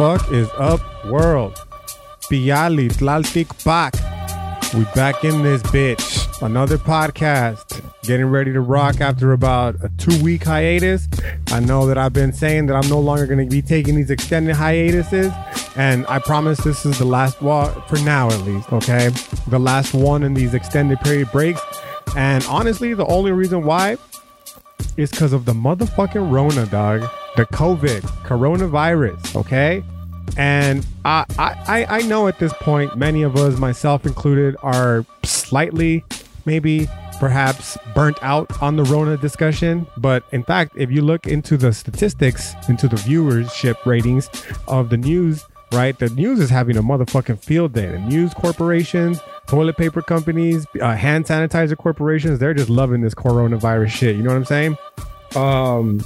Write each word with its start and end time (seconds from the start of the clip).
fuck 0.00 0.32
is 0.32 0.48
up, 0.56 0.80
world? 1.04 1.52
Bialy 2.30 2.88
Tlaltic 2.88 3.48
Pac. 3.62 3.92
We 4.72 4.84
back 4.94 5.24
in 5.24 5.42
this 5.42 5.60
bitch. 5.64 6.40
Another 6.40 6.78
podcast. 6.78 7.84
Getting 8.04 8.24
ready 8.24 8.50
to 8.50 8.62
rock 8.62 9.02
after 9.02 9.32
about 9.32 9.74
a 9.84 9.90
two 9.98 10.18
week 10.24 10.44
hiatus. 10.44 11.06
I 11.48 11.60
know 11.60 11.84
that 11.84 11.98
I've 11.98 12.14
been 12.14 12.32
saying 12.32 12.64
that 12.68 12.76
I'm 12.76 12.88
no 12.88 12.98
longer 12.98 13.26
going 13.26 13.46
to 13.46 13.54
be 13.54 13.60
taking 13.60 13.94
these 13.94 14.10
extended 14.10 14.56
hiatuses. 14.56 15.34
And 15.76 16.06
I 16.08 16.18
promise 16.18 16.60
this 16.60 16.86
is 16.86 16.98
the 16.98 17.04
last 17.04 17.42
one, 17.42 17.70
for 17.86 17.98
now 17.98 18.30
at 18.30 18.40
least, 18.46 18.72
okay? 18.72 19.10
The 19.48 19.58
last 19.58 19.92
one 19.92 20.22
in 20.22 20.32
these 20.32 20.54
extended 20.54 20.98
period 21.00 21.30
breaks. 21.30 21.60
And 22.16 22.42
honestly, 22.46 22.94
the 22.94 23.04
only 23.04 23.32
reason 23.32 23.64
why 23.64 23.98
is 24.96 25.10
because 25.10 25.32
of 25.32 25.44
the 25.44 25.52
motherfucking 25.52 26.30
Rona, 26.30 26.66
dog. 26.66 27.08
The 27.36 27.46
COVID, 27.46 28.00
coronavirus, 28.24 29.36
okay? 29.36 29.82
And 30.36 30.86
I, 31.04 31.24
I, 31.38 31.86
I 31.88 32.02
know 32.02 32.28
at 32.28 32.38
this 32.38 32.52
point, 32.54 32.96
many 32.96 33.22
of 33.22 33.36
us, 33.36 33.58
myself 33.58 34.06
included, 34.06 34.56
are 34.62 35.04
slightly, 35.24 36.04
maybe, 36.44 36.88
perhaps 37.18 37.76
burnt 37.94 38.18
out 38.22 38.62
on 38.62 38.76
the 38.76 38.84
Rona 38.84 39.16
discussion. 39.16 39.86
But 39.96 40.24
in 40.32 40.42
fact, 40.42 40.72
if 40.76 40.90
you 40.90 41.02
look 41.02 41.26
into 41.26 41.56
the 41.56 41.72
statistics, 41.72 42.54
into 42.68 42.88
the 42.88 42.96
viewership 42.96 43.84
ratings 43.84 44.30
of 44.66 44.88
the 44.88 44.96
news, 44.96 45.44
right? 45.72 45.96
The 45.98 46.08
news 46.08 46.40
is 46.40 46.50
having 46.50 46.76
a 46.76 46.82
motherfucking 46.82 47.44
field 47.44 47.74
day. 47.74 47.86
The 47.86 47.98
news 47.98 48.34
corporations, 48.34 49.20
toilet 49.50 49.76
paper 49.76 50.00
companies, 50.00 50.64
uh, 50.80 50.94
hand 50.94 51.24
sanitizer 51.24 51.76
corporations, 51.76 52.38
they're 52.38 52.54
just 52.54 52.70
loving 52.70 53.00
this 53.00 53.14
coronavirus 53.14 53.88
shit. 53.88 54.14
You 54.14 54.22
know 54.22 54.30
what 54.30 54.36
I'm 54.36 54.44
saying? 54.44 54.78
Um, 55.34 56.00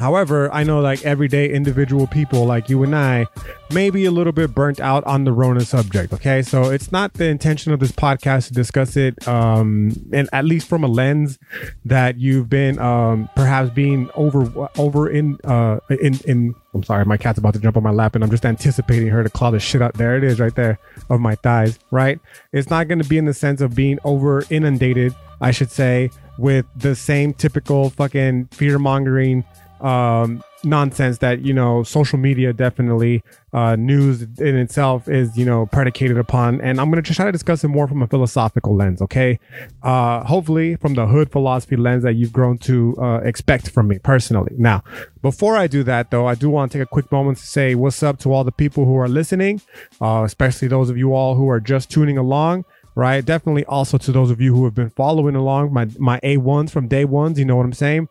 However, 0.00 0.50
I 0.50 0.64
know 0.64 0.80
like 0.80 1.04
everyday 1.04 1.50
individual 1.50 2.06
people 2.06 2.46
like 2.46 2.70
you 2.70 2.82
and 2.82 2.96
I 2.96 3.26
may 3.70 3.90
be 3.90 4.06
a 4.06 4.10
little 4.10 4.32
bit 4.32 4.54
burnt 4.54 4.80
out 4.80 5.04
on 5.04 5.24
the 5.24 5.32
Rona 5.32 5.60
subject. 5.60 6.14
Okay. 6.14 6.40
So 6.40 6.70
it's 6.70 6.90
not 6.90 7.12
the 7.12 7.26
intention 7.26 7.70
of 7.70 7.80
this 7.80 7.92
podcast 7.92 8.48
to 8.48 8.54
discuss 8.54 8.96
it, 8.96 9.28
um, 9.28 9.92
and 10.10 10.26
at 10.32 10.46
least 10.46 10.68
from 10.68 10.84
a 10.84 10.86
lens 10.86 11.38
that 11.84 12.16
you've 12.16 12.48
been, 12.48 12.78
um, 12.78 13.28
perhaps 13.36 13.68
being 13.70 14.08
over, 14.14 14.70
over 14.78 15.10
in, 15.10 15.38
uh, 15.44 15.80
in, 15.90 16.18
in, 16.26 16.54
I'm 16.72 16.82
sorry, 16.82 17.04
my 17.04 17.18
cat's 17.18 17.38
about 17.38 17.52
to 17.52 17.60
jump 17.60 17.76
on 17.76 17.82
my 17.82 17.90
lap 17.90 18.14
and 18.14 18.24
I'm 18.24 18.30
just 18.30 18.46
anticipating 18.46 19.08
her 19.08 19.22
to 19.22 19.28
claw 19.28 19.50
the 19.50 19.60
shit 19.60 19.82
out. 19.82 19.94
There 19.94 20.16
it 20.16 20.24
is 20.24 20.40
right 20.40 20.54
there 20.54 20.78
of 21.10 21.20
my 21.20 21.34
thighs, 21.34 21.78
right? 21.90 22.18
It's 22.52 22.70
not 22.70 22.88
going 22.88 23.02
to 23.02 23.08
be 23.08 23.18
in 23.18 23.26
the 23.26 23.34
sense 23.34 23.60
of 23.60 23.74
being 23.74 23.98
over 24.04 24.44
inundated, 24.48 25.14
I 25.42 25.50
should 25.50 25.70
say, 25.70 26.10
with 26.38 26.64
the 26.74 26.96
same 26.96 27.34
typical 27.34 27.90
fucking 27.90 28.46
fear 28.46 28.78
mongering 28.78 29.44
um, 29.82 30.42
nonsense 30.62 31.18
that 31.18 31.40
you 31.40 31.54
know 31.54 31.82
social 31.82 32.18
media 32.18 32.52
definitely 32.52 33.22
uh, 33.52 33.76
news 33.76 34.22
in 34.22 34.56
itself 34.56 35.08
is 35.08 35.36
you 35.36 35.44
know 35.44 35.66
predicated 35.66 36.18
upon. 36.18 36.60
And 36.60 36.80
i'm 36.80 36.90
going 36.90 37.02
to 37.02 37.14
try 37.14 37.24
to 37.26 37.32
discuss 37.32 37.64
it 37.64 37.68
more 37.68 37.88
from 37.88 38.02
a 38.02 38.06
philosophical 38.06 38.74
lens 38.76 39.00
okay? 39.02 39.38
Uh, 39.82 40.24
hopefully 40.24 40.76
from 40.76 40.94
the 40.94 41.06
hood 41.06 41.30
philosophy 41.32 41.76
lens 41.76 42.02
that 42.02 42.14
you've 42.14 42.32
grown 42.32 42.58
to 42.58 42.94
uh, 42.98 43.20
expect 43.24 43.70
from 43.70 43.88
me 43.88 43.98
personally. 43.98 44.54
Now 44.56 44.82
before 45.22 45.56
i 45.56 45.66
do 45.66 45.82
that 45.84 46.10
though 46.10 46.26
i 46.26 46.34
do 46.34 46.48
want 46.48 46.72
to 46.72 46.78
take 46.78 46.86
a 46.86 46.88
quick 46.88 47.10
moment 47.12 47.38
to 47.38 47.46
say 47.46 47.74
what's 47.74 48.02
up 48.02 48.18
to 48.18 48.32
all 48.32 48.44
the 48.44 48.52
people 48.52 48.84
who 48.84 48.96
are 48.96 49.08
listening 49.08 49.60
uh, 50.00 50.22
especially 50.24 50.68
those 50.68 50.90
of 50.90 50.96
you 50.96 51.14
all 51.14 51.34
who 51.34 51.48
are 51.48 51.60
just 51.60 51.90
tuning 51.90 52.16
along 52.18 52.64
right? 52.94 53.24
Definitely 53.24 53.64
also 53.64 53.98
to 53.98 54.12
those 54.12 54.30
of 54.30 54.40
you 54.40 54.54
who 54.54 54.64
have 54.64 54.74
been 54.74 54.90
following 54.90 55.34
along 55.36 55.72
my 55.72 55.86
my 55.98 56.20
a1s 56.20 56.70
from 56.70 56.88
day 56.88 57.04
ones 57.04 57.38
you 57.38 57.44
know 57.44 57.56
what 57.56 57.64
i'm 57.64 57.72
saying 57.72 58.08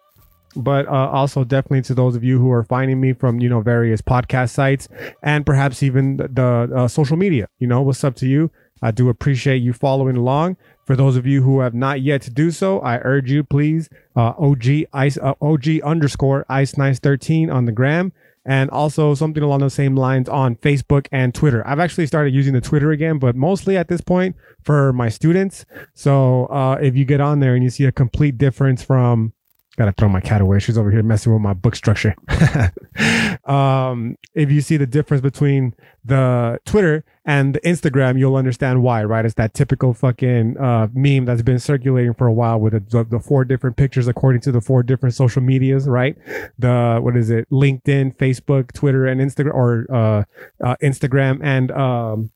but 0.56 0.88
uh, 0.88 0.92
also 0.92 1.44
definitely 1.44 1.82
to 1.82 1.94
those 1.94 2.16
of 2.16 2.24
you 2.24 2.40
who 2.40 2.52
are 2.52 2.64
finding 2.64 3.00
me 3.00 3.14
from 3.14 3.40
you 3.40 3.50
know 3.50 3.62
various 3.62 4.02
podcast 4.02 4.50
sites 4.50 4.88
and 5.24 5.46
perhaps 5.46 5.84
even 5.84 6.18
the, 6.18 6.28
the 6.28 6.76
uh, 6.76 6.88
social 6.88 7.18
media 7.18 7.48
you 7.60 7.68
know 7.68 7.82
what's 7.82 8.04
up 8.04 8.16
to 8.16 8.28
you? 8.28 8.52
I 8.82 8.92
do 8.92 9.10
appreciate 9.10 9.58
you 9.58 9.74
following 9.74 10.16
along. 10.16 10.56
For 10.86 10.96
those 10.96 11.18
of 11.18 11.28
you 11.28 11.44
who 11.44 11.60
have 11.60 11.74
not 11.74 12.02
yet 12.02 12.22
to 12.24 12.32
do 12.32 12.50
so 12.50 12.80
i 12.80 12.98
urge 13.04 13.30
you 13.30 13.44
please 13.44 13.90
uh, 14.16 14.34
og 14.40 14.66
ice 14.94 15.18
uh, 15.18 15.34
og 15.40 15.68
underscore 15.84 16.46
ice 16.50 16.78
nice 16.78 17.00
13 17.00 17.52
on 17.52 17.66
the 17.66 17.72
gram 17.72 18.12
and 18.44 18.72
also 18.72 19.14
something 19.14 19.44
along 19.44 19.60
the 19.60 19.70
same 19.70 19.96
lines 19.96 20.28
on 20.28 20.56
facebook 20.56 21.08
and 21.12 21.36
twitter. 21.36 21.62
I've 21.68 21.80
actually 21.80 22.08
started 22.08 22.34
using 22.34 22.54
the 22.54 22.62
twitter 22.62 22.90
again 22.90 23.20
but 23.20 23.36
mostly 23.36 23.78
at 23.78 23.88
this 23.88 24.02
point 24.02 24.36
for 24.64 24.92
my 24.94 25.10
students. 25.10 25.66
So 25.94 26.48
uh, 26.48 26.78
if 26.82 26.96
you 26.96 27.06
get 27.06 27.22
on 27.22 27.40
there 27.40 27.54
and 27.54 27.64
you 27.64 27.70
see 27.70 27.86
a 27.86 27.92
complete 27.92 28.40
difference 28.40 28.82
from 28.82 29.34
gotta 29.80 29.94
throw 29.94 30.10
my 30.10 30.20
cat 30.20 30.42
away. 30.42 30.60
She's 30.60 30.78
over 30.78 30.92
here 30.92 31.02
messing 31.02 31.32
with 31.32 31.42
my 31.42 31.54
book 31.54 31.74
structure. 31.74 32.14
um, 33.46 34.18
if 34.36 34.52
you 34.52 34.60
see 34.60 34.76
the 34.76 34.86
difference 34.86 35.22
between 35.22 35.74
the 36.04 36.60
Twitter 36.66 37.06
and 37.24 37.56
the 37.56 37.62
Instagram, 37.62 38.20
you'll 38.20 38.36
understand 38.36 38.84
why, 38.84 39.06
right? 39.06 39.24
It's 39.24 39.36
that 39.36 39.54
typical 39.54 39.94
fucking 39.94 40.58
uh, 40.58 40.90
meme 40.94 41.24
that's 41.24 41.44
been 41.44 41.60
circulating 41.60 42.14
for 42.14 42.28
a 42.28 42.34
while 42.34 42.60
with 42.60 42.74
the, 42.90 43.06
the, 43.06 43.22
four 43.22 43.46
different 43.46 43.78
pictures 43.78 44.10
according 44.10 44.42
to 44.42 44.52
the 44.52 44.60
four 44.60 44.84
different 44.84 45.16
social 45.16 45.42
medias, 45.42 45.88
right? 45.88 46.18
The 46.58 47.00
what 47.02 47.16
is 47.16 47.30
it? 47.30 47.50
LinkedIn, 47.50 48.18
Facebook, 48.18 48.74
Twitter, 48.74 49.06
and 49.06 49.22
Instagram, 49.22 49.54
or 49.54 49.86
uh, 49.90 50.24
uh, 50.62 50.76
Instagram 50.84 51.40
and 51.42 51.72
um, 51.72 52.32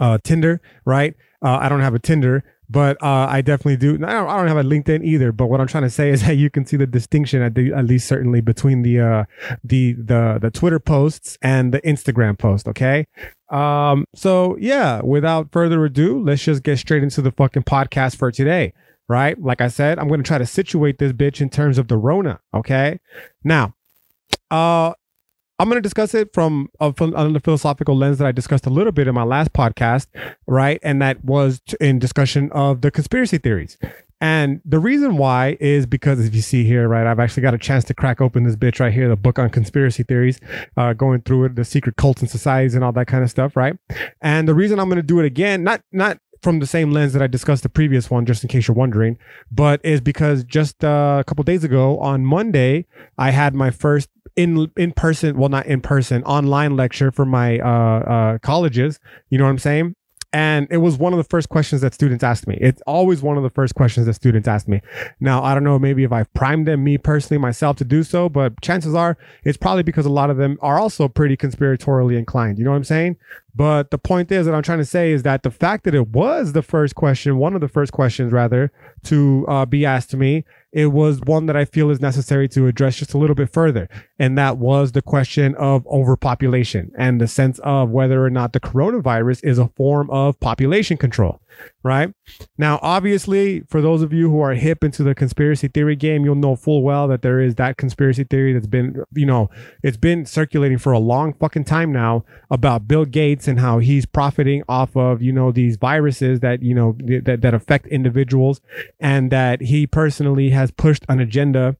uh, 0.00 0.16
Tinder, 0.24 0.62
right? 0.86 1.14
Uh, 1.44 1.58
I 1.60 1.68
don't 1.68 1.80
have 1.80 1.94
a 1.94 1.98
Tinder, 1.98 2.42
but 2.72 2.96
uh, 3.02 3.26
I 3.28 3.42
definitely 3.42 3.76
do. 3.76 3.94
I 3.96 4.12
don't, 4.12 4.28
I 4.28 4.38
don't, 4.38 4.48
have 4.48 4.56
a 4.56 4.62
LinkedIn 4.62 5.04
either. 5.04 5.30
But 5.30 5.48
what 5.48 5.60
I'm 5.60 5.66
trying 5.66 5.82
to 5.82 5.90
say 5.90 6.08
is 6.08 6.22
that 6.26 6.36
you 6.36 6.48
can 6.48 6.64
see 6.64 6.78
the 6.78 6.86
distinction 6.86 7.42
at, 7.42 7.54
the, 7.54 7.72
at 7.72 7.84
least 7.84 8.08
certainly 8.08 8.40
between 8.40 8.82
the 8.82 9.00
uh, 9.00 9.24
the 9.62 9.92
the 9.92 10.38
the 10.40 10.50
Twitter 10.50 10.80
posts 10.80 11.36
and 11.42 11.72
the 11.72 11.82
Instagram 11.82 12.38
post. 12.38 12.66
Okay. 12.66 13.06
Um. 13.50 14.06
So 14.14 14.56
yeah. 14.58 15.02
Without 15.02 15.52
further 15.52 15.84
ado, 15.84 16.22
let's 16.22 16.42
just 16.42 16.62
get 16.62 16.78
straight 16.78 17.02
into 17.02 17.20
the 17.20 17.32
fucking 17.32 17.64
podcast 17.64 18.16
for 18.16 18.32
today. 18.32 18.72
Right. 19.06 19.38
Like 19.38 19.60
I 19.60 19.68
said, 19.68 19.98
I'm 19.98 20.08
to 20.08 20.22
try 20.22 20.38
to 20.38 20.46
situate 20.46 20.98
this 20.98 21.12
bitch 21.12 21.42
in 21.42 21.50
terms 21.50 21.76
of 21.76 21.88
the 21.88 21.98
Rona. 21.98 22.40
Okay. 22.54 23.00
Now, 23.44 23.74
uh, 24.50 24.94
I'm 25.62 25.68
going 25.68 25.76
to 25.76 25.80
discuss 25.80 26.12
it 26.12 26.34
from 26.34 26.68
a, 26.80 26.92
a 26.98 27.38
philosophical 27.38 27.96
lens 27.96 28.18
that 28.18 28.26
I 28.26 28.32
discussed 28.32 28.66
a 28.66 28.68
little 28.68 28.90
bit 28.90 29.06
in 29.06 29.14
my 29.14 29.22
last 29.22 29.52
podcast, 29.52 30.08
right? 30.48 30.80
And 30.82 31.00
that 31.00 31.24
was 31.24 31.62
in 31.80 32.00
discussion 32.00 32.50
of 32.50 32.80
the 32.80 32.90
conspiracy 32.90 33.38
theories. 33.38 33.78
And 34.20 34.60
the 34.64 34.80
reason 34.80 35.18
why 35.18 35.56
is 35.60 35.86
because, 35.86 36.18
if 36.26 36.34
you 36.34 36.42
see 36.42 36.64
here, 36.64 36.88
right, 36.88 37.06
I've 37.06 37.20
actually 37.20 37.44
got 37.44 37.54
a 37.54 37.58
chance 37.58 37.84
to 37.84 37.94
crack 37.94 38.20
open 38.20 38.42
this 38.42 38.56
bitch 38.56 38.80
right 38.80 38.92
here, 38.92 39.08
the 39.08 39.14
book 39.14 39.38
on 39.38 39.50
conspiracy 39.50 40.02
theories, 40.02 40.40
uh, 40.76 40.94
going 40.94 41.22
through 41.22 41.44
it, 41.44 41.54
the 41.54 41.64
secret 41.64 41.94
cults 41.94 42.22
and 42.22 42.28
societies 42.28 42.74
and 42.74 42.82
all 42.82 42.92
that 42.94 43.06
kind 43.06 43.22
of 43.22 43.30
stuff, 43.30 43.54
right? 43.54 43.76
And 44.20 44.48
the 44.48 44.54
reason 44.54 44.80
I'm 44.80 44.88
going 44.88 44.96
to 44.96 45.02
do 45.04 45.20
it 45.20 45.26
again, 45.26 45.62
not 45.62 45.82
not 45.92 46.18
from 46.42 46.58
the 46.58 46.66
same 46.66 46.90
lens 46.90 47.12
that 47.12 47.22
I 47.22 47.28
discussed 47.28 47.62
the 47.62 47.68
previous 47.68 48.10
one, 48.10 48.26
just 48.26 48.42
in 48.42 48.48
case 48.48 48.66
you're 48.66 48.74
wondering, 48.74 49.16
but 49.52 49.80
is 49.84 50.00
because 50.00 50.42
just 50.42 50.84
uh, 50.84 51.18
a 51.20 51.24
couple 51.24 51.44
days 51.44 51.62
ago 51.62 52.00
on 52.00 52.24
Monday, 52.24 52.86
I 53.16 53.30
had 53.30 53.54
my 53.54 53.70
first 53.70 54.08
in 54.36 54.70
in 54.76 54.92
person, 54.92 55.36
well, 55.36 55.48
not 55.48 55.66
in 55.66 55.80
person, 55.80 56.22
online 56.24 56.76
lecture 56.76 57.10
for 57.10 57.24
my 57.24 57.58
uh, 57.58 57.68
uh, 57.68 58.38
colleges. 58.38 58.98
You 59.30 59.38
know 59.38 59.44
what 59.44 59.50
I'm 59.50 59.58
saying? 59.58 59.94
And 60.34 60.66
it 60.70 60.78
was 60.78 60.96
one 60.96 61.12
of 61.12 61.18
the 61.18 61.24
first 61.24 61.50
questions 61.50 61.82
that 61.82 61.92
students 61.92 62.24
asked 62.24 62.46
me. 62.46 62.56
It's 62.58 62.80
always 62.86 63.20
one 63.20 63.36
of 63.36 63.42
the 63.42 63.50
first 63.50 63.74
questions 63.74 64.06
that 64.06 64.14
students 64.14 64.48
ask 64.48 64.66
me. 64.66 64.80
Now, 65.20 65.42
I 65.42 65.52
don't 65.52 65.62
know, 65.62 65.78
maybe 65.78 66.04
if 66.04 66.12
I've 66.12 66.32
primed 66.32 66.66
them, 66.66 66.82
me 66.82 66.96
personally, 66.96 67.38
myself 67.38 67.76
to 67.76 67.84
do 67.84 68.02
so, 68.02 68.30
but 68.30 68.58
chances 68.62 68.94
are 68.94 69.18
it's 69.44 69.58
probably 69.58 69.82
because 69.82 70.06
a 70.06 70.10
lot 70.10 70.30
of 70.30 70.38
them 70.38 70.56
are 70.62 70.78
also 70.80 71.06
pretty 71.06 71.36
conspiratorially 71.36 72.16
inclined. 72.16 72.58
You 72.58 72.64
know 72.64 72.70
what 72.70 72.78
I'm 72.78 72.84
saying? 72.84 73.16
But 73.54 73.90
the 73.90 73.98
point 73.98 74.32
is 74.32 74.46
that 74.46 74.54
I'm 74.54 74.62
trying 74.62 74.78
to 74.78 74.86
say 74.86 75.12
is 75.12 75.22
that 75.24 75.42
the 75.42 75.50
fact 75.50 75.84
that 75.84 75.94
it 75.94 76.08
was 76.08 76.54
the 76.54 76.62
first 76.62 76.94
question, 76.94 77.36
one 77.36 77.54
of 77.54 77.60
the 77.60 77.68
first 77.68 77.92
questions 77.92 78.32
rather, 78.32 78.72
to 79.04 79.44
uh, 79.48 79.66
be 79.66 79.84
asked 79.84 80.10
to 80.12 80.16
me 80.16 80.44
it 80.72 80.86
was 80.86 81.20
one 81.20 81.46
that 81.46 81.56
I 81.56 81.66
feel 81.66 81.90
is 81.90 82.00
necessary 82.00 82.48
to 82.48 82.66
address 82.66 82.96
just 82.96 83.12
a 83.12 83.18
little 83.18 83.36
bit 83.36 83.52
further. 83.52 83.88
And 84.22 84.38
that 84.38 84.56
was 84.56 84.92
the 84.92 85.02
question 85.02 85.56
of 85.56 85.84
overpopulation 85.88 86.92
and 86.96 87.20
the 87.20 87.26
sense 87.26 87.58
of 87.64 87.90
whether 87.90 88.24
or 88.24 88.30
not 88.30 88.52
the 88.52 88.60
coronavirus 88.60 89.40
is 89.42 89.58
a 89.58 89.66
form 89.66 90.08
of 90.10 90.38
population 90.38 90.96
control 90.96 91.42
right? 91.82 92.12
Now, 92.58 92.78
obviously, 92.82 93.62
for 93.68 93.80
those 93.80 94.02
of 94.02 94.12
you 94.12 94.30
who 94.30 94.40
are 94.40 94.54
hip 94.54 94.84
into 94.84 95.02
the 95.02 95.14
conspiracy 95.14 95.68
theory 95.68 95.96
game, 95.96 96.24
you'll 96.24 96.34
know 96.34 96.56
full 96.56 96.82
well 96.82 97.08
that 97.08 97.22
there 97.22 97.40
is 97.40 97.56
that 97.56 97.76
conspiracy 97.76 98.24
theory 98.24 98.52
that's 98.52 98.66
been, 98.66 99.02
you 99.14 99.26
know, 99.26 99.50
it's 99.82 99.96
been 99.96 100.24
circulating 100.26 100.78
for 100.78 100.92
a 100.92 100.98
long 100.98 101.34
fucking 101.34 101.64
time 101.64 101.92
now 101.92 102.24
about 102.50 102.86
Bill 102.86 103.04
Gates 103.04 103.48
and 103.48 103.58
how 103.58 103.78
he's 103.78 104.06
profiting 104.06 104.62
off 104.68 104.96
of, 104.96 105.22
you 105.22 105.32
know, 105.32 105.50
these 105.50 105.76
viruses 105.76 106.40
that, 106.40 106.62
you 106.62 106.74
know, 106.74 106.96
that, 106.98 107.40
that 107.42 107.54
affect 107.54 107.86
individuals 107.88 108.60
and 109.00 109.30
that 109.30 109.60
he 109.62 109.86
personally 109.86 110.50
has 110.50 110.70
pushed 110.70 111.04
an 111.08 111.20
agenda 111.20 111.76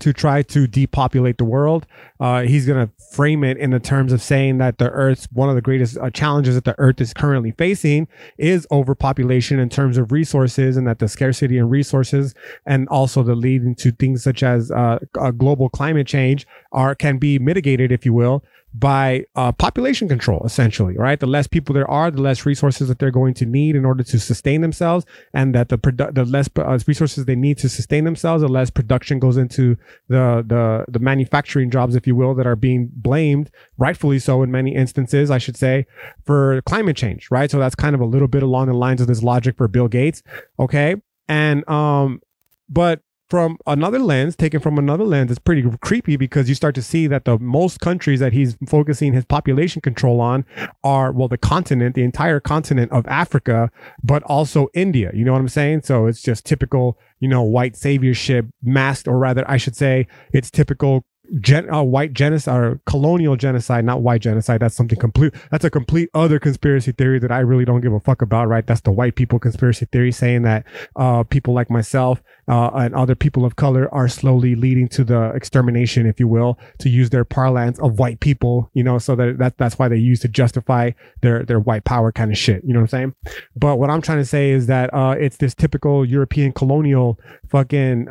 to 0.00 0.12
try 0.12 0.42
to 0.42 0.66
depopulate 0.66 1.38
the 1.38 1.44
world. 1.44 1.86
Uh, 2.18 2.42
he's 2.42 2.66
going 2.66 2.86
to 2.86 2.92
frame 3.12 3.44
it 3.44 3.56
in 3.58 3.70
the 3.70 3.80
terms 3.80 4.12
of 4.12 4.22
saying 4.22 4.58
that 4.58 4.78
the 4.78 4.88
Earth's 4.90 5.28
one 5.32 5.48
of 5.48 5.54
the 5.54 5.60
greatest 5.60 5.98
uh, 5.98 6.10
challenges 6.10 6.54
that 6.54 6.64
the 6.64 6.78
Earth 6.78 7.00
is 7.00 7.12
currently 7.12 7.52
facing 7.52 8.08
is 8.38 8.66
overpopulation 8.70 9.58
in 9.58 9.68
terms 9.68 9.98
of 9.98 10.12
resources, 10.12 10.76
and 10.76 10.86
that 10.86 10.98
the 10.98 11.08
scarcity 11.08 11.58
in 11.58 11.68
resources 11.68 12.34
and 12.66 12.88
also 12.88 13.22
the 13.22 13.34
leading 13.34 13.74
to 13.74 13.92
things 13.92 14.22
such 14.22 14.42
as 14.42 14.70
uh, 14.70 14.98
global 15.36 15.68
climate 15.68 16.06
change 16.06 16.46
are 16.72 16.94
can 16.94 17.18
be 17.18 17.38
mitigated, 17.38 17.92
if 17.92 18.06
you 18.06 18.12
will, 18.12 18.42
by 18.72 19.24
uh, 19.34 19.50
population 19.50 20.08
control, 20.08 20.42
essentially, 20.44 20.96
right? 20.96 21.18
The 21.18 21.26
less 21.26 21.46
people 21.48 21.74
there 21.74 21.90
are, 21.90 22.10
the 22.10 22.22
less 22.22 22.46
resources 22.46 22.88
that 22.88 23.00
they're 23.00 23.10
going 23.10 23.34
to 23.34 23.46
need 23.46 23.74
in 23.74 23.84
order 23.84 24.04
to 24.04 24.18
sustain 24.18 24.60
themselves, 24.60 25.04
and 25.34 25.54
that 25.54 25.70
the 25.70 25.78
produ- 25.78 26.14
the 26.14 26.24
less 26.24 26.48
uh, 26.56 26.78
resources 26.86 27.24
they 27.24 27.34
need 27.34 27.58
to 27.58 27.68
sustain 27.68 28.04
themselves, 28.04 28.42
the 28.42 28.48
less 28.48 28.70
production 28.70 29.18
goes 29.18 29.36
into 29.36 29.76
the 30.08 30.44
the 30.46 30.84
the 30.88 31.00
manufacturing 31.00 31.70
jobs, 31.70 31.96
if 31.96 32.06
you 32.06 32.14
will, 32.14 32.34
that 32.34 32.46
are 32.46 32.56
being 32.56 32.90
blamed, 32.92 33.50
rightfully 33.76 34.20
so, 34.20 34.42
in 34.42 34.52
many 34.52 34.74
instances, 34.74 35.30
I 35.30 35.38
should 35.38 35.56
say, 35.56 35.86
for 36.24 36.62
climate 36.62 36.96
change, 36.96 37.28
right? 37.30 37.50
So 37.50 37.58
that's 37.58 37.74
kind 37.74 37.94
of 37.94 38.00
a 38.00 38.06
little 38.06 38.28
bit 38.28 38.42
along 38.42 38.68
the 38.68 38.74
lines 38.74 39.00
of 39.00 39.08
this 39.08 39.22
logic 39.22 39.56
for 39.56 39.66
Bill 39.66 39.88
Gates, 39.88 40.22
okay? 40.60 40.94
And 41.28 41.68
um, 41.68 42.20
but 42.68 43.02
from 43.30 43.56
another 43.66 44.00
lens, 44.00 44.34
taken 44.34 44.60
from 44.60 44.76
another 44.76 45.04
lens, 45.04 45.30
it's 45.30 45.38
pretty 45.38 45.64
creepy 45.80 46.16
because 46.16 46.48
you 46.48 46.54
start 46.56 46.74
to 46.74 46.82
see 46.82 47.06
that 47.06 47.24
the 47.24 47.38
most 47.38 47.80
countries 47.80 48.18
that 48.18 48.32
he's 48.32 48.58
focusing 48.66 49.12
his 49.12 49.24
population 49.24 49.80
control 49.80 50.20
on 50.20 50.44
are, 50.82 51.12
well, 51.12 51.28
the 51.28 51.38
continent, 51.38 51.94
the 51.94 52.02
entire 52.02 52.40
continent 52.40 52.90
of 52.90 53.06
Africa, 53.06 53.70
but 54.02 54.24
also 54.24 54.68
India. 54.74 55.12
You 55.14 55.24
know 55.24 55.32
what 55.32 55.40
I'm 55.40 55.48
saying? 55.48 55.82
So 55.84 56.06
it's 56.06 56.22
just 56.22 56.44
typical, 56.44 56.98
you 57.20 57.28
know, 57.28 57.42
white 57.42 57.74
saviorship 57.74 58.50
masked, 58.62 59.06
or 59.06 59.16
rather, 59.16 59.48
I 59.48 59.56
should 59.56 59.76
say, 59.76 60.08
it's 60.32 60.50
typical 60.50 61.04
gen, 61.40 61.72
uh, 61.72 61.82
white 61.82 62.12
genocide 62.12 62.60
or 62.60 62.80
colonial 62.86 63.36
genocide, 63.36 63.84
not 63.84 64.02
white 64.02 64.20
genocide. 64.20 64.60
That's 64.60 64.74
something 64.74 64.98
complete. 64.98 65.34
That's 65.50 65.64
a 65.64 65.70
complete 65.70 66.08
other 66.14 66.38
conspiracy 66.38 66.92
theory 66.92 67.18
that 67.20 67.30
I 67.30 67.40
really 67.40 67.64
don't 67.64 67.80
give 67.80 67.92
a 67.92 68.00
fuck 68.00 68.22
about. 68.22 68.48
Right? 68.48 68.66
That's 68.66 68.80
the 68.80 68.92
white 68.92 69.14
people 69.14 69.38
conspiracy 69.38 69.86
theory 69.86 70.12
saying 70.12 70.42
that 70.42 70.66
uh, 70.96 71.22
people 71.24 71.54
like 71.54 71.70
myself 71.70 72.22
uh, 72.48 72.70
and 72.74 72.94
other 72.94 73.14
people 73.14 73.44
of 73.44 73.56
color 73.56 73.92
are 73.94 74.08
slowly 74.08 74.54
leading 74.54 74.88
to 74.88 75.04
the 75.04 75.30
extermination, 75.30 76.06
if 76.06 76.18
you 76.18 76.26
will, 76.26 76.58
to 76.78 76.88
use 76.88 77.10
their 77.10 77.24
parlance 77.24 77.78
of 77.78 77.98
white 77.98 78.20
people. 78.20 78.70
You 78.74 78.84
know, 78.84 78.98
so 78.98 79.14
that, 79.16 79.38
that 79.38 79.58
that's 79.58 79.78
why 79.78 79.88
they 79.88 79.96
use 79.96 80.20
to 80.20 80.28
justify 80.28 80.90
their 81.22 81.44
their 81.44 81.60
white 81.60 81.84
power 81.84 82.10
kind 82.12 82.30
of 82.30 82.38
shit. 82.38 82.62
You 82.64 82.74
know 82.74 82.80
what 82.80 82.92
I'm 82.94 83.14
saying? 83.14 83.14
But 83.56 83.76
what 83.76 83.90
I'm 83.90 84.02
trying 84.02 84.18
to 84.18 84.24
say 84.24 84.50
is 84.50 84.66
that 84.66 84.92
uh, 84.92 85.14
it's 85.18 85.36
this 85.36 85.54
typical 85.54 86.04
European 86.04 86.52
colonial 86.52 87.18
fucking 87.48 88.08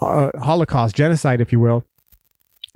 uh, 0.00 0.30
Holocaust, 0.40 0.94
genocide, 0.94 1.40
if 1.40 1.52
you 1.52 1.60
will, 1.60 1.84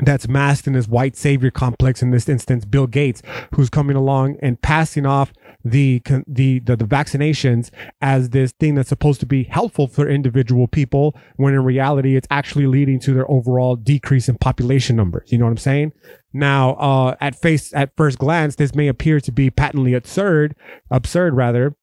that's 0.00 0.29
masked 0.29 0.67
in 0.67 0.75
this 0.75 0.87
white 0.87 1.17
savior 1.17 1.50
complex. 1.50 2.02
In 2.02 2.11
this 2.11 2.29
instance, 2.29 2.64
Bill 2.64 2.87
Gates, 2.87 3.23
who's 3.55 3.69
coming 3.69 3.96
along 3.96 4.37
and 4.40 4.61
passing 4.61 5.06
off 5.06 5.32
the, 5.64 6.00
the 6.26 6.61
the 6.61 6.76
the 6.76 6.85
vaccinations 6.85 7.70
as 8.00 8.31
this 8.31 8.52
thing 8.52 8.76
that's 8.76 8.88
supposed 8.88 9.19
to 9.20 9.26
be 9.26 9.43
helpful 9.44 9.88
for 9.88 10.08
individual 10.08 10.69
people, 10.69 11.17
when 11.37 11.52
in 11.52 11.64
reality 11.64 12.17
it's 12.17 12.29
actually 12.31 12.67
leading 12.67 13.00
to 13.00 13.12
their 13.12 13.29
overall 13.31 13.75
decrease 13.75 14.29
in 14.29 14.38
population 14.38 14.94
numbers. 14.94 15.32
You 15.32 15.38
know 15.38 15.46
what 15.46 15.52
I'm 15.52 15.56
saying? 15.58 15.93
Now, 16.32 16.75
uh, 16.75 17.17
at 17.20 17.34
face 17.34 17.75
at 17.75 17.96
first 17.96 18.19
glance, 18.19 18.55
this 18.55 18.75
may 18.75 18.87
appear 18.87 19.20
to 19.20 19.32
be 19.32 19.50
patently 19.50 19.94
absurd, 19.94 20.55
absurd 20.91 21.34
rather, 21.34 21.75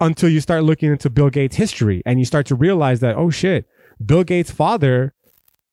until 0.00 0.28
you 0.28 0.40
start 0.40 0.62
looking 0.62 0.92
into 0.92 1.10
Bill 1.10 1.30
Gates' 1.30 1.56
history 1.56 2.02
and 2.06 2.20
you 2.20 2.24
start 2.24 2.46
to 2.46 2.54
realize 2.54 3.00
that 3.00 3.16
oh 3.16 3.30
shit 3.30 3.66
Bill 4.04 4.24
Gates' 4.24 4.50
father 4.50 5.14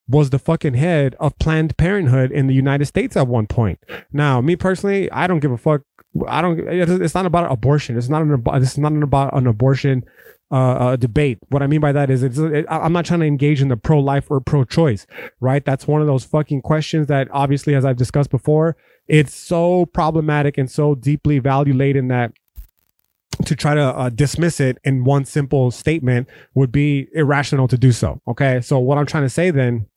was 0.07 0.29
the 0.29 0.39
fucking 0.39 0.73
head 0.73 1.15
of 1.19 1.37
Planned 1.39 1.77
Parenthood 1.77 2.31
in 2.31 2.47
the 2.47 2.53
United 2.53 2.85
States 2.85 3.15
at 3.15 3.27
one 3.27 3.47
point. 3.47 3.79
Now, 4.11 4.41
me 4.41 4.55
personally, 4.55 5.09
I 5.11 5.27
don't 5.27 5.39
give 5.39 5.51
a 5.51 5.57
fuck. 5.57 5.81
I 6.27 6.41
don't. 6.41 6.59
It's 6.67 7.15
not 7.15 7.25
about 7.25 7.49
abortion. 7.51 7.97
It's 7.97 8.09
not 8.09 8.21
an. 8.21 8.43
Is 8.61 8.77
not 8.77 8.91
about 8.91 9.33
an 9.33 9.47
abortion 9.47 10.03
uh, 10.51 10.55
uh, 10.55 10.95
debate. 10.97 11.39
What 11.49 11.63
I 11.63 11.67
mean 11.67 11.79
by 11.79 11.93
that 11.93 12.09
is, 12.09 12.23
it's, 12.23 12.37
it, 12.37 12.65
I'm 12.69 12.91
not 12.91 13.05
trying 13.05 13.21
to 13.21 13.25
engage 13.25 13.61
in 13.61 13.69
the 13.69 13.77
pro-life 13.77 14.29
or 14.29 14.41
pro-choice, 14.41 15.07
right? 15.39 15.63
That's 15.63 15.87
one 15.87 16.01
of 16.01 16.07
those 16.07 16.25
fucking 16.25 16.63
questions 16.63 17.07
that, 17.07 17.29
obviously, 17.31 17.73
as 17.73 17.85
I've 17.85 17.95
discussed 17.95 18.29
before, 18.29 18.75
it's 19.07 19.33
so 19.33 19.85
problematic 19.85 20.57
and 20.57 20.69
so 20.69 20.95
deeply 20.95 21.39
value 21.39 21.73
laden 21.73 22.09
that 22.09 22.33
to 23.43 23.55
try 23.55 23.73
to 23.73 23.81
uh, 23.81 24.09
dismiss 24.09 24.59
it 24.59 24.77
in 24.83 25.03
one 25.03 25.25
simple 25.25 25.71
statement 25.71 26.27
would 26.53 26.71
be 26.71 27.07
irrational 27.13 27.67
to 27.67 27.77
do 27.77 27.91
so. 27.91 28.21
Okay. 28.27 28.61
So 28.61 28.79
what 28.79 28.97
I'm 28.97 29.05
trying 29.05 29.23
to 29.23 29.29
say 29.29 29.51
then 29.51 29.87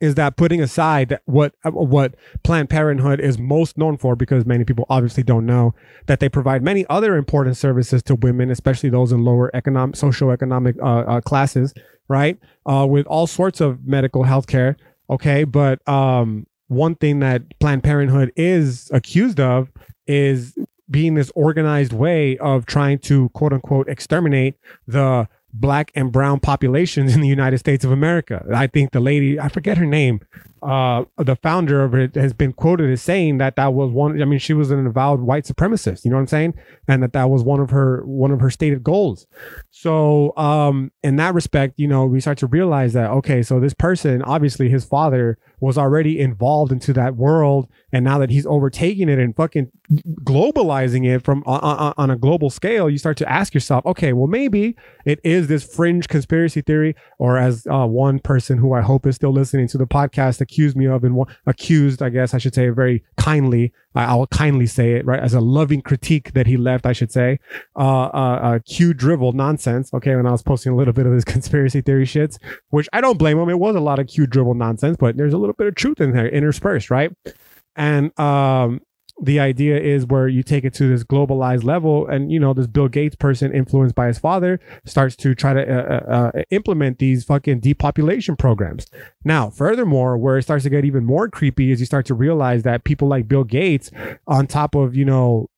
is 0.00 0.14
that 0.14 0.36
putting 0.36 0.60
aside 0.60 1.18
what 1.24 1.54
uh, 1.64 1.70
what 1.70 2.14
Planned 2.44 2.70
Parenthood 2.70 3.20
is 3.20 3.38
most 3.38 3.76
known 3.76 3.96
for, 3.96 4.14
because 4.14 4.46
many 4.46 4.64
people 4.64 4.86
obviously 4.88 5.22
don't 5.22 5.44
know 5.44 5.74
that 6.06 6.20
they 6.20 6.28
provide 6.28 6.62
many 6.62 6.86
other 6.88 7.16
important 7.16 7.56
services 7.56 8.02
to 8.04 8.14
women, 8.14 8.50
especially 8.50 8.90
those 8.90 9.10
in 9.10 9.24
lower 9.24 9.50
economic, 9.54 9.96
socioeconomic 9.96 10.78
uh, 10.80 11.10
uh, 11.10 11.20
classes, 11.20 11.74
right? 12.08 12.38
Uh, 12.64 12.86
with 12.88 13.06
all 13.06 13.26
sorts 13.26 13.60
of 13.60 13.86
medical 13.86 14.22
health 14.22 14.46
care. 14.46 14.76
Okay, 15.10 15.44
but 15.44 15.86
um, 15.88 16.46
one 16.68 16.94
thing 16.94 17.18
that 17.20 17.58
Planned 17.58 17.82
Parenthood 17.82 18.30
is 18.36 18.90
accused 18.92 19.40
of 19.40 19.68
is 20.06 20.56
being 20.90 21.14
this 21.14 21.30
organized 21.34 21.92
way 21.92 22.38
of 22.38 22.66
trying 22.66 22.98
to 23.00 23.28
quote 23.30 23.52
unquote 23.52 23.88
exterminate 23.88 24.54
the 24.86 25.28
black 25.52 25.90
and 25.94 26.12
brown 26.12 26.40
populations 26.40 27.14
in 27.14 27.20
the 27.20 27.28
United 27.28 27.58
States 27.58 27.84
of 27.84 27.90
America. 27.90 28.44
I 28.54 28.66
think 28.66 28.92
the 28.92 29.00
lady, 29.00 29.40
I 29.40 29.48
forget 29.48 29.78
her 29.78 29.86
name, 29.86 30.20
uh, 30.62 31.04
the 31.16 31.36
founder 31.36 31.82
of 31.82 31.94
it 31.94 32.14
has 32.14 32.32
been 32.32 32.52
quoted 32.52 32.90
as 32.90 33.00
saying 33.00 33.38
that 33.38 33.56
that 33.56 33.74
was 33.74 33.90
one. 33.90 34.20
I 34.20 34.24
mean, 34.24 34.38
she 34.38 34.54
was 34.54 34.70
an 34.70 34.86
avowed 34.86 35.20
white 35.20 35.44
supremacist. 35.44 36.04
You 36.04 36.10
know 36.10 36.16
what 36.16 36.22
I'm 36.22 36.26
saying? 36.28 36.54
And 36.88 37.02
that 37.02 37.12
that 37.12 37.30
was 37.30 37.44
one 37.44 37.60
of 37.60 37.70
her 37.70 38.02
one 38.04 38.32
of 38.32 38.40
her 38.40 38.50
stated 38.50 38.82
goals. 38.82 39.26
So, 39.70 40.36
um, 40.36 40.90
in 41.02 41.16
that 41.16 41.34
respect, 41.34 41.74
you 41.76 41.86
know, 41.86 42.06
we 42.06 42.20
start 42.20 42.38
to 42.38 42.46
realize 42.46 42.92
that 42.94 43.10
okay, 43.10 43.42
so 43.42 43.60
this 43.60 43.74
person, 43.74 44.22
obviously, 44.22 44.68
his 44.68 44.84
father 44.84 45.38
was 45.60 45.76
already 45.76 46.18
involved 46.20 46.72
into 46.72 46.92
that 46.92 47.16
world, 47.16 47.68
and 47.92 48.04
now 48.04 48.18
that 48.18 48.30
he's 48.30 48.46
overtaking 48.46 49.08
it 49.08 49.18
and 49.18 49.34
fucking 49.34 49.70
globalizing 50.22 51.06
it 51.06 51.24
from 51.24 51.42
on, 51.46 51.94
on 51.96 52.10
a 52.10 52.16
global 52.16 52.50
scale, 52.50 52.88
you 52.88 52.98
start 52.98 53.16
to 53.16 53.28
ask 53.30 53.54
yourself, 53.54 53.84
okay, 53.86 54.12
well, 54.12 54.26
maybe 54.26 54.76
it 55.04 55.20
is 55.24 55.48
this 55.48 55.64
fringe 55.64 56.08
conspiracy 56.08 56.60
theory, 56.60 56.94
or 57.18 57.38
as 57.38 57.66
uh, 57.70 57.86
one 57.86 58.18
person 58.18 58.58
who 58.58 58.72
I 58.72 58.82
hope 58.82 59.06
is 59.06 59.16
still 59.16 59.32
listening 59.32 59.68
to 59.68 59.78
the 59.78 59.86
podcast 59.86 60.40
accused 60.40 60.76
me 60.76 60.86
of, 60.86 61.04
and 61.04 61.18
accused, 61.46 62.02
I 62.02 62.10
guess 62.10 62.34
I 62.34 62.38
should 62.38 62.54
say, 62.54 62.68
very 62.68 63.04
kindly. 63.16 63.72
I 64.04 64.14
will 64.14 64.26
kindly 64.28 64.66
say 64.66 64.92
it 64.92 65.04
right 65.04 65.20
as 65.20 65.34
a 65.34 65.40
loving 65.40 65.80
critique 65.82 66.32
that 66.34 66.46
he 66.46 66.56
left. 66.56 66.86
I 66.86 66.92
should 66.92 67.10
say, 67.10 67.38
uh, 67.76 68.04
uh, 68.04 68.40
uh, 68.42 68.58
Q 68.60 68.94
drivel 68.94 69.32
nonsense. 69.32 69.92
Okay, 69.92 70.14
when 70.14 70.26
I 70.26 70.30
was 70.30 70.42
posting 70.42 70.72
a 70.72 70.76
little 70.76 70.92
bit 70.92 71.06
of 71.06 71.12
this 71.12 71.24
conspiracy 71.34 71.80
theory 71.80 72.04
shits, 72.04 72.38
which 72.70 72.88
I 72.92 73.00
don't 73.00 73.18
blame 73.18 73.38
him. 73.38 73.48
It 73.48 73.58
was 73.58 73.76
a 73.76 73.80
lot 73.80 73.98
of 73.98 74.06
Q 74.06 74.26
dribble 74.26 74.54
nonsense, 74.54 74.96
but 74.98 75.16
there's 75.16 75.34
a 75.34 75.38
little 75.38 75.54
bit 75.54 75.66
of 75.66 75.74
truth 75.74 76.00
in 76.00 76.12
there 76.12 76.28
interspersed, 76.28 76.90
right? 76.90 77.12
And 77.76 78.18
um, 78.18 78.80
the 79.20 79.40
idea 79.40 79.78
is 79.78 80.06
where 80.06 80.28
you 80.28 80.42
take 80.42 80.64
it 80.64 80.72
to 80.74 80.88
this 80.88 81.02
globalized 81.02 81.64
level 81.64 82.06
and 82.06 82.30
you 82.30 82.38
know 82.38 82.54
this 82.54 82.66
bill 82.66 82.88
gates 82.88 83.16
person 83.16 83.52
influenced 83.52 83.94
by 83.94 84.06
his 84.06 84.18
father 84.18 84.60
starts 84.84 85.16
to 85.16 85.34
try 85.34 85.52
to 85.52 85.62
uh, 85.62 85.82
uh, 85.82 86.30
uh, 86.36 86.42
implement 86.50 86.98
these 86.98 87.24
fucking 87.24 87.60
depopulation 87.60 88.36
programs. 88.36 88.86
Now 89.24 89.50
furthermore 89.50 90.16
where 90.16 90.38
it 90.38 90.42
starts 90.42 90.64
to 90.64 90.70
get 90.70 90.84
even 90.84 91.04
more 91.04 91.28
creepy 91.28 91.70
is 91.72 91.80
you 91.80 91.86
start 91.86 92.06
to 92.06 92.14
realize 92.14 92.62
that 92.62 92.84
people 92.84 93.08
like 93.08 93.28
bill 93.28 93.44
gates 93.44 93.90
on 94.26 94.46
top 94.46 94.74
of 94.74 94.94
you 94.94 95.04
know 95.04 95.48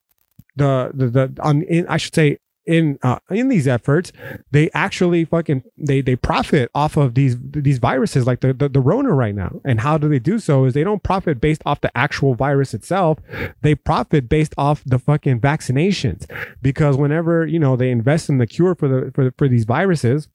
the 0.57 0.91
the, 0.95 1.09
the 1.09 1.37
on 1.43 1.63
in, 1.63 1.87
i 1.89 1.97
should 1.97 2.15
say 2.15 2.39
in 2.71 2.99
uh, 3.03 3.19
in 3.31 3.49
these 3.49 3.67
efforts, 3.67 4.13
they 4.53 4.71
actually 4.73 5.25
fucking 5.25 5.65
they 5.77 6.01
they 6.01 6.15
profit 6.15 6.71
off 6.73 6.97
of 6.97 7.15
these 7.15 7.37
these 7.41 7.79
viruses 7.79 8.27
like 8.27 8.41
the, 8.41 8.53
the 8.53 8.69
the 8.69 8.81
Rona 8.81 9.13
right 9.13 9.35
now. 9.35 9.61
And 9.65 9.81
how 9.81 9.99
do 9.99 10.09
they 10.09 10.21
do 10.21 10.39
so? 10.39 10.65
Is 10.65 10.75
they 10.75 10.85
don't 10.85 11.03
profit 11.03 11.41
based 11.41 11.63
off 11.67 11.81
the 11.81 11.91
actual 11.99 12.35
virus 12.35 12.73
itself. 12.73 13.19
They 13.63 13.75
profit 13.75 14.29
based 14.29 14.55
off 14.57 14.85
the 14.87 15.01
fucking 15.01 15.41
vaccinations 15.41 16.31
because 16.63 16.97
whenever 16.97 17.45
you 17.45 17.59
know 17.59 17.75
they 17.75 17.91
invest 17.91 18.29
in 18.29 18.39
the 18.39 18.47
cure 18.47 18.77
for 18.77 18.87
the 18.87 19.11
for 19.13 19.33
for 19.37 19.49
these 19.49 19.65
viruses 19.65 20.29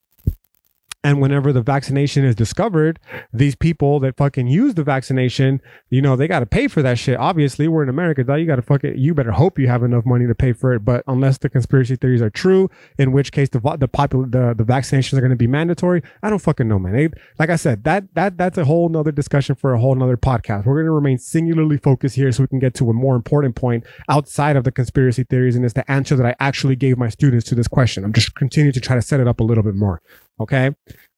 and 1.05 1.21
whenever 1.21 1.53
the 1.53 1.61
vaccination 1.61 2.25
is 2.25 2.33
discovered, 2.33 2.99
these 3.31 3.55
people 3.55 3.99
that 3.99 4.17
fucking 4.17 4.47
use 4.47 4.73
the 4.73 4.83
vaccination, 4.83 5.61
you 5.91 6.01
know, 6.01 6.15
they 6.15 6.27
got 6.27 6.39
to 6.39 6.47
pay 6.47 6.67
for 6.67 6.81
that 6.81 6.97
shit. 6.97 7.19
Obviously, 7.19 7.67
we're 7.67 7.83
in 7.83 7.89
America, 7.89 8.23
though. 8.23 8.33
You 8.33 8.47
got 8.47 8.55
to 8.55 8.63
fucking, 8.63 8.97
you 8.97 9.13
better 9.13 9.31
hope 9.31 9.59
you 9.59 9.67
have 9.67 9.83
enough 9.83 10.03
money 10.03 10.25
to 10.25 10.33
pay 10.33 10.51
for 10.51 10.73
it. 10.73 10.79
But 10.79 11.03
unless 11.05 11.37
the 11.37 11.47
conspiracy 11.47 11.95
theories 11.95 12.23
are 12.23 12.31
true, 12.31 12.71
in 12.97 13.11
which 13.11 13.31
case 13.31 13.49
the 13.49 13.59
the 13.79 13.87
popular 13.87 14.25
the, 14.25 14.55
the 14.57 14.63
vaccinations 14.63 15.13
are 15.13 15.21
going 15.21 15.29
to 15.29 15.35
be 15.35 15.45
mandatory, 15.45 16.01
I 16.23 16.31
don't 16.31 16.39
fucking 16.39 16.67
know, 16.67 16.79
man. 16.79 17.11
Like 17.37 17.51
I 17.51 17.55
said, 17.55 17.83
that 17.83 18.11
that 18.15 18.39
that's 18.39 18.57
a 18.57 18.65
whole 18.65 18.89
nother 18.89 19.11
discussion 19.11 19.53
for 19.53 19.73
a 19.73 19.79
whole 19.79 19.93
nother 19.93 20.17
podcast. 20.17 20.65
We're 20.65 20.73
going 20.73 20.85
to 20.85 20.91
remain 20.91 21.19
singularly 21.19 21.77
focused 21.77 22.15
here 22.15 22.31
so 22.31 22.41
we 22.41 22.47
can 22.47 22.57
get 22.57 22.73
to 22.75 22.89
a 22.89 22.93
more 22.93 23.15
important 23.15 23.55
point 23.55 23.85
outside 24.09 24.55
of 24.55 24.63
the 24.63 24.71
conspiracy 24.71 25.23
theories, 25.23 25.55
and 25.55 25.63
it's 25.63 25.75
the 25.75 25.89
answer 25.91 26.15
that 26.15 26.25
I 26.25 26.35
actually 26.39 26.75
gave 26.75 26.97
my 26.97 27.09
students 27.09 27.47
to 27.49 27.55
this 27.55 27.67
question. 27.67 28.03
I'm 28.03 28.13
just 28.13 28.33
continuing 28.33 28.73
to 28.73 28.81
try 28.81 28.95
to 28.95 29.03
set 29.03 29.19
it 29.19 29.27
up 29.27 29.39
a 29.39 29.43
little 29.43 29.63
bit 29.63 29.75
more. 29.75 30.01
Okay. 30.39 30.71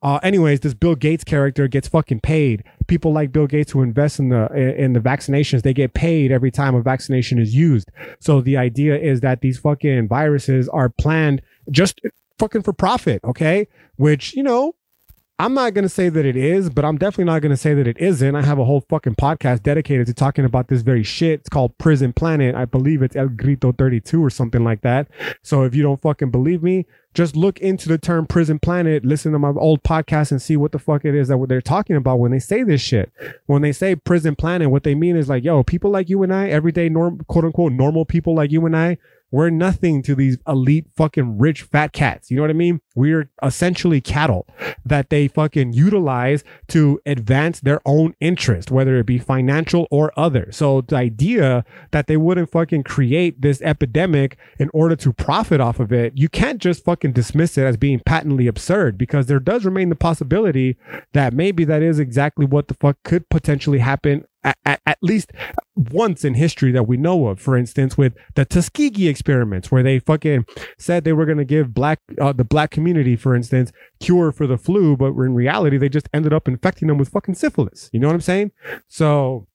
Uh, 0.04 0.20
anyways, 0.22 0.60
this 0.60 0.76
Bill 0.76 0.96
Gates 0.96 1.24
character 1.24 1.68
gets 1.68 1.88
fucking 1.88 2.20
paid. 2.20 2.64
People 2.88 3.14
like 3.14 3.32
Bill 3.32 3.48
Gates 3.48 3.72
who 3.72 3.82
invest 3.82 4.20
in 4.20 4.30
the 4.30 4.48
in 4.54 4.94
the 4.94 5.00
vaccinations, 5.00 5.64
they 5.64 5.74
get 5.74 5.94
paid 5.94 6.32
every 6.32 6.52
time 6.52 6.76
a 6.76 6.82
vaccination 6.82 7.40
is 7.40 7.56
used. 7.56 7.90
So 8.20 8.42
the 8.42 8.58
idea 8.58 8.98
is 8.98 9.22
that 9.22 9.42
these 9.42 9.58
fucking 9.58 10.08
viruses 10.08 10.70
are 10.70 10.90
planned 10.90 11.42
just 11.72 12.00
fucking 12.38 12.62
for 12.62 12.74
profit. 12.74 13.22
Okay, 13.24 13.68
which 13.96 14.36
you 14.36 14.44
know 14.44 14.76
I'm 15.40 15.54
not 15.54 15.76
going 15.76 15.84
to 15.84 15.90
say 15.90 16.10
that 16.10 16.26
it 16.26 16.36
is, 16.36 16.72
but 16.72 16.84
I'm 16.84 16.98
definitely 16.98 17.26
not 17.26 17.44
going 17.44 17.52
to 17.52 17.58
say 17.58 17.76
that 17.76 17.86
it 17.86 18.00
isn't. 18.00 18.36
I 18.36 18.42
have 18.42 18.58
a 18.58 18.66
whole 18.66 18.82
fucking 18.90 19.18
podcast 19.18 19.62
dedicated 19.62 20.08
to 20.08 20.14
talking 20.16 20.46
about 20.46 20.68
this 20.68 20.82
very 20.82 21.04
shit. 21.04 21.42
It's 21.42 21.50
called 21.50 21.78
Prison 21.78 22.12
Planet. 22.12 22.56
I 22.56 22.66
believe 22.66 23.04
it's 23.04 23.16
El 23.16 23.28
Grito 23.28 23.72
32 23.72 24.24
or 24.24 24.32
something 24.32 24.64
like 24.64 24.82
that. 24.82 25.08
So 25.44 25.62
if 25.62 25.76
you 25.76 25.84
don't 25.84 26.02
fucking 26.02 26.32
believe 26.32 26.64
me, 26.64 26.88
just 27.14 27.36
look 27.36 27.60
into 27.60 27.88
the 27.88 28.00
term 28.00 28.26
prison 28.26 28.58
planet, 28.58 29.06
listen 29.06 29.32
to 29.32 29.40
my 29.40 29.50
old 29.50 29.84
podcast 29.84 30.32
and 30.32 30.42
see 30.42 30.58
what 30.58 30.72
the 30.72 30.80
fuck 30.80 31.06
it 31.06 31.14
is 31.14 31.28
that 31.28 31.46
they're 31.48 31.62
talking 31.62 31.96
about 31.96 32.18
when 32.18 32.32
they 32.32 32.40
say 32.40 32.64
this 32.64 32.82
shit. 32.82 33.12
When 33.46 33.62
they 33.62 33.72
say 33.72 33.96
prison 33.96 34.36
planet, 34.36 34.72
what 34.72 34.84
they 34.84 34.96
mean 34.96 35.16
is 35.16 35.30
like, 35.30 35.44
yo, 35.44 35.64
people 35.64 35.92
like 35.92 36.10
you 36.10 36.24
and 36.24 36.34
I, 36.34 36.50
everyday 36.50 36.90
norm, 36.90 37.24
quote 37.28 37.46
unquote, 37.46 37.74
normal 37.74 38.06
people 38.06 38.34
like 38.36 38.52
you 38.52 38.66
and 38.66 38.76
I, 38.76 38.98
we're 39.32 39.50
nothing 39.50 40.02
to 40.04 40.16
these 40.16 40.38
elite 40.48 40.88
fucking 40.96 41.38
rich 41.38 41.64
fat 41.64 41.92
cats. 41.92 42.32
You 42.32 42.38
know 42.38 42.44
what 42.44 42.50
I 42.50 42.54
mean? 42.54 42.82
We're 42.96 43.30
essentially 43.44 44.02
cattle 44.02 44.48
that 44.86 45.10
they 45.10 45.28
fucking 45.28 45.74
utilize 45.74 46.44
to 46.70 47.00
advance 47.06 47.60
their 47.60 47.82
own 47.86 48.16
interest, 48.20 48.72
whether 48.72 48.98
it 48.98 49.06
be 49.06 49.18
financial 49.18 49.88
or 49.92 50.18
other. 50.18 50.52
So 50.52 50.82
the 50.82 50.96
idea 50.96 51.66
that 51.92 52.08
they 52.08 52.18
wouldn't 52.18 52.52
fucking 52.52 52.84
create 52.84 53.42
this 53.42 53.62
epidemic 53.62 54.38
in 54.58 54.70
order 54.74 54.96
to 54.96 55.14
profit 55.14 55.60
off 55.60 55.80
of 55.80 55.92
it, 55.92 56.14
you 56.16 56.30
can't 56.30 56.62
just 56.62 56.84
fucking 56.86 57.12
dismiss 57.12 57.58
it 57.58 57.64
as 57.64 57.78
being 57.78 58.00
patently 58.06 58.48
absurd 58.48 58.98
because 58.98 59.26
there 59.26 59.40
does 59.40 59.66
remain 59.66 59.90
the 59.90 59.96
possibility 59.96 60.78
that 61.14 61.34
maybe 61.34 61.66
that 61.66 61.82
is 61.82 62.00
exactly 62.00 62.46
what 62.46 62.68
the 62.68 62.74
fuck 62.74 62.98
could 63.04 63.28
potentially 63.30 63.80
happen 63.80 64.26
at, 64.66 64.82
at, 64.86 64.98
least 65.02 65.32
once 65.76 66.24
in 66.24 66.34
history 66.34 66.72
that 66.72 66.88
we 66.88 66.98
know 66.98 67.28
of. 67.28 67.40
For 67.40 67.58
instance, 67.58 67.98
with 67.98 68.14
the 68.36 68.46
Tuskegee 68.46 69.08
experiments, 69.08 69.72
where 69.72 69.84
they 69.84 70.00
fucking 70.00 70.46
said 70.78 71.04
they 71.04 71.14
were 71.14 71.26
going 71.26 71.38
to 71.38 71.46
give 71.46 71.74
black 71.74 72.00
uh, 72.20 72.34
the 72.34 72.44
black 72.44 72.72
community, 72.72 73.16
for 73.16 73.36
instance, 73.36 73.72
cure 74.00 74.32
for 74.32 74.48
the 74.48 74.58
flu, 74.58 74.96
but 74.96 75.08
in 75.08 75.34
reality, 75.34 75.78
they 75.78 75.90
just 75.90 76.10
ended 76.14 76.34
up 76.34 76.48
infecting 76.48 76.88
them 76.88 76.98
with 76.98 77.10
fucking 77.10 77.36
syphilis. 77.36 77.90
You 77.94 78.00
know 78.00 78.08
what 78.08 78.16
I'm 78.16 78.22
saying? 78.22 78.52
So. 78.88 79.48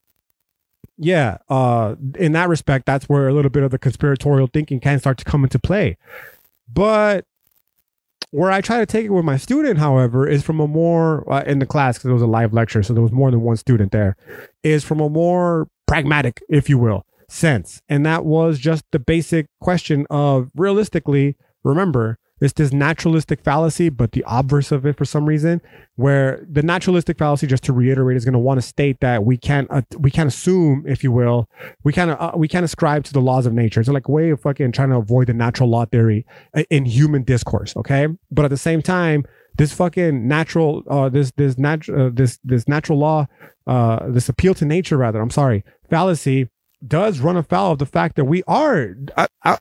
Yeah, 0.99 1.39
uh, 1.49 1.97
in 2.17 2.33
that 2.33 2.49
respect, 2.49 2.87
that's 2.87 3.09
where 3.09 3.27
a 3.27 3.33
little 3.33 3.51
bit 3.51 3.63
of 3.65 3.71
the 3.71 3.79
conspiratorial 3.79 4.47
thinking 4.47 4.79
can 4.79 5.01
start 5.01 5.19
to 5.19 5.25
come 5.25 5.43
into 5.43 5.59
play. 5.59 5.97
But 6.73 7.25
where 8.33 8.51
I 8.51 8.63
try 8.63 8.79
to 8.79 8.87
take 8.87 9.05
it 9.05 9.11
with 9.11 9.25
my 9.25 9.37
student, 9.37 9.79
however, 9.79 10.27
is 10.27 10.43
from 10.43 10.59
a 10.59 10.67
more 10.67 11.31
uh, 11.31 11.45
in 11.47 11.59
the 11.59 11.67
class 11.67 11.99
because 11.99 12.11
it 12.11 12.15
was 12.15 12.23
a 12.23 12.27
live 12.27 12.53
lecture, 12.53 12.83
so 12.83 12.93
there 12.95 13.03
was 13.03 13.13
more 13.13 13.31
than 13.31 13.43
one 13.43 13.57
student 13.57 13.93
there. 13.93 14.17
Is 14.63 14.83
from 14.83 15.01
a 15.01 15.09
more 15.09 15.69
pragmatic, 15.87 16.43
if 16.49 16.69
you 16.69 16.79
will, 16.79 17.05
sense, 17.29 17.83
and 17.89 18.05
that 18.07 18.25
was 18.25 18.59
just 18.59 18.85
the 18.91 18.99
basic 18.99 19.47
question 19.61 20.07
of 20.11 20.51
realistically. 20.57 21.37
Remember, 21.63 22.19
it's 22.43 22.55
this 22.55 22.73
naturalistic 22.73 23.43
fallacy, 23.43 23.89
but 23.89 24.13
the 24.13 24.25
obverse 24.27 24.73
of 24.73 24.85
it 24.85 24.97
for 24.97 25.05
some 25.05 25.27
reason, 25.27 25.61
where 25.97 26.45
the 26.51 26.63
naturalistic 26.63 27.19
fallacy, 27.19 27.47
just 27.47 27.63
to 27.65 27.73
reiterate, 27.73 28.17
is 28.17 28.25
going 28.25 28.33
to 28.33 28.39
want 28.39 28.59
to 28.59 28.67
state 28.67 28.99
that 29.01 29.25
we 29.25 29.37
can't 29.37 29.69
uh, 29.71 29.83
we 29.99 30.11
can't 30.11 30.29
assume, 30.29 30.85
if 30.87 31.05
you 31.05 31.13
will, 31.13 31.49
we 31.85 31.93
can't 31.93 32.11
uh, 32.11 32.33
we 32.35 32.49
can't 32.49 32.65
ascribe 32.65 33.05
to 33.05 33.13
the 33.13 33.21
laws 33.21 33.47
of 33.47 33.53
nature. 33.53 33.81
It's 33.81 33.89
like 33.89 34.09
way 34.09 34.31
of 34.31 34.41
fucking 34.41 34.73
trying 34.73 34.91
to 34.91 34.97
avoid 34.97 35.29
the 35.29 35.35
natural 35.35 35.69
law 35.69 35.85
theory 35.87 36.27
uh, 36.57 36.65
in 36.69 36.85
human 36.85 37.23
discourse. 37.23 37.77
Okay, 37.77 38.09
but 38.31 38.45
at 38.45 38.51
the 38.51 38.57
same 38.57 38.83
time, 38.83 39.25
this 39.57 39.73
fucking 39.73 40.27
natural 40.27 40.83
uh 40.89 41.09
this 41.09 41.31
this 41.37 41.59
natural 41.59 42.07
uh, 42.07 42.11
this 42.13 42.39
this 42.45 42.67
natural 42.69 42.99
law 42.99 43.27
uh 43.67 44.09
this 44.09 44.29
appeal 44.29 44.55
to 44.55 44.65
nature 44.65 44.97
rather 44.97 45.21
i'm 45.21 45.31
sorry 45.31 45.65
fallacy 45.91 46.49
does 46.87 47.21
run 47.21 47.37
afoul 47.37 47.73
of 47.73 47.79
the 47.79 47.87
fact 47.87 48.17
that 48.17 48.25
we 48.25 48.43
are 48.47 48.95
uh, 49.17 49.27
uh, 49.45 49.51
uh, 49.53 49.57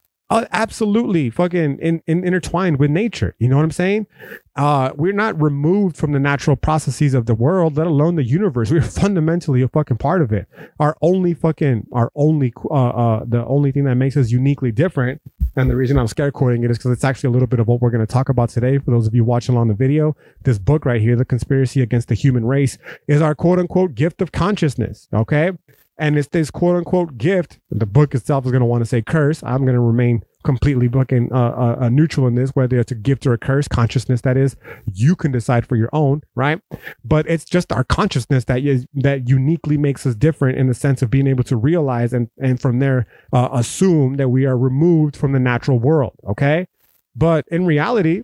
absolutely 0.52 1.30
fucking 1.30 1.80
in, 1.80 2.02
in, 2.08 2.24
intertwined 2.24 2.80
with 2.80 2.90
nature. 2.90 3.36
You 3.40 3.50
know 3.50 3.58
what 3.58 3.64
I'm 3.64 3.72
saying? 3.72 4.08
Uh, 4.56 4.92
we're 4.96 5.14
not 5.14 5.42
removed 5.42 5.98
from 5.98 6.12
the 6.12 6.20
natural 6.20 6.56
processes 6.56 7.14
of 7.14 7.26
the 7.26 7.36
world, 7.36 7.78
let 7.78 7.88
alone 7.88 8.16
the 8.16 8.24
universe. 8.24 8.72
We're 8.72 8.82
fundamentally 8.82 9.62
a 9.62 9.68
fucking 9.68 9.98
part 9.98 10.22
of 10.22 10.32
it. 10.32 10.48
Our 10.80 10.98
only 11.02 11.34
fucking, 11.34 11.88
our 11.92 12.12
only, 12.16 12.54
uh, 12.70 12.74
uh, 12.74 13.26
the 13.26 13.46
only 13.46 13.72
thing 13.72 13.86
that 13.86 13.96
makes 13.96 14.18
us 14.18 14.32
uniquely 14.32 14.72
different. 14.72 15.22
And 15.56 15.70
the 15.70 15.76
reason 15.76 15.98
I'm 15.98 16.08
scare 16.08 16.32
quoting 16.32 16.64
it 16.64 16.72
is 16.72 16.78
because 16.78 16.92
it's 16.92 17.04
actually 17.04 17.28
a 17.28 17.32
little 17.32 17.48
bit 17.48 17.60
of 17.60 17.68
what 17.68 17.82
we're 17.82 17.92
going 17.92 18.06
to 18.06 18.12
talk 18.12 18.30
about 18.30 18.50
today. 18.50 18.78
For 18.78 18.92
those 18.92 19.08
of 19.08 19.16
you 19.16 19.26
watching 19.26 19.56
along 19.56 19.68
the 19.68 19.74
video, 19.74 20.16
this 20.44 20.58
book 20.58 20.86
right 20.86 21.02
here, 21.02 21.16
The 21.16 21.26
Conspiracy 21.26 21.82
Against 21.82 22.08
the 22.08 22.16
Human 22.16 22.46
Race, 22.46 22.78
is 23.08 23.22
our 23.22 23.36
quote 23.36 23.60
unquote 23.60 23.96
gift 23.96 24.22
of 24.22 24.32
consciousness. 24.32 25.10
Okay. 25.14 25.52
And 26.02 26.18
it's 26.18 26.30
this 26.30 26.50
quote 26.50 26.78
unquote 26.78 27.20
gift. 27.20 27.60
The 27.70 27.86
book 27.86 28.16
itself 28.16 28.46
is 28.46 28.52
going 28.52 28.62
to 28.62 28.66
want 28.66 28.82
to 28.82 28.88
say 28.88 29.04
curse. 29.04 29.44
I'm 29.44 29.62
going 29.62 29.76
to 29.76 29.80
remain 29.80 30.24
completely 30.44 30.88
fucking 30.88 31.32
uh, 31.32 31.36
uh, 31.36 31.78
uh, 31.82 31.90
neutral 31.90 32.26
in 32.26 32.34
this, 32.34 32.50
whether 32.56 32.80
it's 32.80 32.92
a 32.92 32.96
gift 32.96 33.28
or 33.28 33.34
a 33.34 33.38
curse, 33.38 33.68
consciousness 33.68 34.22
that 34.22 34.36
is, 34.36 34.56
you 34.92 35.16
can 35.16 35.32
decide 35.32 35.68
for 35.68 35.76
your 35.76 35.90
own, 35.94 36.22
right? 36.34 36.60
But 37.06 37.30
it's 37.30 37.46
just 37.46 37.72
our 37.72 37.84
consciousness 37.84 38.46
that 38.46 38.64
is 38.64 38.88
that 38.96 39.30
uniquely 39.30 39.78
makes 39.78 40.04
us 40.08 40.16
different 40.16 40.58
in 40.58 40.66
the 40.66 40.74
sense 40.74 41.04
of 41.04 41.12
being 41.12 41.28
able 41.28 41.44
to 41.44 41.56
realize 41.56 42.14
and 42.14 42.30
and 42.42 42.60
from 42.60 42.80
there 42.80 43.06
uh, 43.32 43.50
assume 43.54 44.16
that 44.16 44.30
we 44.30 44.48
are 44.48 44.58
removed 44.58 45.16
from 45.16 45.34
the 45.34 45.40
natural 45.40 45.78
world, 45.78 46.16
okay? 46.28 46.68
But 47.16 47.46
in 47.52 47.68
reality, 47.68 48.24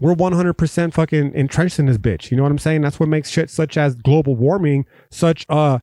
we're 0.00 0.16
100% 0.16 0.92
fucking 0.92 1.32
entrenched 1.32 1.78
in 1.78 1.86
this 1.86 1.98
bitch. 1.98 2.32
You 2.32 2.36
know 2.36 2.42
what 2.42 2.52
I'm 2.52 2.58
saying? 2.58 2.82
That's 2.82 2.98
what 2.98 3.08
makes 3.08 3.30
shit 3.30 3.50
such 3.50 3.76
as 3.76 3.94
global 3.94 4.34
warming 4.34 4.84
such 5.10 5.46
a 5.48 5.80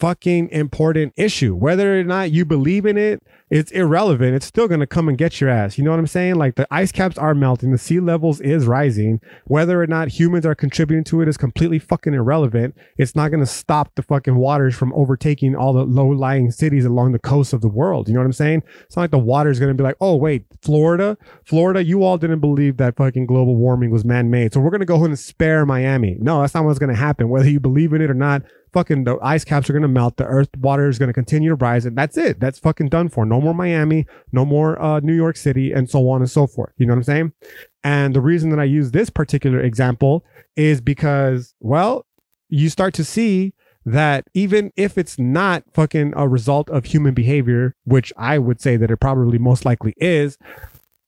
fucking 0.00 0.48
important 0.48 1.12
issue. 1.16 1.54
Whether 1.54 2.00
or 2.00 2.04
not 2.04 2.32
you 2.32 2.44
believe 2.44 2.86
in 2.86 2.96
it, 2.96 3.22
it's 3.50 3.70
irrelevant. 3.72 4.34
It's 4.34 4.46
still 4.46 4.68
going 4.68 4.80
to 4.80 4.86
come 4.86 5.08
and 5.08 5.18
get 5.18 5.40
your 5.40 5.50
ass. 5.50 5.76
You 5.76 5.84
know 5.84 5.90
what 5.90 5.98
I'm 5.98 6.06
saying? 6.06 6.36
Like 6.36 6.54
the 6.54 6.66
ice 6.70 6.92
caps 6.92 7.18
are 7.18 7.34
melting, 7.34 7.72
the 7.72 7.78
sea 7.78 8.00
levels 8.00 8.40
is 8.40 8.66
rising. 8.66 9.20
Whether 9.44 9.82
or 9.82 9.86
not 9.86 10.08
humans 10.08 10.46
are 10.46 10.54
contributing 10.54 11.04
to 11.04 11.20
it 11.20 11.28
is 11.28 11.36
completely 11.36 11.78
fucking 11.78 12.14
irrelevant. 12.14 12.76
It's 12.96 13.14
not 13.14 13.30
going 13.30 13.40
to 13.40 13.46
stop 13.46 13.94
the 13.96 14.02
fucking 14.02 14.36
waters 14.36 14.74
from 14.74 14.92
overtaking 14.94 15.54
all 15.54 15.72
the 15.72 15.84
low 15.84 16.06
lying 16.06 16.50
cities 16.50 16.84
along 16.84 17.12
the 17.12 17.18
coast 17.18 17.52
of 17.52 17.60
the 17.60 17.68
world. 17.68 18.08
You 18.08 18.14
know 18.14 18.20
what 18.20 18.26
I'm 18.26 18.32
saying? 18.32 18.62
It's 18.82 18.96
not 18.96 19.02
like 19.02 19.10
the 19.10 19.18
water 19.18 19.50
is 19.50 19.58
going 19.58 19.70
to 19.70 19.74
be 19.74 19.84
like, 19.84 19.96
oh, 20.00 20.16
wait, 20.16 20.44
Florida, 20.62 21.18
Florida, 21.44 21.84
you 21.84 22.04
all 22.04 22.16
didn't 22.16 22.40
believe 22.40 22.76
that 22.78 22.96
fucking 22.96 23.26
global 23.26 23.56
warming 23.56 23.90
was 23.90 24.04
man 24.04 24.30
made. 24.30 24.54
So 24.54 24.60
we're 24.60 24.70
going 24.70 24.80
to 24.80 24.86
go 24.86 24.94
ahead 24.94 25.08
and 25.08 25.18
spare 25.18 25.66
Miami. 25.66 26.16
No, 26.20 26.40
that's 26.40 26.54
not 26.54 26.64
what's 26.64 26.78
going 26.78 26.94
to 26.94 27.00
happen. 27.00 27.28
Whether 27.28 27.50
you 27.50 27.60
believe 27.60 27.92
in 27.92 28.00
it 28.00 28.10
or 28.10 28.14
not, 28.14 28.42
fucking 28.72 29.04
the 29.04 29.18
ice 29.22 29.44
caps 29.44 29.68
are 29.70 29.78
to 29.78 29.88
melt. 29.88 30.16
The 30.16 30.24
earth 30.24 30.50
water 30.58 30.88
is 30.88 30.98
to 30.98 31.12
continue 31.12 31.50
to 31.50 31.54
rise. 31.54 31.86
And 31.86 31.96
that's 31.96 32.16
it. 32.16 32.40
That's 32.40 32.58
fucking 32.58 32.88
done 32.88 33.08
for. 33.08 33.24
No 33.24 33.40
more 33.40 33.54
Miami, 33.54 34.06
no 34.32 34.44
more 34.44 34.80
uh, 34.80 35.00
New 35.00 35.14
York 35.14 35.36
City, 35.36 35.72
and 35.72 35.88
so 35.88 36.08
on 36.08 36.20
and 36.20 36.30
so 36.30 36.46
forth. 36.46 36.72
You 36.76 36.86
know 36.86 36.92
what 36.92 36.98
I'm 36.98 37.04
saying? 37.04 37.32
And 37.82 38.14
the 38.14 38.20
reason 38.20 38.50
that 38.50 38.60
I 38.60 38.64
use 38.64 38.90
this 38.90 39.10
particular 39.10 39.60
example 39.60 40.24
is 40.56 40.80
because, 40.80 41.54
well, 41.60 42.06
you 42.48 42.68
start 42.68 42.94
to 42.94 43.04
see 43.04 43.54
that 43.86 44.26
even 44.34 44.72
if 44.76 44.98
it's 44.98 45.18
not 45.18 45.64
fucking 45.72 46.12
a 46.14 46.28
result 46.28 46.68
of 46.70 46.84
human 46.84 47.14
behavior, 47.14 47.74
which 47.84 48.12
I 48.16 48.38
would 48.38 48.60
say 48.60 48.76
that 48.76 48.90
it 48.90 48.98
probably 48.98 49.38
most 49.38 49.64
likely 49.64 49.94
is, 49.96 50.36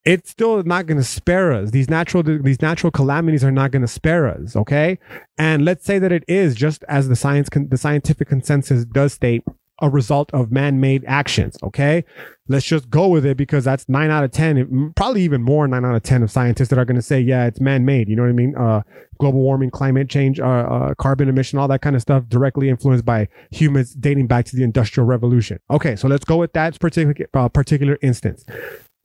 it's 0.05 0.29
still 0.29 0.63
not 0.63 0.85
going 0.85 0.97
to 0.97 1.03
spare 1.03 1.53
us. 1.53 1.71
These 1.71 1.89
natural 1.89 2.23
these 2.23 2.61
natural 2.61 2.91
calamities 2.91 3.43
are 3.43 3.51
not 3.51 3.71
going 3.71 3.81
to 3.81 3.87
spare 3.87 4.27
us. 4.27 4.55
Okay, 4.55 4.99
and 5.37 5.63
let's 5.63 5.85
say 5.85 5.99
that 5.99 6.11
it 6.11 6.23
is 6.27 6.55
just 6.55 6.83
as 6.87 7.07
the 7.07 7.15
science 7.15 7.49
the 7.51 7.77
scientific 7.77 8.27
consensus 8.27 8.85
does 8.85 9.13
state 9.13 9.43
a 9.81 9.89
result 9.89 10.29
of 10.33 10.51
man-made 10.51 11.03
actions. 11.07 11.57
Okay, 11.63 12.05
let's 12.47 12.65
just 12.65 12.89
go 12.89 13.07
with 13.07 13.25
it 13.25 13.37
because 13.37 13.63
that's 13.63 13.89
nine 13.89 14.11
out 14.11 14.23
of 14.23 14.31
ten, 14.31 14.93
probably 14.95 15.21
even 15.23 15.41
more 15.41 15.67
nine 15.67 15.83
out 15.83 15.95
of 15.95 16.03
ten 16.03 16.21
of 16.21 16.31
scientists 16.31 16.69
that 16.69 16.77
are 16.77 16.85
going 16.85 16.95
to 16.95 17.01
say, 17.01 17.19
yeah, 17.19 17.45
it's 17.45 17.59
man-made. 17.59 18.07
You 18.07 18.15
know 18.15 18.23
what 18.23 18.29
I 18.29 18.33
mean? 18.33 18.55
Uh, 18.55 18.81
global 19.19 19.41
warming, 19.41 19.71
climate 19.71 20.09
change, 20.09 20.39
uh, 20.39 20.45
uh, 20.45 20.93
carbon 20.95 21.27
emission, 21.27 21.59
all 21.59 21.67
that 21.67 21.81
kind 21.81 21.95
of 21.95 22.01
stuff, 22.01 22.23
directly 22.27 22.69
influenced 22.69 23.05
by 23.05 23.27
humans 23.51 23.93
dating 23.95 24.27
back 24.27 24.45
to 24.45 24.55
the 24.55 24.63
industrial 24.63 25.07
revolution. 25.07 25.59
Okay, 25.71 25.95
so 25.95 26.07
let's 26.07 26.25
go 26.25 26.37
with 26.37 26.53
that 26.53 26.79
particular 26.79 27.15
uh, 27.33 27.49
particular 27.49 27.97
instance 28.01 28.45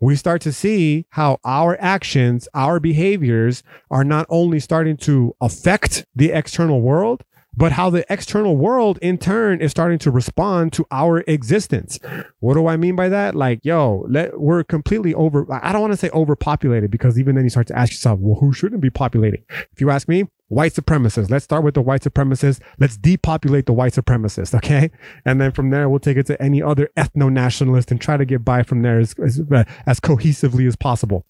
we 0.00 0.14
start 0.16 0.40
to 0.42 0.52
see 0.52 1.06
how 1.10 1.38
our 1.44 1.76
actions, 1.80 2.48
our 2.54 2.78
behaviors 2.78 3.62
are 3.90 4.04
not 4.04 4.26
only 4.28 4.60
starting 4.60 4.96
to 4.98 5.34
affect 5.40 6.06
the 6.14 6.30
external 6.30 6.80
world, 6.80 7.24
but 7.58 7.72
how 7.72 7.90
the 7.90 8.06
external 8.08 8.56
world 8.56 9.00
in 9.02 9.18
turn 9.18 9.60
is 9.60 9.72
starting 9.72 9.98
to 9.98 10.12
respond 10.12 10.72
to 10.72 10.86
our 10.92 11.24
existence. 11.26 11.98
What 12.38 12.54
do 12.54 12.68
I 12.68 12.76
mean 12.76 12.94
by 12.94 13.08
that? 13.08 13.34
Like, 13.34 13.64
yo, 13.64 14.06
let, 14.08 14.40
we're 14.40 14.62
completely 14.62 15.12
over, 15.12 15.44
I 15.50 15.72
don't 15.72 15.80
want 15.80 15.92
to 15.92 15.96
say 15.96 16.08
overpopulated 16.10 16.92
because 16.92 17.18
even 17.18 17.34
then 17.34 17.42
you 17.42 17.50
start 17.50 17.66
to 17.66 17.76
ask 17.76 17.90
yourself, 17.90 18.20
well, 18.20 18.38
who 18.38 18.52
shouldn't 18.52 18.80
be 18.80 18.90
populating? 18.90 19.42
If 19.72 19.80
you 19.80 19.90
ask 19.90 20.06
me, 20.06 20.26
white 20.46 20.72
supremacists. 20.72 21.30
Let's 21.30 21.44
start 21.44 21.64
with 21.64 21.74
the 21.74 21.82
white 21.82 22.02
supremacists. 22.02 22.60
Let's 22.78 22.96
depopulate 22.96 23.66
the 23.66 23.72
white 23.72 23.92
supremacists. 23.92 24.54
Okay. 24.54 24.90
And 25.24 25.40
then 25.40 25.50
from 25.50 25.70
there, 25.70 25.88
we'll 25.88 25.98
take 25.98 26.16
it 26.16 26.26
to 26.26 26.40
any 26.40 26.62
other 26.62 26.88
ethno 26.96 27.30
nationalist 27.30 27.90
and 27.90 28.00
try 28.00 28.16
to 28.16 28.24
get 28.24 28.44
by 28.44 28.62
from 28.62 28.82
there 28.82 29.00
as, 29.00 29.14
as, 29.22 29.40
uh, 29.52 29.64
as 29.84 29.98
cohesively 29.98 30.66
as 30.68 30.76
possible. 30.76 31.26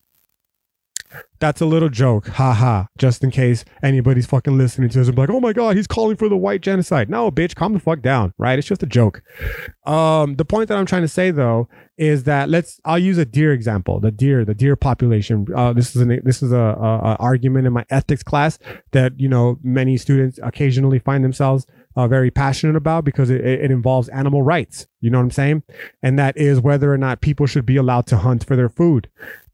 That's 1.41 1.61
a 1.61 1.67
little 1.67 1.88
joke. 1.88 2.29
Ha 2.29 2.53
ha. 2.53 2.88
Just 2.99 3.23
in 3.23 3.31
case 3.31 3.65
anybody's 3.83 4.27
fucking 4.27 4.59
listening 4.59 4.88
to 4.91 5.00
us 5.00 5.07
and 5.07 5.15
be 5.15 5.23
like, 5.23 5.31
oh 5.31 5.41
my 5.41 5.53
God, 5.53 5.77
he's 5.77 5.87
calling 5.87 6.17
for 6.17 6.29
the 6.29 6.37
white 6.37 6.61
genocide. 6.61 7.09
No, 7.09 7.31
bitch, 7.31 7.55
calm 7.55 7.75
the 7.75 7.81
fuck 7.81 8.03
down, 8.03 8.35
right? 8.38 8.59
It's 8.59 8.67
just 8.67 8.83
a 8.83 8.87
joke. 8.87 9.23
Um, 9.87 10.35
the 10.35 10.45
point 10.45 10.69
that 10.69 10.79
I'm 10.79 10.87
trying 10.87 11.03
to 11.03 11.09
say 11.09 11.31
though 11.31 11.69
is 11.97 12.25
that 12.25 12.49
let's 12.49 12.81
I'll 12.85 12.99
use 12.99 13.19
a 13.19 13.25
deer 13.25 13.53
example. 13.53 14.00
The 14.00 14.11
deer, 14.11 14.45
the 14.45 14.55
deer 14.55 14.77
population. 14.77 15.47
Uh, 15.55 15.73
this 15.73 15.95
is 15.95 16.03
an 16.03 16.21
this 16.25 16.43
is 16.43 16.53
a, 16.53 16.57
a, 16.57 16.99
a 17.12 17.17
argument 17.17 17.67
in 17.67 17.73
my 17.73 17.85
ethics 17.91 18.23
class 18.23 18.59
that 18.93 19.19
you 19.19 19.29
know 19.29 19.59
many 19.62 19.97
students 19.97 20.38
occasionally 20.43 20.99
find 20.99 21.25
themselves 21.25 21.67
uh, 21.97 22.07
very 22.07 22.31
passionate 22.31 22.77
about 22.77 23.05
because 23.05 23.29
it, 23.29 23.45
it 23.45 23.71
involves 23.71 24.09
animal 24.11 24.43
rights. 24.43 24.87
You 25.00 25.11
know 25.11 25.19
what 25.19 25.25
I'm 25.25 25.31
saying? 25.33 25.62
And 26.03 26.19
that 26.19 26.37
is 26.37 26.61
whether 26.61 26.93
or 26.93 26.99
not 26.99 27.21
people 27.21 27.47
should 27.47 27.67
be 27.67 27.77
allowed 27.77 28.07
to 28.09 28.19
hunt 28.19 28.45
for 28.45 28.55
their 28.55 28.69
food. 28.69 29.09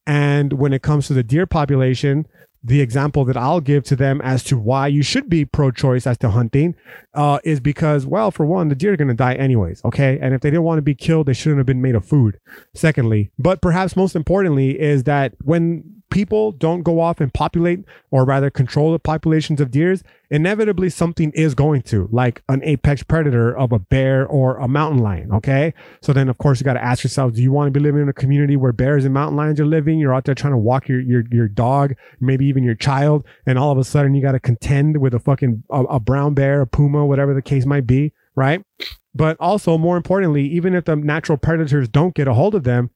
And 0.06 0.54
when 0.54 0.72
it 0.72 0.82
comes 0.82 1.06
to 1.06 1.14
the 1.14 1.22
deer 1.22 1.46
population, 1.46 2.26
the 2.62 2.80
example 2.80 3.26
that 3.26 3.36
I'll 3.36 3.60
give 3.60 3.84
to 3.84 3.96
them 3.96 4.22
as 4.22 4.42
to 4.44 4.58
why 4.58 4.86
you 4.86 5.02
should 5.02 5.28
be 5.28 5.44
pro-choice 5.44 6.06
as 6.06 6.16
to 6.18 6.30
hunting 6.30 6.74
uh, 7.12 7.38
is 7.44 7.60
because, 7.60 8.06
well, 8.06 8.30
for 8.30 8.46
one, 8.46 8.68
the 8.68 8.74
deer 8.74 8.94
are 8.94 8.96
going 8.96 9.08
to 9.08 9.14
die 9.14 9.34
anyways, 9.34 9.84
okay? 9.84 10.18
And 10.20 10.34
if 10.34 10.40
they 10.40 10.48
didn't 10.50 10.62
want 10.62 10.78
to 10.78 10.82
be 10.82 10.94
killed, 10.94 11.26
they 11.26 11.34
shouldn't 11.34 11.58
have 11.58 11.66
been 11.66 11.82
made 11.82 11.94
of 11.94 12.06
food. 12.06 12.40
Secondly, 12.72 13.30
but 13.38 13.60
perhaps 13.60 13.96
most 13.96 14.16
importantly, 14.16 14.80
is 14.80 15.04
that 15.04 15.34
when 15.42 15.93
people 16.14 16.52
don't 16.52 16.84
go 16.84 17.00
off 17.00 17.20
and 17.20 17.34
populate 17.34 17.80
or 18.12 18.24
rather 18.24 18.48
control 18.48 18.92
the 18.92 19.00
populations 19.00 19.60
of 19.60 19.72
deers, 19.72 20.04
inevitably 20.30 20.88
something 20.88 21.32
is 21.32 21.56
going 21.56 21.82
to, 21.82 22.08
like 22.12 22.40
an 22.48 22.62
apex 22.62 23.02
predator 23.02 23.54
of 23.54 23.72
a 23.72 23.80
bear 23.80 24.24
or 24.24 24.56
a 24.58 24.68
mountain 24.68 25.02
lion. 25.02 25.32
Okay. 25.32 25.74
So 26.02 26.12
then, 26.12 26.28
of 26.28 26.38
course, 26.38 26.60
you 26.60 26.64
got 26.64 26.74
to 26.74 26.84
ask 26.84 27.02
yourself, 27.02 27.32
do 27.32 27.42
you 27.42 27.50
want 27.50 27.66
to 27.66 27.72
be 27.72 27.80
living 27.80 28.00
in 28.00 28.08
a 28.08 28.12
community 28.12 28.56
where 28.56 28.72
bears 28.72 29.04
and 29.04 29.12
mountain 29.12 29.36
lions 29.36 29.58
are 29.58 29.66
living? 29.66 29.98
You're 29.98 30.14
out 30.14 30.24
there 30.24 30.36
trying 30.36 30.52
to 30.52 30.58
walk 30.58 30.88
your, 30.88 31.00
your, 31.00 31.24
your 31.32 31.48
dog, 31.48 31.94
maybe 32.20 32.46
even 32.46 32.62
your 32.62 32.76
child. 32.76 33.26
And 33.44 33.58
all 33.58 33.72
of 33.72 33.78
a 33.78 33.84
sudden 33.84 34.14
you 34.14 34.22
got 34.22 34.32
to 34.32 34.40
contend 34.40 34.98
with 34.98 35.14
a 35.14 35.18
fucking, 35.18 35.64
a, 35.68 35.82
a 35.82 35.98
brown 35.98 36.34
bear, 36.34 36.60
a 36.60 36.66
puma, 36.66 37.04
whatever 37.04 37.34
the 37.34 37.42
case 37.42 37.66
might 37.66 37.88
be. 37.88 38.12
Right. 38.36 38.64
But 39.16 39.36
also 39.40 39.78
more 39.78 39.96
importantly, 39.96 40.46
even 40.46 40.76
if 40.76 40.84
the 40.84 40.94
natural 40.94 41.38
predators 41.38 41.88
don't 41.88 42.14
get 42.14 42.28
a 42.28 42.34
hold 42.34 42.54
of 42.54 42.62
them, 42.62 42.90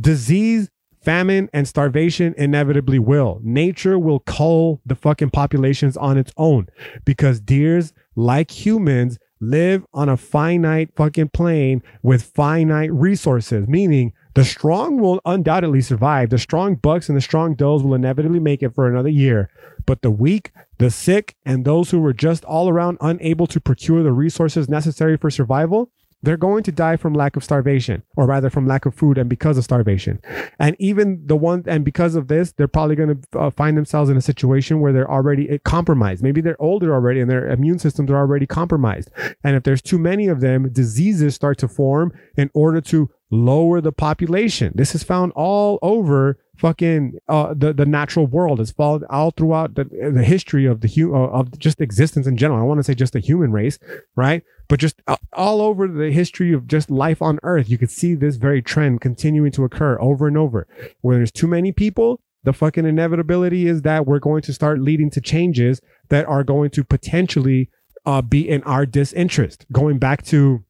disease 0.00 0.68
famine 1.06 1.48
and 1.52 1.68
starvation 1.68 2.34
inevitably 2.36 2.98
will. 2.98 3.38
Nature 3.44 3.96
will 3.96 4.18
cull 4.18 4.80
the 4.84 4.96
fucking 4.96 5.30
populations 5.30 5.96
on 5.96 6.18
its 6.18 6.32
own 6.36 6.66
because 7.04 7.38
deers, 7.38 7.92
like 8.16 8.50
humans, 8.50 9.16
live 9.38 9.86
on 9.94 10.08
a 10.08 10.16
finite 10.16 10.90
fucking 10.96 11.28
plane 11.28 11.80
with 12.02 12.24
finite 12.24 12.92
resources, 12.92 13.68
meaning 13.68 14.12
the 14.34 14.44
strong 14.44 14.98
will 14.98 15.20
undoubtedly 15.24 15.80
survive. 15.80 16.30
The 16.30 16.38
strong 16.38 16.74
bucks 16.74 17.08
and 17.08 17.16
the 17.16 17.22
strong 17.22 17.54
does 17.54 17.84
will 17.84 17.94
inevitably 17.94 18.40
make 18.40 18.64
it 18.64 18.74
for 18.74 18.88
another 18.88 19.08
year. 19.08 19.48
But 19.86 20.02
the 20.02 20.10
weak, 20.10 20.50
the 20.78 20.90
sick, 20.90 21.36
and 21.44 21.64
those 21.64 21.92
who 21.92 22.00
were 22.00 22.14
just 22.14 22.44
all 22.46 22.68
around 22.68 22.98
unable 23.00 23.46
to 23.46 23.60
procure 23.60 24.02
the 24.02 24.12
resources 24.12 24.68
necessary 24.68 25.16
for 25.16 25.30
survival, 25.30 25.92
they're 26.22 26.36
going 26.36 26.62
to 26.64 26.72
die 26.72 26.96
from 26.96 27.14
lack 27.14 27.36
of 27.36 27.44
starvation, 27.44 28.02
or 28.16 28.26
rather 28.26 28.50
from 28.50 28.66
lack 28.66 28.86
of 28.86 28.94
food 28.94 29.18
and 29.18 29.28
because 29.28 29.58
of 29.58 29.64
starvation. 29.64 30.20
And 30.58 30.74
even 30.78 31.22
the 31.26 31.36
one, 31.36 31.62
and 31.66 31.84
because 31.84 32.14
of 32.14 32.28
this, 32.28 32.52
they're 32.52 32.68
probably 32.68 32.96
going 32.96 33.20
to 33.32 33.38
uh, 33.38 33.50
find 33.50 33.76
themselves 33.76 34.10
in 34.10 34.16
a 34.16 34.22
situation 34.22 34.80
where 34.80 34.92
they're 34.92 35.10
already 35.10 35.50
uh, 35.50 35.58
compromised. 35.64 36.22
Maybe 36.22 36.40
they're 36.40 36.60
older 36.60 36.94
already 36.94 37.20
and 37.20 37.30
their 37.30 37.48
immune 37.48 37.78
systems 37.78 38.10
are 38.10 38.16
already 38.16 38.46
compromised. 38.46 39.10
And 39.44 39.56
if 39.56 39.62
there's 39.62 39.82
too 39.82 39.98
many 39.98 40.26
of 40.26 40.40
them, 40.40 40.72
diseases 40.72 41.34
start 41.34 41.58
to 41.58 41.68
form 41.68 42.12
in 42.36 42.50
order 42.54 42.80
to 42.82 43.10
lower 43.30 43.80
the 43.80 43.92
population. 43.92 44.72
This 44.74 44.94
is 44.94 45.02
found 45.02 45.32
all 45.34 45.78
over 45.82 46.38
fucking 46.56 47.18
uh, 47.28 47.54
the 47.54 47.72
the 47.72 47.84
natural 47.84 48.26
world. 48.26 48.60
It's 48.60 48.70
followed 48.70 49.04
all 49.10 49.30
throughout 49.30 49.74
the, 49.74 49.84
the 49.84 50.22
history 50.22 50.64
of 50.64 50.80
the 50.80 50.88
hu- 50.88 51.14
uh, 51.14 51.28
of 51.28 51.58
just 51.58 51.80
existence 51.80 52.26
in 52.26 52.36
general. 52.36 52.60
I 52.60 52.62
want 52.62 52.78
to 52.78 52.84
say 52.84 52.94
just 52.94 53.12
the 53.12 53.20
human 53.20 53.52
race, 53.52 53.78
right? 54.14 54.42
But 54.68 54.80
just 54.80 55.00
uh, 55.06 55.16
all 55.32 55.60
over 55.60 55.86
the 55.86 56.10
history 56.10 56.52
of 56.52 56.66
just 56.66 56.90
life 56.90 57.22
on 57.22 57.38
Earth, 57.42 57.68
you 57.68 57.78
could 57.78 57.90
see 57.90 58.14
this 58.14 58.36
very 58.36 58.62
trend 58.62 59.00
continuing 59.00 59.52
to 59.52 59.64
occur 59.64 59.98
over 60.00 60.26
and 60.26 60.36
over. 60.36 60.66
Where 61.00 61.16
there's 61.16 61.32
too 61.32 61.46
many 61.46 61.72
people, 61.72 62.20
the 62.44 62.52
fucking 62.52 62.86
inevitability 62.86 63.66
is 63.66 63.82
that 63.82 64.06
we're 64.06 64.18
going 64.18 64.42
to 64.42 64.52
start 64.52 64.80
leading 64.80 65.10
to 65.10 65.20
changes 65.20 65.80
that 66.08 66.26
are 66.26 66.44
going 66.44 66.70
to 66.70 66.84
potentially 66.84 67.70
uh, 68.04 68.22
be 68.22 68.48
in 68.48 68.62
our 68.62 68.86
disinterest. 68.86 69.66
Going 69.72 69.98
back 69.98 70.24
to 70.26 70.64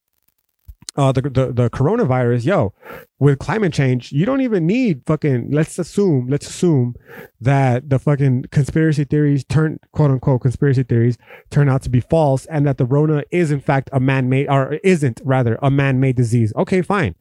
uh, 0.97 1.13
the, 1.13 1.23
the 1.23 1.53
the 1.53 1.71
coronavirus, 1.71 2.45
yo, 2.45 2.75
with 3.19 3.39
climate 3.39 3.73
change, 3.73 4.13
you 4.13 4.25
don't 4.25 4.41
even 4.41 4.67
need 4.67 5.03
fucking. 5.07 5.51
Let's 5.51 5.79
assume, 5.79 6.29
let's 6.29 6.49
assume 6.49 6.95
that 7.41 7.91
the 7.91 7.99
fucking 7.99 8.47
conspiracy 8.51 9.05
theories 9.05 9.45
turn 9.45 9.79
quote 9.93 10.11
unquote 10.11 10.43
conspiracy 10.43 10.83
theories 10.83 11.19
turn 11.51 11.69
out 11.69 11.83
to 11.83 11.91
be 11.91 12.01
false, 12.01 12.47
and 12.47 12.67
that 12.67 12.79
the 12.79 12.87
Rona 12.87 13.25
is 13.31 13.51
in 13.51 13.61
fact 13.61 13.91
a 13.93 14.01
man 14.01 14.29
made 14.29 14.49
or 14.49 14.75
isn't 14.83 15.21
rather 15.25 15.59
a 15.63 15.71
man 15.71 16.01
made 16.01 16.17
disease. 16.17 16.53
Okay, 16.57 16.83
fine. 16.83 17.15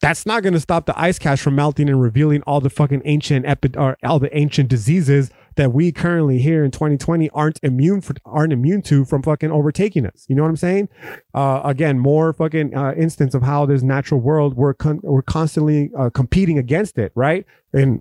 That's 0.00 0.26
not 0.26 0.42
going 0.42 0.52
to 0.52 0.60
stop 0.60 0.84
the 0.84 0.98
ice 1.00 1.18
caps 1.18 1.40
from 1.40 1.54
melting 1.54 1.88
and 1.88 2.00
revealing 2.00 2.42
all 2.42 2.60
the 2.60 2.68
fucking 2.68 3.00
ancient 3.06 3.46
epi- 3.46 3.76
or 3.78 3.96
all 4.04 4.18
the 4.18 4.36
ancient 4.36 4.68
diseases 4.68 5.30
that 5.56 5.72
we 5.72 5.90
currently 5.90 6.38
here 6.38 6.64
in 6.64 6.70
2020 6.70 7.28
aren't 7.30 7.58
immune 7.62 8.00
for 8.00 8.14
aren't 8.24 8.52
immune 8.52 8.82
to 8.82 9.04
from 9.04 9.22
fucking 9.22 9.50
overtaking 9.50 10.06
us. 10.06 10.24
You 10.28 10.36
know 10.36 10.42
what 10.42 10.50
I'm 10.50 10.56
saying? 10.56 10.88
Uh, 11.34 11.62
again, 11.64 11.98
more 11.98 12.32
fucking 12.32 12.76
uh, 12.76 12.92
instance 12.96 13.34
of 13.34 13.42
how 13.42 13.66
this 13.66 13.82
natural 13.82 14.20
world 14.20 14.54
we're 14.54 14.74
con- 14.74 15.00
we're 15.02 15.22
constantly 15.22 15.90
uh, 15.98 16.10
competing 16.10 16.58
against 16.58 16.98
it, 16.98 17.12
right? 17.14 17.44
In 17.72 18.00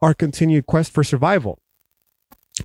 our 0.00 0.14
continued 0.14 0.66
quest 0.66 0.92
for 0.92 1.02
survival. 1.04 1.60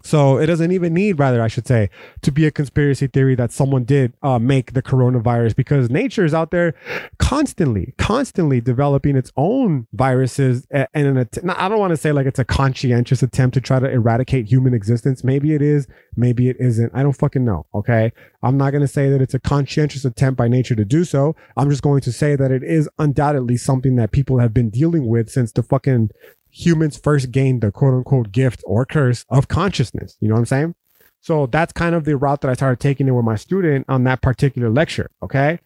So 0.06 0.38
it 0.38 0.46
doesn't 0.46 0.72
even 0.72 0.94
need, 0.94 1.18
rather, 1.18 1.42
I 1.42 1.48
should 1.48 1.66
say, 1.66 1.90
to 2.22 2.32
be 2.32 2.46
a 2.46 2.52
conspiracy 2.52 3.08
theory 3.08 3.34
that 3.36 3.52
someone 3.52 3.86
did 3.86 4.14
uh, 4.22 4.38
make 4.38 4.74
the 4.74 4.84
coronavirus 4.84 5.56
because 5.56 5.90
nature 5.90 6.24
is 6.24 6.32
out 6.32 6.52
there 6.52 6.76
constantly, 7.18 7.96
constantly 7.98 8.62
developing 8.62 9.16
its 9.16 9.32
own 9.36 9.88
viruses. 9.94 10.68
And 10.70 10.88
an 10.94 11.18
att- 11.18 11.40
I 11.58 11.68
don't 11.68 11.80
want 11.80 11.90
to 11.90 11.98
say 11.98 12.12
like 12.12 12.28
it's 12.28 12.38
a 12.38 12.46
conscientious 12.46 13.24
attempt 13.24 13.56
to 13.56 13.62
try 13.62 13.80
to 13.80 13.90
eradicate 13.90 14.46
human 14.46 14.76
existence. 14.76 15.24
Maybe 15.24 15.56
it 15.56 15.64
is, 15.64 15.88
maybe 16.16 16.50
it 16.50 16.58
isn't. 16.60 16.92
I 16.94 17.02
don't 17.02 17.14
fucking 17.14 17.44
know. 17.44 17.66
Okay. 17.74 18.14
I'm 18.44 18.58
not 18.58 18.70
going 18.70 18.82
to 18.82 18.88
say 18.88 19.10
that 19.10 19.24
it's 19.24 19.34
a 19.34 19.40
conscientious 19.40 20.06
attempt 20.06 20.38
by 20.38 20.48
nature 20.48 20.76
to 20.76 20.86
do 20.86 21.04
so. 21.04 21.36
I'm 21.58 21.72
just 21.72 21.82
going 21.82 22.02
to 22.02 22.12
say 22.12 22.36
that 22.36 22.52
it 22.52 22.64
is 22.64 22.88
undoubtedly 23.00 23.58
something 23.58 23.96
that 23.96 24.12
people 24.12 24.38
have 24.38 24.54
been 24.54 24.70
dealing 24.70 25.08
with 25.08 25.32
since 25.32 25.52
the 25.52 25.64
fucking 25.64 26.12
humans 26.56 26.98
first 26.98 27.32
gained 27.32 27.62
the 27.62 27.72
quote 27.72 27.94
unquote 27.94 28.32
gift 28.32 28.64
or 28.66 28.86
curse 28.86 29.26
of 29.30 29.48
consciousness. 29.48 30.18
You 30.20 30.30
know 30.30 30.36
what 30.36 30.40
I'm 30.40 30.46
saying? 30.46 30.76
So 31.20 31.48
that's 31.48 31.74
kind 31.74 31.96
of 31.96 32.06
the 32.06 32.16
route 32.16 32.42
that 32.42 32.52
I 32.52 32.54
started 32.54 32.80
taking 32.80 33.08
it 33.08 33.12
with 33.12 33.26
my 33.26 33.36
student 33.36 33.86
on 33.90 34.04
that 34.06 34.22
particular 34.22 34.70
lecture. 34.70 35.10
Okay. 35.22 35.60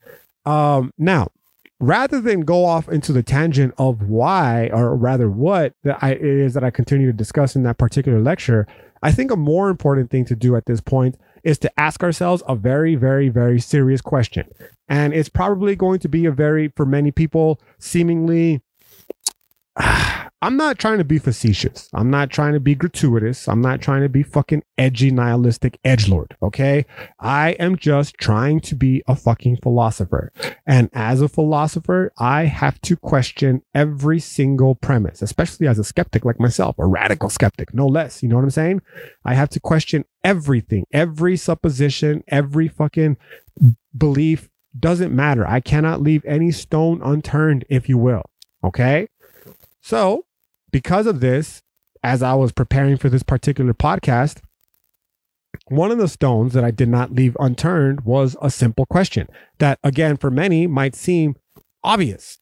Um, 0.46 0.94
now, 0.98 1.28
rather 1.80 2.20
than 2.20 2.42
go 2.42 2.66
off 2.66 2.90
into 2.90 3.14
the 3.14 3.22
tangent 3.22 3.74
of 3.78 4.02
why, 4.04 4.70
or 4.74 4.96
rather 4.96 5.30
what 5.30 5.74
that 5.84 6.02
I, 6.02 6.12
it 6.12 6.24
is 6.24 6.54
that 6.56 6.64
I 6.64 6.72
continue 6.72 7.08
to 7.08 7.14
discuss 7.14 7.56
in 7.56 7.64
that 7.64 7.78
particular 7.78 8.20
lecture, 8.20 8.66
I 9.04 9.12
think 9.12 9.32
a 9.32 9.36
more 9.36 9.70
important 9.70 10.10
thing 10.10 10.26
to 10.26 10.36
do 10.36 10.56
at 10.56 10.66
this 10.66 10.82
point 10.82 11.18
is 11.44 11.58
to 11.60 11.80
ask 11.80 12.04
ourselves 12.04 12.42
a 12.48 12.56
very, 12.56 12.96
very, 12.96 13.30
very 13.30 13.60
serious 13.60 14.02
question. 14.02 14.50
And 14.88 15.14
it's 15.14 15.30
probably 15.30 15.76
going 15.76 16.00
to 16.00 16.10
be 16.10 16.26
a 16.26 16.32
very, 16.32 16.70
for 16.76 16.86
many 16.86 17.12
people, 17.12 17.62
seemingly 17.78 18.62
I'm 20.42 20.56
not 20.56 20.80
trying 20.80 21.00
to 21.00 21.04
be 21.04 21.20
facetious. 21.20 21.90
I'm 21.94 22.10
not 22.10 22.30
trying 22.30 22.54
to 22.54 22.62
be 22.62 22.74
gratuitous. 22.74 23.50
I'm 23.50 23.62
not 23.62 23.82
trying 23.82 24.04
to 24.04 24.10
be 24.10 24.24
fucking 24.24 24.64
edgy, 24.78 25.12
nihilistic 25.12 25.78
edge 25.84 26.08
lord. 26.08 26.38
Okay. 26.42 26.86
I 27.20 27.52
am 27.52 27.76
just 27.76 28.16
trying 28.16 28.62
to 28.62 28.76
be 28.76 29.04
a 29.06 29.16
fucking 29.16 29.58
philosopher. 29.58 30.32
And 30.66 30.90
as 30.94 31.22
a 31.22 31.28
philosopher, 31.28 32.14
I 32.18 32.46
have 32.46 32.80
to 32.82 32.96
question 32.96 33.64
every 33.74 34.20
single 34.20 34.76
premise, 34.76 35.22
especially 35.22 35.68
as 35.68 35.78
a 35.78 35.84
skeptic 35.84 36.24
like 36.24 36.40
myself, 36.40 36.78
a 36.80 36.86
radical 36.86 37.30
skeptic, 37.30 37.74
no 37.74 37.88
less. 37.88 38.24
You 38.24 38.30
know 38.30 38.36
what 38.36 38.44
I'm 38.44 38.50
saying? 38.50 38.82
I 39.26 39.34
have 39.34 39.50
to 39.50 39.60
question 39.60 40.06
everything, 40.24 40.86
every 40.94 41.36
supposition, 41.36 42.24
every 42.30 42.70
fucking 42.70 43.18
belief 43.98 44.50
doesn't 44.80 45.14
matter. 45.14 45.46
I 45.46 45.60
cannot 45.60 46.02
leave 46.02 46.24
any 46.24 46.52
stone 46.52 47.02
unturned, 47.04 47.66
if 47.70 47.90
you 47.90 47.98
will. 47.98 48.24
Okay. 48.64 49.08
So 49.82 50.26
because 50.72 51.08
of 51.08 51.20
this, 51.20 51.62
as 52.04 52.22
I 52.22 52.34
was 52.34 52.52
preparing 52.52 52.98
for 52.98 53.10
this 53.10 53.24
particular 53.24 53.74
podcast, 53.74 54.42
one 55.68 55.92
of 55.92 55.98
the 55.98 56.08
stones 56.08 56.54
that 56.54 56.64
I 56.64 56.72
did 56.72 56.90
not 56.90 57.14
leave 57.14 57.36
unturned 57.40 58.02
was 58.02 58.38
a 58.42 58.50
simple 58.50 58.86
question 58.86 59.28
that, 59.58 59.80
again, 59.84 60.18
for 60.18 60.32
many 60.32 60.68
might 60.68 60.96
seem 60.96 61.36
obvious. 61.84 62.38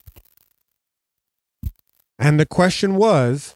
And 2.20 2.40
the 2.40 2.46
question 2.46 2.96
was 2.96 3.56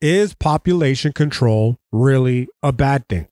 Is 0.00 0.34
population 0.34 1.12
control 1.12 1.78
really 1.92 2.48
a 2.62 2.72
bad 2.72 3.08
thing? 3.08 3.28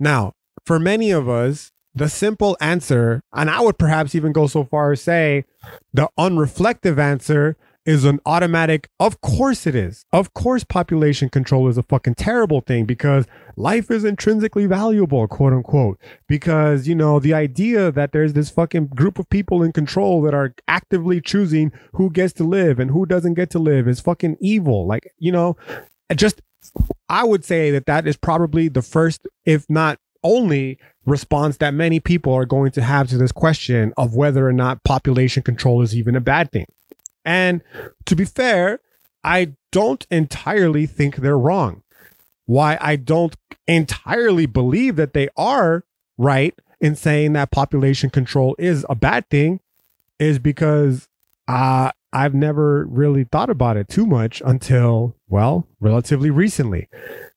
Now, 0.00 0.32
for 0.64 0.78
many 0.78 1.10
of 1.10 1.28
us, 1.28 1.70
the 1.94 2.08
simple 2.08 2.56
answer, 2.60 3.22
and 3.32 3.50
I 3.50 3.60
would 3.60 3.78
perhaps 3.78 4.14
even 4.14 4.32
go 4.32 4.46
so 4.46 4.64
far 4.64 4.92
as 4.92 5.02
say 5.02 5.44
the 5.92 6.08
unreflective 6.18 6.98
answer 6.98 7.56
is 7.84 8.04
an 8.04 8.20
automatic, 8.26 8.88
of 9.00 9.20
course 9.20 9.66
it 9.66 9.74
is. 9.74 10.04
Of 10.12 10.34
course, 10.34 10.64
population 10.64 11.28
control 11.28 11.68
is 11.68 11.76
a 11.76 11.82
fucking 11.82 12.14
terrible 12.14 12.60
thing 12.60 12.84
because 12.84 13.26
life 13.56 13.90
is 13.90 14.04
intrinsically 14.04 14.66
valuable, 14.66 15.26
quote 15.26 15.52
unquote. 15.52 15.98
Because, 16.28 16.86
you 16.86 16.94
know, 16.94 17.18
the 17.18 17.34
idea 17.34 17.90
that 17.90 18.12
there's 18.12 18.34
this 18.34 18.50
fucking 18.50 18.88
group 18.88 19.18
of 19.18 19.28
people 19.30 19.62
in 19.62 19.72
control 19.72 20.22
that 20.22 20.34
are 20.34 20.54
actively 20.68 21.20
choosing 21.20 21.72
who 21.92 22.10
gets 22.10 22.32
to 22.34 22.44
live 22.44 22.78
and 22.78 22.90
who 22.90 23.04
doesn't 23.04 23.34
get 23.34 23.50
to 23.50 23.58
live 23.58 23.88
is 23.88 24.00
fucking 24.00 24.36
evil. 24.40 24.86
Like, 24.86 25.10
you 25.18 25.32
know, 25.32 25.56
just, 26.14 26.40
I 27.08 27.24
would 27.24 27.44
say 27.44 27.70
that 27.72 27.86
that 27.86 28.06
is 28.06 28.16
probably 28.16 28.68
the 28.68 28.82
first, 28.82 29.26
if 29.44 29.68
not 29.68 29.98
only 30.22 30.78
response 31.04 31.56
that 31.56 31.74
many 31.74 31.98
people 31.98 32.32
are 32.32 32.46
going 32.46 32.70
to 32.70 32.82
have 32.82 33.08
to 33.08 33.18
this 33.18 33.32
question 33.32 33.92
of 33.96 34.14
whether 34.14 34.46
or 34.46 34.52
not 34.52 34.84
population 34.84 35.42
control 35.42 35.82
is 35.82 35.96
even 35.96 36.14
a 36.14 36.20
bad 36.20 36.52
thing. 36.52 36.66
And 37.24 37.62
to 38.06 38.16
be 38.16 38.24
fair, 38.24 38.80
I 39.24 39.52
don't 39.70 40.06
entirely 40.10 40.86
think 40.86 41.16
they're 41.16 41.38
wrong. 41.38 41.82
Why 42.46 42.76
I 42.80 42.96
don't 42.96 43.36
entirely 43.66 44.46
believe 44.46 44.96
that 44.96 45.14
they 45.14 45.28
are 45.36 45.84
right 46.18 46.54
in 46.80 46.96
saying 46.96 47.32
that 47.32 47.50
population 47.50 48.10
control 48.10 48.56
is 48.58 48.84
a 48.88 48.94
bad 48.94 49.28
thing 49.30 49.60
is 50.18 50.38
because 50.38 51.08
uh, 51.48 51.92
I've 52.12 52.34
never 52.34 52.84
really 52.86 53.24
thought 53.24 53.50
about 53.50 53.76
it 53.76 53.88
too 53.88 54.06
much 54.06 54.42
until, 54.44 55.16
well, 55.28 55.66
relatively 55.80 56.30
recently. 56.30 56.88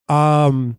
Um, 0.10 0.78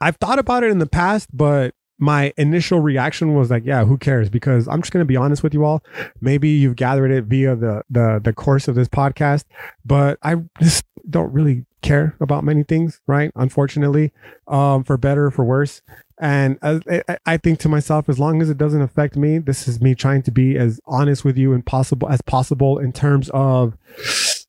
I've 0.00 0.16
thought 0.16 0.38
about 0.38 0.64
it 0.64 0.70
in 0.70 0.78
the 0.78 0.86
past, 0.86 1.28
but 1.32 1.74
my 1.98 2.32
initial 2.36 2.80
reaction 2.80 3.34
was 3.34 3.50
like, 3.50 3.64
yeah, 3.64 3.84
who 3.84 3.96
cares? 3.96 4.28
Because 4.28 4.66
I'm 4.68 4.82
just 4.82 4.92
going 4.92 5.02
to 5.02 5.06
be 5.06 5.16
honest 5.16 5.42
with 5.42 5.54
you 5.54 5.64
all. 5.64 5.82
Maybe 6.20 6.48
you've 6.48 6.76
gathered 6.76 7.10
it 7.10 7.24
via 7.24 7.54
the 7.56 7.82
the 7.90 8.20
the 8.22 8.32
course 8.32 8.68
of 8.68 8.74
this 8.74 8.88
podcast, 8.88 9.44
but 9.84 10.18
I 10.22 10.36
just 10.60 10.84
don't 11.08 11.32
really 11.32 11.64
care 11.82 12.16
about 12.20 12.44
many 12.44 12.62
things, 12.62 13.00
right? 13.06 13.30
Unfortunately, 13.36 14.12
um, 14.48 14.84
for 14.84 14.96
better 14.96 15.26
or 15.26 15.30
for 15.30 15.44
worse. 15.44 15.82
And 16.18 16.58
I, 16.62 17.02
I 17.26 17.36
think 17.36 17.58
to 17.60 17.68
myself, 17.68 18.08
as 18.08 18.18
long 18.18 18.40
as 18.40 18.48
it 18.48 18.56
doesn't 18.56 18.80
affect 18.80 19.16
me, 19.16 19.38
this 19.38 19.66
is 19.66 19.80
me 19.80 19.94
trying 19.94 20.22
to 20.22 20.30
be 20.30 20.56
as 20.56 20.80
honest 20.86 21.24
with 21.24 21.36
you 21.36 21.52
and 21.52 21.66
possible 21.66 22.08
as 22.08 22.22
possible 22.22 22.78
in 22.78 22.92
terms 22.92 23.30
of 23.34 23.76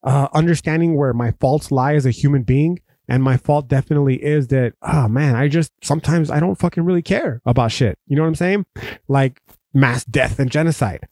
uh, 0.03 0.27
understanding 0.33 0.95
where 0.95 1.13
my 1.13 1.31
faults 1.39 1.71
lie 1.71 1.95
as 1.95 2.05
a 2.05 2.11
human 2.11 2.43
being 2.43 2.79
and 3.07 3.23
my 3.23 3.37
fault 3.37 3.67
definitely 3.67 4.23
is 4.23 4.47
that, 4.47 4.73
oh 4.81 5.07
man, 5.07 5.35
I 5.35 5.47
just 5.47 5.71
sometimes 5.81 6.29
I 6.29 6.39
don't 6.39 6.55
fucking 6.55 6.83
really 6.83 7.01
care 7.01 7.41
about 7.45 7.71
shit. 7.71 7.97
You 8.07 8.15
know 8.15 8.23
what 8.23 8.29
I'm 8.29 8.35
saying? 8.35 8.65
Like 9.07 9.41
mass 9.73 10.05
death 10.05 10.39
and 10.39 10.51
genocide. 10.51 11.07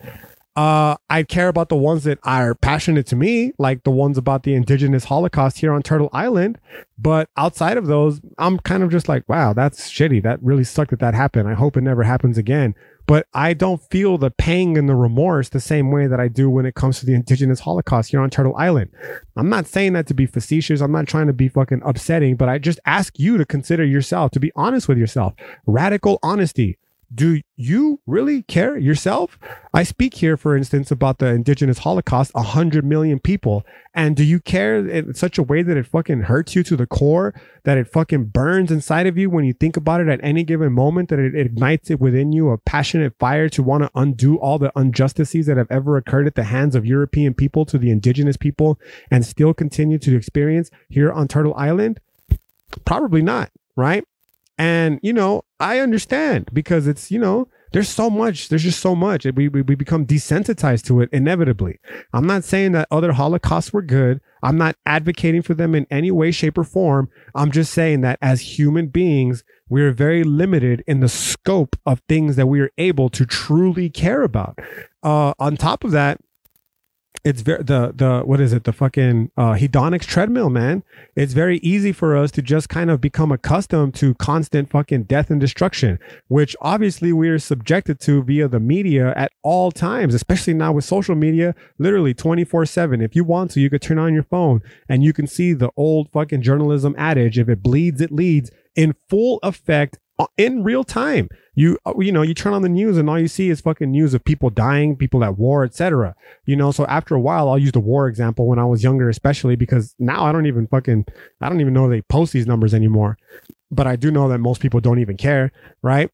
Uh, 0.56 0.96
I 1.10 1.24
care 1.24 1.48
about 1.48 1.70
the 1.70 1.76
ones 1.76 2.04
that 2.04 2.20
are 2.24 2.54
passionate 2.54 3.08
to 3.08 3.16
me, 3.16 3.54
like 3.58 3.84
the 3.84 3.92
ones 3.92 4.20
about 4.20 4.44
the 4.44 4.54
indigenous 4.54 5.06
Holocaust 5.06 5.58
here 5.58 5.74
on 5.74 5.82
Turtle 5.82 6.10
Island. 6.14 6.60
But 6.98 7.28
outside 7.38 7.76
of 7.76 7.88
those, 7.88 8.22
I'm 8.38 8.60
kind 8.60 8.84
of 8.84 8.92
just 8.92 9.10
like, 9.10 9.28
wow, 9.28 9.54
that's 9.54 9.90
shitty. 9.90 10.22
That 10.22 10.42
really 10.44 10.64
sucked 10.64 10.92
that 10.92 11.00
that 11.00 11.16
happened. 11.16 11.50
I 11.50 11.56
hope 11.56 11.76
it 11.76 11.82
never 11.82 12.04
happens 12.04 12.38
again 12.38 12.76
but 13.06 13.28
I 13.34 13.54
don't 13.54 13.82
feel 13.90 14.18
the 14.18 14.32
pang 14.32 14.78
and 14.78 14.88
the 14.88 14.96
remorse 14.96 15.50
the 15.50 15.60
same 15.60 15.92
way 15.92 16.08
that 16.08 16.20
I 16.20 16.28
do 16.28 16.50
when 16.50 16.66
it 16.66 16.76
comes 16.76 17.00
to 17.00 17.06
the 17.06 17.14
indigenous 17.14 17.60
Holocaust 17.60 18.12
here 18.12 18.22
on 18.22 18.30
Turtle 18.30 18.56
Island. 18.56 18.92
I'm 19.36 19.50
not 19.50 19.68
saying 19.68 19.94
that 19.94 20.08
to 20.08 20.14
be 20.14 20.26
facetious. 20.26 20.82
I'm 20.82 20.92
not 20.92 21.08
trying 21.08 21.28
to 21.28 21.34
be 21.34 21.50
fucking 21.50 21.82
upsetting, 21.84 22.36
but 22.36 22.50
I 22.50 22.60
just 22.60 22.80
ask 22.86 23.20
you 23.20 23.38
to 23.38 23.46
consider 23.46 23.84
yourself, 23.84 24.32
to 24.32 24.40
be 24.40 24.52
honest 24.56 24.88
with 24.88 24.98
yourself. 24.98 25.34
Radical 25.66 26.20
honesty 26.24 26.78
do 27.14 27.42
you 27.56 28.00
really 28.06 28.44
care 28.44 28.78
yourself? 28.78 29.38
I 29.74 29.84
speak 29.84 30.16
here, 30.16 30.38
for 30.38 30.56
instance, 30.56 30.92
about 30.92 31.20
the 31.20 31.28
indigenous 31.28 31.80
Holocaust, 31.80 32.32
a 32.36 32.42
hundred 32.42 32.86
million 32.86 33.20
people. 33.20 33.66
And 33.94 34.16
do 34.16 34.24
you 34.24 34.40
care 34.40 34.88
in 34.88 35.14
such 35.14 35.38
a 35.38 35.44
way 35.44 35.62
that 35.62 35.78
it 35.78 35.86
fucking 35.86 36.22
hurts 36.22 36.56
you 36.56 36.64
to 36.64 36.76
the 36.76 36.88
core, 36.88 37.34
that 37.64 37.78
it 37.78 37.88
fucking 37.88 38.26
burns 38.26 38.72
inside 38.72 39.08
of 39.08 39.18
you 39.18 39.30
when 39.30 39.46
you 39.46 39.54
think 39.54 39.78
about 39.78 40.02
it 40.02 40.08
at 40.08 40.20
any 40.24 40.44
given 40.44 40.74
moment, 40.74 41.10
that 41.10 41.20
it, 41.20 41.36
ignites 41.36 41.92
it 41.92 42.00
within 42.00 42.32
you 42.32 42.50
a 42.50 42.58
passionate 42.58 43.14
fire 43.20 43.50
to 43.50 43.62
want 43.62 43.84
to 43.84 43.92
undo 43.96 44.38
all 44.38 44.58
the 44.58 44.72
injustices 44.76 45.46
that 45.46 45.58
have 45.58 45.72
ever 45.72 45.98
occurred 45.98 46.28
at 46.28 46.36
the 46.36 46.46
hands 46.46 46.76
of 46.76 46.86
European 46.86 47.34
people 47.34 47.66
to 47.66 47.78
the 47.78 47.92
indigenous 47.92 48.38
people 48.38 48.80
and 49.12 49.26
still 49.26 49.54
continue 49.54 50.00
to 50.00 50.16
experience 50.16 50.72
here 50.90 51.12
on 51.12 51.28
Turtle 51.28 51.54
Island? 51.56 52.00
Probably 52.86 53.22
not, 53.22 53.52
right? 53.76 54.04
And, 54.58 55.00
you 55.02 55.14
know, 55.14 55.44
I 55.60 55.80
understand 55.80 56.50
because 56.54 56.88
it's, 56.88 57.12
you 57.12 57.20
know, 57.20 57.48
there's 57.72 57.90
so 57.90 58.10
much, 58.10 58.50
there's 58.50 58.64
just 58.64 58.80
so 58.80 58.96
much. 58.96 59.26
We, 59.26 59.48
we, 59.48 59.62
we 59.64 59.74
become 59.74 60.06
desensitized 60.06 60.86
to 60.86 61.02
it 61.02 61.10
inevitably. 61.12 61.80
I'm 62.14 62.28
not 62.28 62.44
saying 62.44 62.74
that 62.74 62.88
other 62.92 63.14
Holocausts 63.14 63.74
were 63.74 63.82
good. 63.82 64.22
I'm 64.44 64.58
not 64.58 64.76
advocating 64.86 65.42
for 65.42 65.56
them 65.56 65.74
in 65.74 65.88
any 65.90 66.12
way, 66.12 66.30
shape, 66.30 66.58
or 66.58 66.64
form. 66.64 67.10
I'm 67.34 67.52
just 67.52 67.74
saying 67.74 68.02
that 68.02 68.20
as 68.22 68.60
human 68.60 68.88
beings, 68.88 69.44
we 69.70 69.82
are 69.82 69.92
very 69.92 70.24
limited 70.24 70.84
in 70.86 71.00
the 71.00 71.10
scope 71.10 71.76
of 71.86 72.02
things 72.08 72.36
that 72.36 72.46
we 72.46 72.62
are 72.62 72.70
able 72.78 73.10
to 73.10 73.26
truly 73.26 73.90
care 73.90 74.22
about. 74.22 74.60
Uh, 75.02 75.34
on 75.40 75.58
top 75.58 75.84
of 75.84 75.92
that, 75.92 76.20
it's 77.24 77.42
very 77.42 77.64
the 77.64 77.94
the 77.96 78.22
what 78.26 78.42
is 78.42 78.54
it? 78.54 78.64
The 78.66 78.74
fucking 78.74 79.32
uh, 79.38 79.54
hedonics 79.54 80.06
treadmill 80.06 80.50
man. 80.50 80.84
It's 81.16 81.34
very 81.34 81.58
easy 81.60 81.92
for 81.92 82.18
us 82.18 82.32
to 82.32 82.42
just 82.42 82.70
kind 82.70 82.90
of 82.90 83.00
become 83.00 83.32
accustomed 83.32 83.94
to 83.96 84.14
constant 84.16 84.70
fucking 84.70 85.04
death 85.04 85.30
and 85.30 85.40
destruction 85.40 86.00
which 86.28 86.56
obviously 86.62 87.14
we 87.14 87.30
are 87.30 87.40
subjected 87.40 88.00
to 88.02 88.24
via 88.24 88.48
the 88.48 88.60
media 88.60 89.14
at 89.16 89.32
all 89.44 89.72
times 89.72 90.14
especially 90.14 90.54
now 90.54 90.72
with 90.72 90.84
social 90.86 91.16
media 91.16 91.56
literally 91.78 92.14
24 92.14 92.66
7 92.66 93.02
if 93.02 93.16
you 93.16 93.24
want 93.24 93.52
to 93.52 93.60
you 93.60 93.70
could 93.70 93.82
turn 93.82 94.00
on 94.00 94.14
your 94.14 94.24
phone 94.24 94.62
and 94.90 95.04
you 95.04 95.14
can 95.14 95.28
see 95.28 95.54
the 95.54 95.70
old 95.78 96.10
fucking 96.12 96.42
journalism 96.42 96.96
adage 96.98 97.38
if 97.38 97.48
it 97.48 97.62
bleeds 97.62 98.02
it 98.02 98.12
leads 98.12 98.52
in 98.76 98.96
full 99.10 99.40
effect 99.44 100.00
in 100.38 100.64
real 100.64 100.84
time. 100.84 101.30
You 101.56 101.78
uh, 101.86 101.94
you 102.00 102.12
know 102.12 102.22
you 102.22 102.34
turn 102.34 102.54
on 102.54 102.62
the 102.62 102.70
news 102.70 102.98
and 102.98 103.10
all 103.10 103.20
you 103.20 103.28
see 103.28 103.50
is 103.50 103.62
fucking 103.62 103.92
news 103.92 104.14
of 104.14 104.26
people 104.26 104.50
dying, 104.50 104.96
people 104.96 105.24
at 105.24 105.38
war, 105.38 105.64
etc. 105.64 106.16
You 106.46 106.56
know, 106.56 106.72
so 106.72 106.86
after 106.88 107.16
a 107.16 107.20
while, 107.20 107.50
I'll 107.50 107.60
use 107.60 107.72
the 107.72 107.80
war 107.80 108.08
example 108.08 108.48
when 108.48 108.60
I 108.60 108.66
was 108.66 108.84
younger, 108.84 109.10
especially 109.10 109.56
because 109.56 109.96
now 110.00 110.26
I 110.26 110.32
don't 110.32 110.48
even 110.48 110.68
fucking 110.68 111.06
I 111.42 111.50
don't 111.50 111.62
even 111.62 111.74
know 111.74 111.88
they 111.88 112.02
post 112.02 112.34
these 112.34 112.48
numbers 112.48 112.74
anymore. 112.74 113.18
But 113.70 113.88
I 113.88 113.96
do 113.96 114.12
know 114.12 114.30
that 114.30 114.40
most 114.40 114.62
people 114.62 114.80
don't 114.80 115.00
even 115.00 115.18
care, 115.18 115.52
right? 115.82 116.10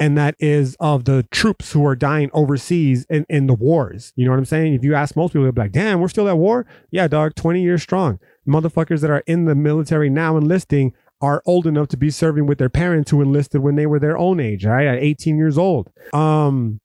And 0.00 0.18
that 0.18 0.34
is 0.40 0.76
of 0.80 1.04
the 1.04 1.24
troops 1.30 1.72
who 1.72 1.86
are 1.86 1.94
dying 1.94 2.28
overseas 2.32 3.06
in, 3.08 3.24
in 3.28 3.46
the 3.46 3.54
wars. 3.54 4.12
You 4.16 4.24
know 4.24 4.32
what 4.32 4.38
I'm 4.38 4.44
saying? 4.44 4.74
If 4.74 4.82
you 4.82 4.94
ask 4.94 5.14
most 5.14 5.32
people, 5.32 5.44
they'll 5.44 5.52
be 5.52 5.60
like, 5.60 5.72
damn, 5.72 6.00
we're 6.00 6.08
still 6.08 6.28
at 6.28 6.36
war? 6.36 6.66
Yeah, 6.90 7.06
dog, 7.06 7.36
20 7.36 7.62
years 7.62 7.82
strong. 7.82 8.18
Motherfuckers 8.46 9.00
that 9.02 9.10
are 9.10 9.22
in 9.26 9.44
the 9.44 9.54
military 9.54 10.10
now 10.10 10.36
enlisting 10.36 10.92
are 11.20 11.42
old 11.46 11.66
enough 11.66 11.88
to 11.88 11.96
be 11.96 12.10
serving 12.10 12.46
with 12.46 12.58
their 12.58 12.68
parents 12.68 13.10
who 13.10 13.22
enlisted 13.22 13.62
when 13.62 13.76
they 13.76 13.86
were 13.86 13.98
their 13.98 14.18
own 14.18 14.40
age, 14.40 14.64
right? 14.64 14.86
At 14.86 14.98
18 14.98 15.38
years 15.38 15.56
old. 15.56 15.90
Um, 16.12 16.80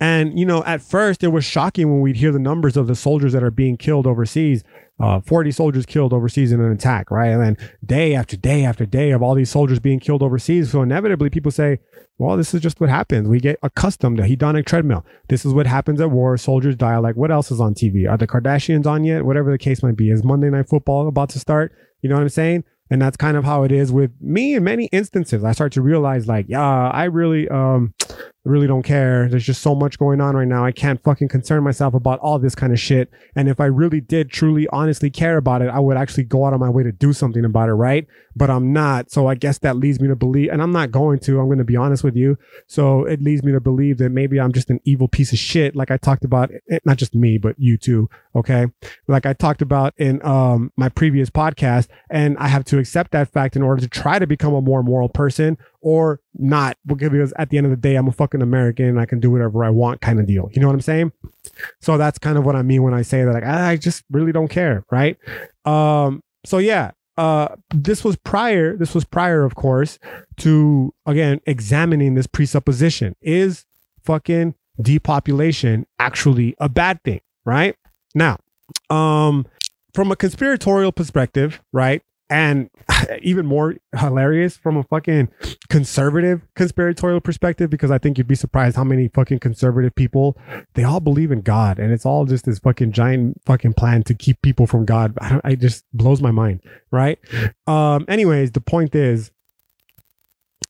and, 0.00 0.38
you 0.38 0.46
know, 0.46 0.64
at 0.64 0.80
first 0.80 1.22
it 1.22 1.28
was 1.28 1.44
shocking 1.44 1.90
when 1.90 2.00
we'd 2.00 2.16
hear 2.16 2.32
the 2.32 2.38
numbers 2.38 2.76
of 2.76 2.86
the 2.86 2.94
soldiers 2.94 3.34
that 3.34 3.42
are 3.42 3.50
being 3.50 3.76
killed 3.76 4.06
overseas. 4.06 4.64
Uh, 4.98 5.20
40 5.20 5.50
soldiers 5.50 5.86
killed 5.86 6.12
overseas 6.12 6.52
in 6.52 6.60
an 6.60 6.72
attack, 6.72 7.10
right? 7.10 7.28
And 7.28 7.42
then 7.42 7.56
day 7.84 8.14
after 8.14 8.36
day 8.36 8.64
after 8.64 8.86
day 8.86 9.10
of 9.10 9.22
all 9.22 9.34
these 9.34 9.50
soldiers 9.50 9.78
being 9.78 10.00
killed 10.00 10.22
overseas. 10.22 10.70
So 10.72 10.82
inevitably 10.82 11.30
people 11.30 11.50
say, 11.50 11.80
well, 12.18 12.36
this 12.36 12.52
is 12.52 12.60
just 12.60 12.80
what 12.80 12.90
happens. 12.90 13.28
We 13.28 13.40
get 13.40 13.58
accustomed 13.62 14.18
to 14.18 14.24
hedonic 14.24 14.66
treadmill. 14.66 15.06
This 15.28 15.46
is 15.46 15.54
what 15.54 15.66
happens 15.66 16.00
at 16.00 16.10
war. 16.10 16.36
Soldiers 16.36 16.76
die. 16.76 16.98
Like, 16.98 17.16
what 17.16 17.30
else 17.30 17.50
is 17.50 17.60
on 17.60 17.74
TV? 17.74 18.10
Are 18.10 18.18
the 18.18 18.26
Kardashians 18.26 18.86
on 18.86 19.04
yet? 19.04 19.24
Whatever 19.24 19.50
the 19.50 19.58
case 19.58 19.82
might 19.82 19.96
be. 19.96 20.10
Is 20.10 20.22
Monday 20.22 20.50
Night 20.50 20.68
Football 20.68 21.08
about 21.08 21.30
to 21.30 21.38
start? 21.38 21.72
You 22.02 22.10
know 22.10 22.16
what 22.16 22.22
I'm 22.22 22.28
saying? 22.28 22.64
And 22.90 23.00
that's 23.00 23.16
kind 23.16 23.36
of 23.36 23.44
how 23.44 23.62
it 23.62 23.72
is 23.72 23.92
with 23.92 24.10
me 24.20 24.54
in 24.54 24.64
many 24.64 24.86
instances 24.86 25.44
i 25.44 25.52
start 25.52 25.72
to 25.72 25.80
realize 25.82 26.26
like 26.26 26.46
yeah 26.48 26.90
i 26.90 27.04
really 27.04 27.48
um 27.48 27.94
really 28.44 28.66
don't 28.66 28.82
care. 28.82 29.28
There's 29.28 29.44
just 29.44 29.60
so 29.60 29.74
much 29.74 29.98
going 29.98 30.20
on 30.20 30.34
right 30.34 30.48
now. 30.48 30.64
I 30.64 30.72
can't 30.72 31.02
fucking 31.02 31.28
concern 31.28 31.62
myself 31.62 31.94
about 31.94 32.18
all 32.20 32.38
this 32.38 32.54
kind 32.54 32.72
of 32.72 32.80
shit. 32.80 33.10
And 33.36 33.48
if 33.48 33.60
I 33.60 33.66
really 33.66 34.00
did 34.00 34.30
truly 34.30 34.66
honestly 34.72 35.10
care 35.10 35.36
about 35.36 35.62
it, 35.62 35.68
I 35.68 35.78
would 35.78 35.96
actually 35.96 36.24
go 36.24 36.46
out 36.46 36.54
of 36.54 36.60
my 36.60 36.70
way 36.70 36.82
to 36.82 36.92
do 36.92 37.12
something 37.12 37.44
about 37.44 37.68
it, 37.68 37.74
right? 37.74 38.06
But 38.36 38.50
I'm 38.50 38.72
not. 38.72 39.10
So 39.10 39.26
I 39.26 39.34
guess 39.34 39.58
that 39.58 39.76
leads 39.76 40.00
me 40.00 40.08
to 40.08 40.16
believe, 40.16 40.50
and 40.50 40.62
I'm 40.62 40.72
not 40.72 40.90
going 40.90 41.18
to, 41.20 41.40
I'm 41.40 41.46
going 41.46 41.58
to 41.58 41.64
be 41.64 41.76
honest 41.76 42.04
with 42.04 42.16
you. 42.16 42.38
So 42.66 43.04
it 43.04 43.20
leads 43.20 43.42
me 43.42 43.52
to 43.52 43.60
believe 43.60 43.98
that 43.98 44.10
maybe 44.10 44.40
I'm 44.40 44.52
just 44.52 44.70
an 44.70 44.80
evil 44.84 45.08
piece 45.08 45.32
of 45.32 45.38
shit, 45.38 45.74
like 45.74 45.90
I 45.90 45.96
talked 45.96 46.24
about, 46.24 46.50
eh, 46.70 46.78
not 46.84 46.96
just 46.96 47.14
me, 47.14 47.38
but 47.38 47.56
you 47.58 47.76
too. 47.76 48.08
Okay. 48.36 48.66
Like 49.08 49.26
I 49.26 49.32
talked 49.32 49.62
about 49.62 49.94
in 49.96 50.24
um, 50.24 50.72
my 50.76 50.88
previous 50.88 51.30
podcast. 51.30 51.88
And 52.08 52.36
I 52.38 52.48
have 52.48 52.64
to 52.66 52.78
accept 52.78 53.12
that 53.12 53.32
fact 53.32 53.56
in 53.56 53.62
order 53.62 53.82
to 53.82 53.88
try 53.88 54.18
to 54.18 54.26
become 54.26 54.54
a 54.54 54.60
more 54.60 54.82
moral 54.82 55.08
person 55.08 55.58
or 55.80 56.20
not 56.34 56.76
because 56.86 57.32
at 57.38 57.50
the 57.50 57.56
end 57.56 57.66
of 57.66 57.70
the 57.70 57.76
day 57.76 57.96
i'm 57.96 58.08
a 58.08 58.12
fucking 58.12 58.42
american 58.42 58.86
and 58.86 59.00
i 59.00 59.06
can 59.06 59.18
do 59.18 59.30
whatever 59.30 59.64
i 59.64 59.70
want 59.70 60.00
kind 60.00 60.20
of 60.20 60.26
deal 60.26 60.48
you 60.52 60.60
know 60.60 60.66
what 60.66 60.74
i'm 60.74 60.80
saying 60.80 61.10
so 61.80 61.96
that's 61.96 62.18
kind 62.18 62.36
of 62.36 62.44
what 62.44 62.54
i 62.54 62.62
mean 62.62 62.82
when 62.82 62.94
i 62.94 63.02
say 63.02 63.24
that 63.24 63.32
like 63.32 63.44
i 63.44 63.76
just 63.76 64.04
really 64.10 64.32
don't 64.32 64.48
care 64.48 64.84
right 64.90 65.16
um 65.64 66.22
so 66.44 66.58
yeah 66.58 66.90
uh 67.16 67.48
this 67.74 68.04
was 68.04 68.16
prior 68.16 68.76
this 68.76 68.94
was 68.94 69.04
prior 69.04 69.44
of 69.44 69.54
course 69.54 69.98
to 70.36 70.92
again 71.06 71.40
examining 71.46 72.14
this 72.14 72.26
presupposition 72.26 73.14
is 73.20 73.64
fucking 74.04 74.54
depopulation 74.80 75.86
actually 75.98 76.54
a 76.58 76.68
bad 76.68 77.02
thing 77.02 77.20
right 77.44 77.76
now 78.14 78.36
Um, 78.88 79.46
from 79.94 80.12
a 80.12 80.16
conspiratorial 80.16 80.92
perspective, 80.92 81.60
right? 81.72 82.02
And 82.30 82.70
even 83.22 83.44
more 83.44 83.76
hilarious 83.98 84.56
from 84.56 84.76
a 84.76 84.84
fucking 84.84 85.28
conservative 85.68 86.42
conspiratorial 86.54 87.20
perspective, 87.20 87.68
because 87.68 87.90
I 87.90 87.98
think 87.98 88.16
you'd 88.16 88.28
be 88.28 88.34
surprised 88.34 88.76
how 88.76 88.84
many 88.84 89.08
fucking 89.08 89.40
conservative 89.40 89.94
people 89.94 90.38
they 90.74 90.84
all 90.84 91.00
believe 91.00 91.32
in 91.32 91.42
God, 91.42 91.78
and 91.78 91.92
it's 91.92 92.06
all 92.06 92.24
just 92.24 92.44
this 92.44 92.58
fucking 92.60 92.92
giant 92.92 93.40
fucking 93.44 93.74
plan 93.74 94.04
to 94.04 94.14
keep 94.14 94.40
people 94.42 94.66
from 94.66 94.84
God. 94.84 95.18
I 95.20 95.40
it 95.50 95.60
just 95.60 95.84
blows 95.92 96.22
my 96.22 96.30
mind, 96.30 96.62
right? 96.90 97.18
Um, 97.66 98.04
anyways, 98.08 98.52
the 98.52 98.60
point 98.60 98.94
is 98.94 99.32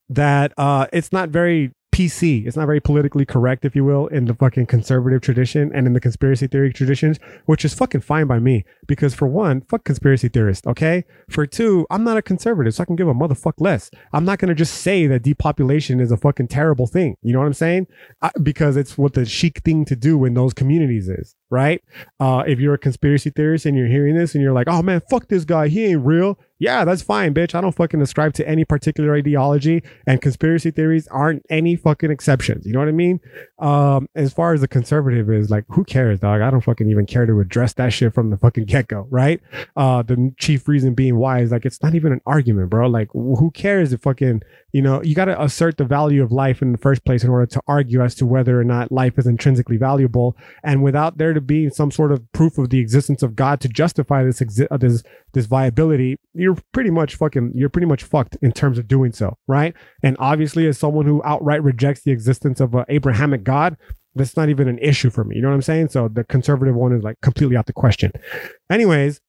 that 0.08 0.52
uh, 0.56 0.86
it's 0.92 1.12
not 1.12 1.28
very 1.28 1.72
PC. 1.92 2.46
It's 2.46 2.56
not 2.56 2.66
very 2.66 2.80
politically 2.80 3.24
correct, 3.24 3.64
if 3.64 3.74
you 3.74 3.84
will, 3.84 4.06
in 4.08 4.24
the 4.24 4.34
fucking 4.34 4.66
conservative 4.66 5.20
tradition 5.20 5.70
and 5.74 5.86
in 5.86 5.92
the 5.92 6.00
conspiracy 6.00 6.46
theory 6.46 6.72
traditions, 6.72 7.18
which 7.46 7.64
is 7.64 7.74
fucking 7.74 8.02
fine 8.02 8.26
by 8.26 8.38
me. 8.38 8.64
Because 8.86 9.14
for 9.14 9.26
one, 9.26 9.62
fuck 9.62 9.84
conspiracy 9.84 10.28
theorists, 10.28 10.66
okay? 10.66 11.04
For 11.28 11.46
two, 11.46 11.86
I'm 11.90 12.04
not 12.04 12.16
a 12.16 12.22
conservative, 12.22 12.74
so 12.74 12.82
I 12.82 12.86
can 12.86 12.96
give 12.96 13.08
a 13.08 13.14
motherfuck 13.14 13.54
less. 13.58 13.90
I'm 14.12 14.24
not 14.24 14.38
gonna 14.38 14.54
just 14.54 14.74
say 14.74 15.06
that 15.06 15.22
depopulation 15.22 16.00
is 16.00 16.12
a 16.12 16.16
fucking 16.16 16.48
terrible 16.48 16.86
thing. 16.86 17.16
You 17.22 17.32
know 17.32 17.40
what 17.40 17.46
I'm 17.46 17.54
saying? 17.54 17.86
I, 18.22 18.30
because 18.42 18.76
it's 18.76 18.96
what 18.96 19.14
the 19.14 19.24
chic 19.24 19.60
thing 19.64 19.84
to 19.86 19.96
do 19.96 20.24
in 20.24 20.34
those 20.34 20.54
communities 20.54 21.08
is, 21.08 21.34
right? 21.50 21.82
Uh, 22.18 22.44
if 22.46 22.58
you're 22.60 22.74
a 22.74 22.78
conspiracy 22.78 23.30
theorist 23.30 23.66
and 23.66 23.76
you're 23.76 23.88
hearing 23.88 24.16
this 24.16 24.34
and 24.34 24.42
you're 24.42 24.52
like, 24.52 24.68
oh 24.68 24.82
man, 24.82 25.02
fuck 25.10 25.28
this 25.28 25.44
guy, 25.44 25.68
he 25.68 25.86
ain't 25.86 26.04
real 26.04 26.38
yeah, 26.60 26.84
that's 26.84 27.00
fine, 27.00 27.32
bitch. 27.32 27.54
I 27.54 27.62
don't 27.62 27.74
fucking 27.74 28.02
ascribe 28.02 28.34
to 28.34 28.46
any 28.46 28.66
particular 28.66 29.16
ideology, 29.16 29.82
and 30.06 30.20
conspiracy 30.20 30.70
theories 30.70 31.08
aren't 31.08 31.42
any 31.48 31.74
fucking 31.74 32.10
exceptions. 32.10 32.66
You 32.66 32.74
know 32.74 32.80
what 32.80 32.88
I 32.88 32.92
mean? 32.92 33.18
Um, 33.58 34.08
as 34.14 34.34
far 34.34 34.52
as 34.52 34.60
the 34.60 34.68
conservative 34.68 35.30
is, 35.30 35.50
like, 35.50 35.64
who 35.68 35.84
cares, 35.84 36.20
dog? 36.20 36.42
I 36.42 36.50
don't 36.50 36.60
fucking 36.60 36.90
even 36.90 37.06
care 37.06 37.24
to 37.24 37.40
address 37.40 37.72
that 37.74 37.94
shit 37.94 38.12
from 38.12 38.28
the 38.28 38.36
fucking 38.36 38.66
get 38.66 38.88
go, 38.88 39.06
right? 39.08 39.40
Uh, 39.74 40.02
the 40.02 40.34
chief 40.36 40.68
reason 40.68 40.92
being 40.92 41.16
why 41.16 41.40
is 41.40 41.50
like 41.50 41.64
it's 41.64 41.82
not 41.82 41.94
even 41.94 42.12
an 42.12 42.20
argument, 42.26 42.68
bro. 42.68 42.88
Like, 42.88 43.08
who 43.12 43.50
cares 43.52 43.94
if 43.94 44.02
fucking 44.02 44.42
you 44.72 44.82
know 44.82 45.02
you 45.02 45.14
got 45.14 45.24
to 45.24 45.42
assert 45.42 45.78
the 45.78 45.84
value 45.84 46.22
of 46.22 46.30
life 46.30 46.60
in 46.60 46.72
the 46.72 46.78
first 46.78 47.06
place 47.06 47.24
in 47.24 47.30
order 47.30 47.46
to 47.46 47.60
argue 47.66 48.02
as 48.02 48.14
to 48.16 48.26
whether 48.26 48.60
or 48.60 48.64
not 48.64 48.92
life 48.92 49.18
is 49.18 49.26
intrinsically 49.26 49.78
valuable, 49.78 50.36
and 50.62 50.82
without 50.82 51.16
there 51.16 51.32
to 51.32 51.39
be 51.46 51.70
some 51.70 51.90
sort 51.90 52.12
of 52.12 52.20
proof 52.32 52.58
of 52.58 52.70
the 52.70 52.78
existence 52.78 53.22
of 53.22 53.36
God 53.36 53.60
to 53.60 53.68
justify 53.68 54.24
this 54.24 54.40
exi- 54.40 54.66
uh, 54.70 54.76
this 54.76 55.02
this 55.32 55.46
viability, 55.46 56.16
you're 56.34 56.56
pretty 56.72 56.90
much 56.90 57.16
fucking, 57.16 57.52
you're 57.54 57.68
pretty 57.68 57.86
much 57.86 58.02
fucked 58.02 58.36
in 58.42 58.52
terms 58.52 58.78
of 58.78 58.88
doing 58.88 59.12
so, 59.12 59.36
right? 59.46 59.74
And 60.02 60.16
obviously, 60.18 60.66
as 60.66 60.78
someone 60.78 61.06
who 61.06 61.22
outright 61.24 61.62
rejects 61.62 62.02
the 62.02 62.10
existence 62.10 62.60
of 62.60 62.74
an 62.74 62.84
Abrahamic 62.88 63.44
God, 63.44 63.76
that's 64.14 64.36
not 64.36 64.48
even 64.48 64.68
an 64.68 64.78
issue 64.78 65.10
for 65.10 65.24
me. 65.24 65.36
You 65.36 65.42
know 65.42 65.48
what 65.48 65.54
I'm 65.54 65.62
saying? 65.62 65.88
So 65.88 66.08
the 66.08 66.24
conservative 66.24 66.74
one 66.74 66.92
is 66.92 67.02
like 67.02 67.20
completely 67.22 67.56
out 67.56 67.66
the 67.66 67.72
question. 67.72 68.12
Anyways, 68.68 69.20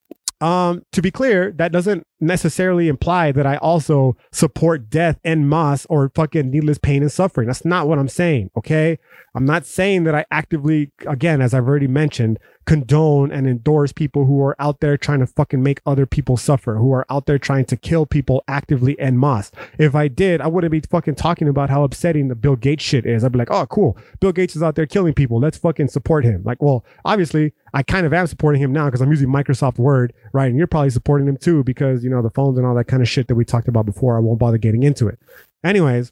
um, 0.41 0.83
to 0.91 1.01
be 1.01 1.11
clear, 1.11 1.51
that 1.53 1.71
doesn't 1.71 2.05
necessarily 2.19 2.87
imply 2.87 3.31
that 3.31 3.45
I 3.45 3.57
also 3.57 4.17
support 4.31 4.89
death 4.89 5.19
and 5.23 5.47
mass 5.47 5.85
or 5.89 6.11
fucking 6.15 6.49
needless 6.49 6.79
pain 6.79 7.03
and 7.03 7.11
suffering. 7.11 7.47
That's 7.47 7.63
not 7.63 7.87
what 7.87 7.99
I'm 7.99 8.09
saying. 8.09 8.49
Okay. 8.57 8.97
I'm 9.35 9.45
not 9.45 9.65
saying 9.65 10.03
that 10.05 10.15
I 10.15 10.25
actively, 10.31 10.91
again, 11.07 11.41
as 11.41 11.53
I've 11.53 11.67
already 11.67 11.87
mentioned, 11.87 12.39
condone 12.65 13.31
and 13.31 13.47
endorse 13.47 13.91
people 13.91 14.25
who 14.25 14.41
are 14.41 14.55
out 14.59 14.79
there 14.79 14.97
trying 14.97 15.19
to 15.19 15.27
fucking 15.27 15.61
make 15.61 15.81
other 15.85 16.05
people 16.05 16.37
suffer, 16.37 16.77
who 16.77 16.91
are 16.93 17.05
out 17.09 17.25
there 17.25 17.39
trying 17.39 17.65
to 17.65 17.77
kill 17.77 18.05
people 18.05 18.43
actively 18.47 18.99
en 18.99 19.19
masse. 19.19 19.51
If 19.77 19.95
I 19.95 20.07
did, 20.07 20.41
I 20.41 20.47
wouldn't 20.47 20.71
be 20.71 20.81
fucking 20.81 21.15
talking 21.15 21.47
about 21.47 21.69
how 21.69 21.83
upsetting 21.83 22.27
the 22.27 22.35
Bill 22.35 22.55
Gates 22.55 22.83
shit 22.83 23.05
is. 23.05 23.23
I'd 23.23 23.31
be 23.31 23.39
like, 23.39 23.51
oh, 23.51 23.65
cool. 23.67 23.97
Bill 24.19 24.31
Gates 24.31 24.55
is 24.55 24.63
out 24.63 24.75
there 24.75 24.85
killing 24.85 25.13
people. 25.13 25.39
Let's 25.39 25.57
fucking 25.57 25.87
support 25.87 26.23
him. 26.23 26.43
Like, 26.43 26.61
well, 26.61 26.85
obviously, 27.03 27.53
I 27.73 27.83
kind 27.83 28.05
of 28.05 28.13
am 28.13 28.27
supporting 28.27 28.61
him 28.61 28.71
now 28.71 28.85
because 28.85 29.01
I'm 29.01 29.11
using 29.11 29.29
Microsoft 29.29 29.77
Word, 29.77 30.13
right? 30.33 30.47
And 30.47 30.57
you're 30.57 30.67
probably 30.67 30.89
supporting 30.89 31.27
him 31.27 31.37
too 31.37 31.63
because, 31.63 32.03
you 32.03 32.09
know, 32.09 32.21
the 32.21 32.29
phones 32.29 32.57
and 32.57 32.67
all 32.67 32.75
that 32.75 32.85
kind 32.85 33.01
of 33.01 33.09
shit 33.09 33.27
that 33.27 33.35
we 33.35 33.45
talked 33.45 33.67
about 33.67 33.85
before. 33.85 34.17
I 34.17 34.19
won't 34.19 34.39
bother 34.39 34.57
getting 34.57 34.83
into 34.83 35.07
it. 35.07 35.19
Anyways, 35.63 36.11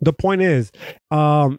the 0.00 0.12
point 0.12 0.42
is, 0.42 0.72
um, 1.10 1.58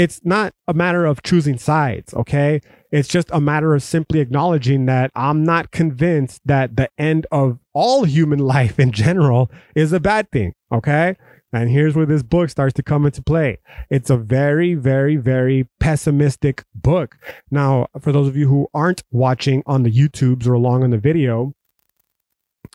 it's 0.00 0.22
not 0.24 0.54
a 0.66 0.72
matter 0.72 1.04
of 1.04 1.22
choosing 1.22 1.58
sides, 1.58 2.14
okay? 2.14 2.62
It's 2.90 3.06
just 3.06 3.28
a 3.32 3.40
matter 3.40 3.74
of 3.74 3.82
simply 3.82 4.20
acknowledging 4.20 4.86
that 4.86 5.10
I'm 5.14 5.44
not 5.44 5.72
convinced 5.72 6.40
that 6.46 6.76
the 6.76 6.88
end 6.96 7.26
of 7.30 7.58
all 7.74 8.04
human 8.04 8.38
life 8.54 8.80
in 8.80 8.92
general 8.92 9.50
is 9.74 9.92
a 9.92 10.00
bad 10.00 10.30
thing, 10.30 10.54
okay? 10.72 11.16
And 11.52 11.68
here's 11.68 11.96
where 11.96 12.06
this 12.06 12.22
book 12.22 12.48
starts 12.48 12.72
to 12.74 12.82
come 12.82 13.04
into 13.04 13.22
play. 13.22 13.58
It's 13.90 14.08
a 14.08 14.16
very, 14.16 14.72
very, 14.72 15.16
very 15.16 15.68
pessimistic 15.80 16.64
book. 16.74 17.18
Now, 17.50 17.88
for 18.00 18.10
those 18.10 18.26
of 18.26 18.36
you 18.38 18.48
who 18.48 18.68
aren't 18.72 19.02
watching 19.10 19.62
on 19.66 19.82
the 19.82 19.92
YouTubes 19.92 20.46
or 20.46 20.54
along 20.54 20.82
on 20.82 20.90
the 20.90 20.98
video, 20.98 21.52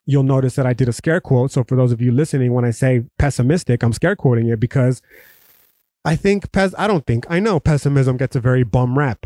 you'll 0.05 0.21
notice 0.21 0.53
that 0.57 0.67
I 0.67 0.73
did 0.73 0.89
a 0.89 0.93
scare 0.93 1.21
quote. 1.21 1.51
So 1.51 1.63
for 1.63 1.75
those 1.75 1.91
of 1.91 2.01
you 2.01 2.11
listening, 2.11 2.53
when 2.53 2.65
I 2.65 2.71
say 2.71 3.05
pessimistic, 3.17 3.81
I'm 3.81 3.93
scare 3.93 4.15
quoting 4.15 4.47
it 4.47 4.59
because 4.59 5.01
I 6.05 6.15
think 6.15 6.51
pes 6.51 6.75
I 6.77 6.85
don't 6.87 7.05
think 7.05 7.25
I 7.29 7.39
know 7.39 7.59
pessimism 7.59 8.15
gets 8.15 8.35
a 8.35 8.39
very 8.39 8.63
bum 8.63 8.97
rap. 8.97 9.25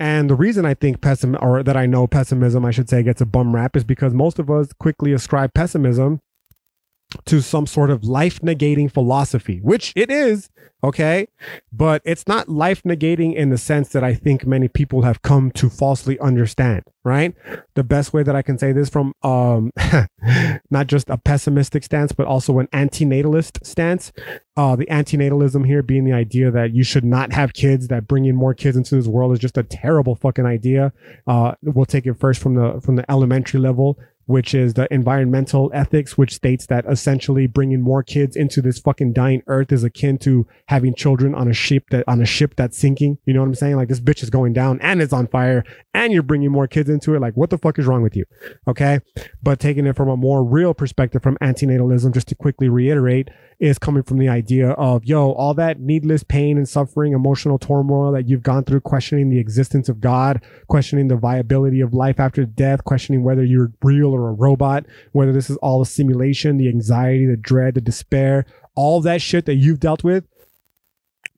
And 0.00 0.28
the 0.28 0.34
reason 0.34 0.66
I 0.66 0.74
think 0.74 1.00
pessimism 1.00 1.42
or 1.42 1.62
that 1.62 1.76
I 1.76 1.86
know 1.86 2.08
pessimism 2.08 2.64
I 2.64 2.72
should 2.72 2.90
say 2.90 3.04
gets 3.04 3.20
a 3.20 3.26
bum 3.26 3.54
rap 3.54 3.76
is 3.76 3.84
because 3.84 4.12
most 4.12 4.40
of 4.40 4.50
us 4.50 4.72
quickly 4.72 5.12
ascribe 5.12 5.54
pessimism 5.54 6.20
to 7.26 7.40
some 7.40 7.66
sort 7.66 7.90
of 7.90 8.04
life 8.04 8.40
negating 8.40 8.90
philosophy, 8.90 9.60
which 9.62 9.92
it 9.96 10.10
is, 10.10 10.50
okay? 10.84 11.26
But 11.72 12.02
it's 12.04 12.26
not 12.28 12.48
life 12.48 12.82
negating 12.82 13.34
in 13.34 13.48
the 13.48 13.58
sense 13.58 13.88
that 13.90 14.04
I 14.04 14.14
think 14.14 14.46
many 14.46 14.68
people 14.68 15.02
have 15.02 15.22
come 15.22 15.50
to 15.52 15.70
falsely 15.70 16.18
understand, 16.18 16.84
right? 17.04 17.34
The 17.74 17.82
best 17.82 18.12
way 18.12 18.22
that 18.22 18.36
I 18.36 18.42
can 18.42 18.58
say 18.58 18.72
this 18.72 18.88
from 18.88 19.14
um 19.22 19.70
not 20.70 20.86
just 20.86 21.08
a 21.08 21.16
pessimistic 21.16 21.84
stance, 21.84 22.12
but 22.12 22.26
also 22.26 22.58
an 22.58 22.68
antinatalist 22.68 23.64
stance. 23.64 24.12
Uh 24.56 24.76
the 24.76 24.86
antinatalism 24.86 25.66
here 25.66 25.82
being 25.82 26.04
the 26.04 26.12
idea 26.12 26.50
that 26.50 26.74
you 26.74 26.84
should 26.84 27.04
not 27.04 27.32
have 27.32 27.54
kids, 27.54 27.88
that 27.88 28.06
bringing 28.06 28.34
more 28.34 28.54
kids 28.54 28.76
into 28.76 28.94
this 28.94 29.06
world 29.06 29.32
is 29.32 29.38
just 29.38 29.58
a 29.58 29.62
terrible 29.62 30.14
fucking 30.14 30.46
idea. 30.46 30.92
Uh 31.26 31.54
we'll 31.62 31.86
take 31.86 32.06
it 32.06 32.18
first 32.18 32.40
from 32.40 32.54
the 32.54 32.80
from 32.82 32.96
the 32.96 33.10
elementary 33.10 33.60
level 33.60 33.98
which 34.26 34.54
is 34.54 34.74
the 34.74 34.92
environmental 34.92 35.70
ethics, 35.74 36.16
which 36.16 36.34
states 36.34 36.66
that 36.66 36.84
essentially 36.88 37.46
bringing 37.46 37.80
more 37.80 38.02
kids 38.02 38.36
into 38.36 38.62
this 38.62 38.78
fucking 38.78 39.12
dying 39.12 39.42
earth 39.46 39.72
is 39.72 39.84
akin 39.84 40.18
to 40.18 40.46
having 40.66 40.94
children 40.94 41.34
on 41.34 41.48
a 41.48 41.54
ship 41.54 41.84
that 41.90 42.04
on 42.08 42.20
a 42.20 42.26
ship 42.26 42.54
that's 42.56 42.78
sinking. 42.78 43.18
You 43.26 43.34
know 43.34 43.40
what 43.40 43.46
I'm 43.46 43.54
saying? 43.54 43.76
Like 43.76 43.88
this 43.88 44.00
bitch 44.00 44.22
is 44.22 44.30
going 44.30 44.52
down 44.52 44.80
and 44.80 45.02
it's 45.02 45.12
on 45.12 45.26
fire, 45.26 45.64
and 45.92 46.12
you're 46.12 46.22
bringing 46.22 46.50
more 46.50 46.66
kids 46.66 46.88
into 46.88 47.14
it. 47.14 47.20
Like 47.20 47.34
what 47.34 47.50
the 47.50 47.58
fuck 47.58 47.78
is 47.78 47.86
wrong 47.86 48.02
with 48.02 48.16
you? 48.16 48.24
Okay, 48.66 49.00
but 49.42 49.60
taking 49.60 49.86
it 49.86 49.96
from 49.96 50.08
a 50.08 50.16
more 50.16 50.44
real 50.44 50.74
perspective 50.74 51.22
from 51.22 51.36
antinatalism, 51.38 52.12
just 52.12 52.28
to 52.28 52.34
quickly 52.34 52.68
reiterate, 52.68 53.28
is 53.64 53.78
coming 53.78 54.02
from 54.02 54.18
the 54.18 54.28
idea 54.28 54.70
of 54.72 55.06
yo, 55.06 55.32
all 55.32 55.54
that 55.54 55.80
needless 55.80 56.22
pain 56.22 56.58
and 56.58 56.68
suffering, 56.68 57.14
emotional 57.14 57.58
turmoil 57.58 58.12
that 58.12 58.28
you've 58.28 58.42
gone 58.42 58.62
through, 58.62 58.80
questioning 58.80 59.30
the 59.30 59.38
existence 59.38 59.88
of 59.88 60.02
God, 60.02 60.42
questioning 60.68 61.08
the 61.08 61.16
viability 61.16 61.80
of 61.80 61.94
life 61.94 62.20
after 62.20 62.44
death, 62.44 62.84
questioning 62.84 63.24
whether 63.24 63.42
you're 63.42 63.72
real 63.82 64.08
or 64.08 64.28
a 64.28 64.32
robot, 64.32 64.84
whether 65.12 65.32
this 65.32 65.48
is 65.48 65.56
all 65.58 65.80
a 65.80 65.86
simulation, 65.86 66.58
the 66.58 66.68
anxiety, 66.68 67.24
the 67.24 67.38
dread, 67.38 67.74
the 67.74 67.80
despair, 67.80 68.44
all 68.74 69.00
that 69.00 69.22
shit 69.22 69.46
that 69.46 69.54
you've 69.54 69.80
dealt 69.80 70.04
with. 70.04 70.26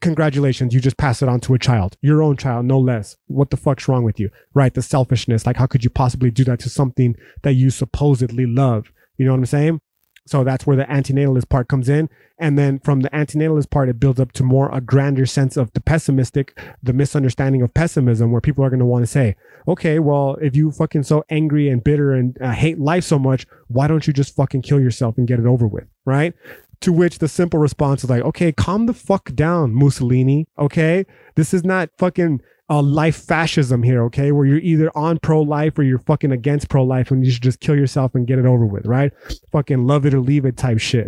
Congratulations, 0.00 0.74
you 0.74 0.80
just 0.80 0.96
pass 0.96 1.22
it 1.22 1.28
on 1.28 1.38
to 1.40 1.54
a 1.54 1.60
child, 1.60 1.96
your 2.00 2.24
own 2.24 2.36
child, 2.36 2.66
no 2.66 2.80
less. 2.80 3.16
What 3.28 3.50
the 3.50 3.56
fuck's 3.56 3.86
wrong 3.86 4.02
with 4.02 4.18
you? 4.18 4.30
Right? 4.52 4.74
The 4.74 4.82
selfishness. 4.82 5.46
Like, 5.46 5.56
how 5.56 5.66
could 5.66 5.84
you 5.84 5.90
possibly 5.90 6.32
do 6.32 6.42
that 6.44 6.58
to 6.60 6.68
something 6.68 7.14
that 7.44 7.52
you 7.52 7.70
supposedly 7.70 8.46
love? 8.46 8.92
You 9.16 9.26
know 9.26 9.32
what 9.32 9.38
I'm 9.38 9.46
saying? 9.46 9.80
So 10.26 10.44
that's 10.44 10.66
where 10.66 10.76
the 10.76 10.84
antinatalist 10.84 11.48
part 11.48 11.68
comes 11.68 11.88
in. 11.88 12.08
And 12.38 12.58
then 12.58 12.80
from 12.80 13.00
the 13.00 13.08
antinatalist 13.10 13.70
part, 13.70 13.88
it 13.88 13.98
builds 13.98 14.20
up 14.20 14.32
to 14.32 14.44
more 14.44 14.68
a 14.70 14.80
grander 14.80 15.24
sense 15.24 15.56
of 15.56 15.72
the 15.72 15.80
pessimistic, 15.80 16.58
the 16.82 16.92
misunderstanding 16.92 17.62
of 17.62 17.72
pessimism, 17.72 18.30
where 18.30 18.40
people 18.40 18.64
are 18.64 18.68
going 18.68 18.80
to 18.80 18.86
want 18.86 19.04
to 19.04 19.06
say, 19.06 19.36
okay, 19.66 19.98
well, 19.98 20.36
if 20.42 20.54
you 20.54 20.70
fucking 20.70 21.04
so 21.04 21.24
angry 21.30 21.68
and 21.68 21.82
bitter 21.82 22.12
and 22.12 22.36
uh, 22.42 22.50
hate 22.50 22.78
life 22.78 23.04
so 23.04 23.18
much, 23.18 23.46
why 23.68 23.86
don't 23.86 24.06
you 24.06 24.12
just 24.12 24.36
fucking 24.36 24.62
kill 24.62 24.80
yourself 24.80 25.16
and 25.16 25.26
get 25.26 25.38
it 25.38 25.46
over 25.46 25.66
with? 25.66 25.84
Right. 26.04 26.34
To 26.80 26.92
which 26.92 27.20
the 27.20 27.28
simple 27.28 27.58
response 27.58 28.04
is 28.04 28.10
like, 28.10 28.22
okay, 28.22 28.52
calm 28.52 28.84
the 28.84 28.92
fuck 28.92 29.32
down, 29.34 29.72
Mussolini. 29.72 30.46
Okay. 30.58 31.06
This 31.36 31.54
is 31.54 31.64
not 31.64 31.88
fucking 31.96 32.42
uh, 32.68 32.82
life 32.82 33.16
fascism 33.16 33.82
here, 33.82 34.02
okay? 34.04 34.32
Where 34.32 34.46
you're 34.46 34.58
either 34.58 34.90
on 34.96 35.18
pro 35.18 35.40
life 35.40 35.78
or 35.78 35.82
you're 35.82 35.98
fucking 35.98 36.32
against 36.32 36.68
pro 36.68 36.84
life 36.84 37.10
and 37.10 37.24
you 37.24 37.30
should 37.30 37.42
just 37.42 37.60
kill 37.60 37.76
yourself 37.76 38.14
and 38.14 38.26
get 38.26 38.38
it 38.38 38.46
over 38.46 38.66
with, 38.66 38.86
right? 38.86 39.12
Fucking 39.52 39.86
love 39.86 40.06
it 40.06 40.14
or 40.14 40.20
leave 40.20 40.44
it 40.44 40.56
type 40.56 40.78
shit. 40.78 41.06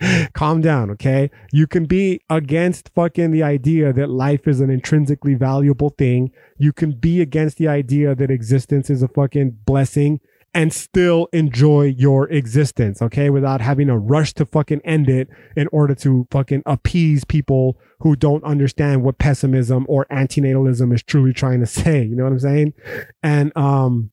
Calm 0.32 0.60
down, 0.60 0.90
okay? 0.90 1.30
You 1.52 1.66
can 1.66 1.84
be 1.84 2.20
against 2.30 2.90
fucking 2.94 3.32
the 3.32 3.42
idea 3.42 3.92
that 3.92 4.08
life 4.08 4.48
is 4.48 4.60
an 4.60 4.70
intrinsically 4.70 5.34
valuable 5.34 5.90
thing. 5.90 6.30
You 6.58 6.72
can 6.72 6.92
be 6.92 7.20
against 7.20 7.58
the 7.58 7.68
idea 7.68 8.14
that 8.14 8.30
existence 8.30 8.88
is 8.88 9.02
a 9.02 9.08
fucking 9.08 9.58
blessing 9.66 10.20
and 10.52 10.72
still 10.72 11.28
enjoy 11.32 11.84
your 11.84 12.28
existence, 12.28 13.00
okay? 13.00 13.30
Without 13.30 13.60
having 13.60 13.86
to 13.86 13.96
rush 13.96 14.32
to 14.34 14.46
fucking 14.46 14.80
end 14.84 15.08
it 15.08 15.28
in 15.56 15.68
order 15.72 15.94
to 15.96 16.26
fucking 16.30 16.62
appease 16.66 17.24
people 17.24 17.78
who 18.00 18.16
don't 18.16 18.42
understand 18.42 19.02
what 19.02 19.18
pessimism 19.18 19.86
or 19.88 20.06
antinatalism 20.10 20.92
is 20.92 21.02
truly 21.02 21.32
trying 21.32 21.60
to 21.60 21.66
say. 21.80 22.02
You 22.02 22.16
know 22.16 22.24
what 22.24 22.32
I'm 22.32 22.40
saying? 22.40 22.74
And 23.22 23.56
um 23.56 24.10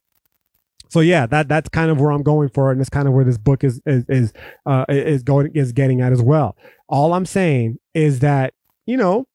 so 0.90 1.02
yeah, 1.02 1.26
that 1.28 1.48
that's 1.48 1.70
kind 1.70 1.92
of 1.92 2.00
where 2.00 2.12
I'm 2.12 2.24
going 2.24 2.50
for, 2.50 2.70
it, 2.70 2.74
and 2.74 2.82
it's 2.82 2.90
kind 2.90 3.08
of 3.08 3.14
where 3.14 3.26
this 3.26 3.38
book 3.38 3.64
is 3.64 3.82
is 3.86 4.06
is 4.08 4.34
uh, 4.66 4.86
is 4.88 5.24
going 5.24 5.52
is 5.54 5.74
getting 5.74 6.02
at 6.02 6.14
as 6.14 6.22
well. 6.22 6.56
All 6.88 7.14
I'm 7.14 7.26
saying 7.26 7.80
is 7.94 8.20
that 8.20 8.54
you 8.86 8.96
know 8.96 9.28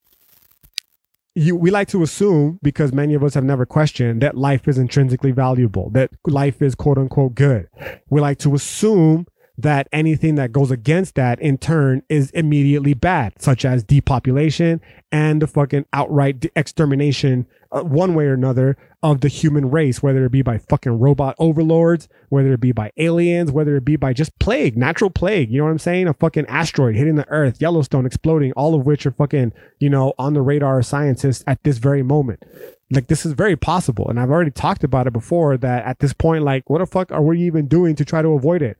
you, 1.35 1.57
we 1.57 1.71
like 1.71 1.88
to 1.88 2.03
assume 2.03 2.59
because 2.62 2.92
many 2.92 3.14
of 3.14 3.25
us 3.25 3.35
have 3.35 3.45
never 3.45 3.64
questioned 3.64 4.23
that 4.23 4.37
life 4.37 4.68
is 4.68 4.79
intrinsically 4.79 5.31
valuable, 5.31 5.90
that 5.90 6.11
life 6.27 6.61
is 6.61 6.75
quote 6.75 6.99
unquote 6.99 7.35
good. 7.35 7.68
We 8.11 8.21
like 8.21 8.38
to 8.40 8.55
assume 8.55 9.27
that 9.59 9.88
anything 9.92 10.35
that 10.37 10.53
goes 10.53 10.71
against 10.71 11.14
that 11.14 11.40
in 11.40 11.59
turn 11.59 12.03
is 12.09 12.31
immediately 12.31 12.95
bad, 12.95 13.35
such 13.40 13.64
as 13.64 13.85
depopulation 13.85 14.81
and 15.11 15.42
the 15.42 15.47
fucking 15.47 15.85
outright 15.92 16.47
extermination, 16.57 17.47
uh, 17.71 17.83
one 17.83 18.14
way 18.14 18.25
or 18.25 18.35
another, 18.35 18.77
of 19.02 19.20
the 19.20 19.28
human 19.28 19.70
race, 19.70 20.02
whether 20.02 20.24
it 20.24 20.30
be 20.30 20.42
by 20.42 20.58
fucking 20.58 20.98
robot 20.98 21.34
overlords, 21.38 22.08
whether 22.28 22.52
it 22.52 22.60
be 22.60 22.70
by 22.70 22.92
aliens, 22.96 23.50
whether 23.50 23.76
it 23.76 23.84
be 23.84 23.96
by 23.96 24.12
just 24.12 24.38
plague, 24.38 24.76
natural 24.76 25.10
plague. 25.10 25.50
You 25.50 25.58
know 25.58 25.64
what 25.64 25.72
I'm 25.72 25.78
saying? 25.78 26.06
A 26.06 26.14
fucking 26.14 26.46
asteroid 26.46 26.94
hitting 26.94 27.16
the 27.16 27.28
earth, 27.28 27.60
Yellowstone 27.60 28.06
exploding, 28.06 28.52
all 28.52 28.74
of 28.74 28.86
which 28.86 29.04
are 29.04 29.10
fucking, 29.10 29.52
you 29.80 29.90
know, 29.90 30.14
on 30.18 30.34
the 30.34 30.42
radar 30.42 30.78
of 30.78 30.86
scientists 30.86 31.42
at 31.46 31.62
this 31.64 31.78
very 31.78 32.02
moment. 32.02 32.44
Like 32.92 33.08
this 33.08 33.26
is 33.26 33.32
very 33.32 33.56
possible. 33.56 34.08
And 34.08 34.20
I've 34.20 34.30
already 34.30 34.50
talked 34.50 34.84
about 34.84 35.06
it 35.06 35.12
before 35.12 35.56
that 35.56 35.84
at 35.84 35.98
this 35.98 36.12
point, 36.12 36.44
like, 36.44 36.70
what 36.70 36.78
the 36.78 36.86
fuck 36.86 37.10
are 37.10 37.22
we 37.22 37.42
even 37.42 37.66
doing 37.66 37.96
to 37.96 38.04
try 38.04 38.22
to 38.22 38.28
avoid 38.28 38.62
it? 38.62 38.76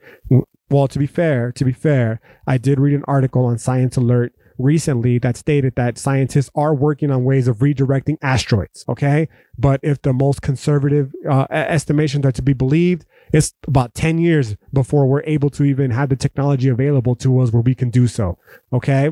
Well, 0.71 0.87
to 0.89 0.99
be 0.99 1.07
fair, 1.07 1.51
to 1.53 1.65
be 1.65 1.73
fair, 1.73 2.21
I 2.47 2.59
did 2.59 2.79
read 2.79 2.95
an 2.95 3.05
article 3.09 3.45
on 3.45 3.59
Science 3.59 3.97
Alert 3.97 4.35
recently 4.63 5.19
that 5.19 5.37
stated 5.37 5.75
that 5.77 5.99
scientists 5.99 6.51
are 6.55 6.75
working 6.75 7.11
on 7.11 7.25
ways 7.25 7.49
of 7.49 7.59
redirecting 7.59 8.17
asteroids. 8.23 8.85
Okay. 8.89 9.29
But 9.59 9.81
if 9.83 10.03
the 10.03 10.13
most 10.13 10.43
conservative 10.43 11.13
uh, 11.29 11.47
estimations 11.51 12.25
are 12.25 12.33
to 12.33 12.43
be 12.43 12.53
believed, 12.53 13.05
it's 13.33 13.55
about 13.67 13.95
10 13.95 14.19
years 14.19 14.57
before 14.73 15.07
we're 15.07 15.23
able 15.25 15.51
to 15.51 15.65
even 15.65 15.91
have 15.91 16.09
the 16.09 16.17
technology 16.17 16.69
available 16.69 17.15
to 17.17 17.41
us 17.41 17.53
where 17.53 17.63
we 17.63 17.75
can 17.75 17.91
do 17.91 18.07
so. 18.07 18.39
Okay. 18.73 19.11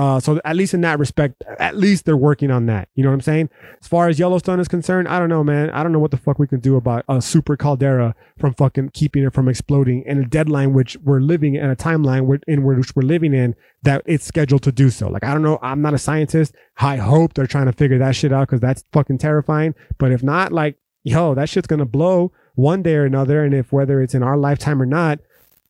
Uh, 0.00 0.18
so 0.18 0.40
at 0.46 0.56
least 0.56 0.72
in 0.72 0.80
that 0.80 0.98
respect, 0.98 1.44
at 1.58 1.76
least 1.76 2.06
they're 2.06 2.16
working 2.16 2.50
on 2.50 2.64
that. 2.64 2.88
You 2.94 3.04
know 3.04 3.10
what 3.10 3.16
I'm 3.16 3.20
saying? 3.20 3.50
As 3.82 3.86
far 3.86 4.08
as 4.08 4.18
Yellowstone 4.18 4.58
is 4.58 4.66
concerned, 4.66 5.06
I 5.08 5.18
don't 5.18 5.28
know, 5.28 5.44
man. 5.44 5.68
I 5.68 5.82
don't 5.82 5.92
know 5.92 5.98
what 5.98 6.10
the 6.10 6.16
fuck 6.16 6.38
we 6.38 6.46
can 6.46 6.58
do 6.58 6.76
about 6.76 7.04
a 7.06 7.20
super 7.20 7.54
caldera 7.54 8.14
from 8.38 8.54
fucking 8.54 8.92
keeping 8.94 9.24
it 9.24 9.34
from 9.34 9.46
exploding 9.46 10.02
and 10.06 10.18
a 10.18 10.24
deadline 10.26 10.72
which 10.72 10.96
we're 11.04 11.20
living 11.20 11.56
in 11.56 11.68
a 11.68 11.76
timeline 11.76 12.40
in 12.48 12.64
which 12.64 12.96
we're 12.96 13.02
living 13.02 13.34
in 13.34 13.54
that 13.82 14.02
it's 14.06 14.24
scheduled 14.24 14.62
to 14.62 14.72
do 14.72 14.88
so. 14.88 15.06
Like 15.06 15.22
I 15.22 15.34
don't 15.34 15.42
know. 15.42 15.58
I'm 15.60 15.82
not 15.82 15.92
a 15.92 15.98
scientist. 15.98 16.54
I 16.78 16.96
hope 16.96 17.34
they're 17.34 17.46
trying 17.46 17.66
to 17.66 17.72
figure 17.72 17.98
that 17.98 18.16
shit 18.16 18.32
out 18.32 18.48
because 18.48 18.60
that's 18.60 18.82
fucking 18.94 19.18
terrifying. 19.18 19.74
But 19.98 20.12
if 20.12 20.22
not, 20.22 20.50
like 20.50 20.78
yo, 21.04 21.34
that 21.34 21.50
shit's 21.50 21.66
gonna 21.66 21.84
blow 21.84 22.32
one 22.54 22.82
day 22.82 22.94
or 22.94 23.04
another. 23.04 23.44
And 23.44 23.52
if 23.52 23.70
whether 23.70 24.00
it's 24.00 24.14
in 24.14 24.22
our 24.22 24.38
lifetime 24.38 24.80
or 24.80 24.86
not, 24.86 25.18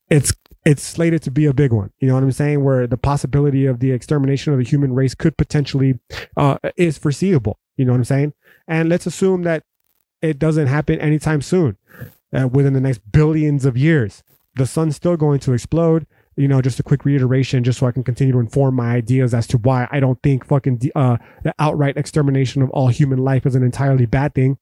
it's 0.09 0.33
it's 0.64 0.83
slated 0.83 1.23
to 1.23 1.31
be 1.31 1.46
a 1.46 1.55
big 1.55 1.73
one. 1.73 1.90
You 1.99 2.09
know 2.09 2.14
what 2.14 2.23
I'm 2.23 2.33
saying? 2.33 2.62
Where 2.62 2.87
the 2.87 2.99
possibility 2.99 3.66
of 3.66 3.81
the 3.81 3.92
extermination 3.92 4.53
of 4.53 4.59
the 4.59 4.64
human 4.64 4.92
race 4.92 5.14
could 5.14 5.37
potentially 5.37 5.99
uh, 6.37 6.59
is 6.77 6.99
foreseeable. 6.99 7.59
You 7.77 7.85
know 7.85 7.92
what 7.92 7.99
I'm 7.99 8.05
saying? 8.05 8.35
And 8.68 8.88
let's 8.88 9.07
assume 9.07 9.42
that 9.44 9.64
it 10.20 10.38
doesn't 10.38 10.66
happen 10.66 11.01
anytime 11.01 11.40
soon, 11.40 11.79
uh, 12.35 12.46
within 12.49 12.75
the 12.75 12.81
next 12.81 13.01
billions 13.11 13.64
of 13.64 13.77
years. 13.77 14.23
The 14.57 14.66
sun's 14.66 14.96
still 14.96 15.16
going 15.16 15.40
to 15.40 15.53
explode. 15.53 16.07
You 16.37 16.46
know, 16.46 16.62
just 16.62 16.79
a 16.79 16.83
quick 16.83 17.05
reiteration, 17.05 17.64
just 17.64 17.79
so 17.79 17.87
I 17.87 17.92
can 17.92 18.05
continue 18.05 18.33
to 18.35 18.38
inform 18.38 18.77
my 18.77 18.94
ideas 18.94 19.35
as 19.35 19.46
to 19.49 19.59
why 19.59 19.88
I 19.90 20.01
don't 20.01 20.23
think 20.23 20.46
fucking 20.46 20.90
uh, 20.94 21.16
the 21.42 21.55
outright 21.59 21.96
extermination 21.96 22.62
of 22.62 22.70
all 22.70 22.88
human 22.88 23.18
life 23.18 23.46
is 23.46 23.55
an 23.55 23.62
entirely 23.62 24.07
bad 24.07 24.35
thing. 24.35 24.59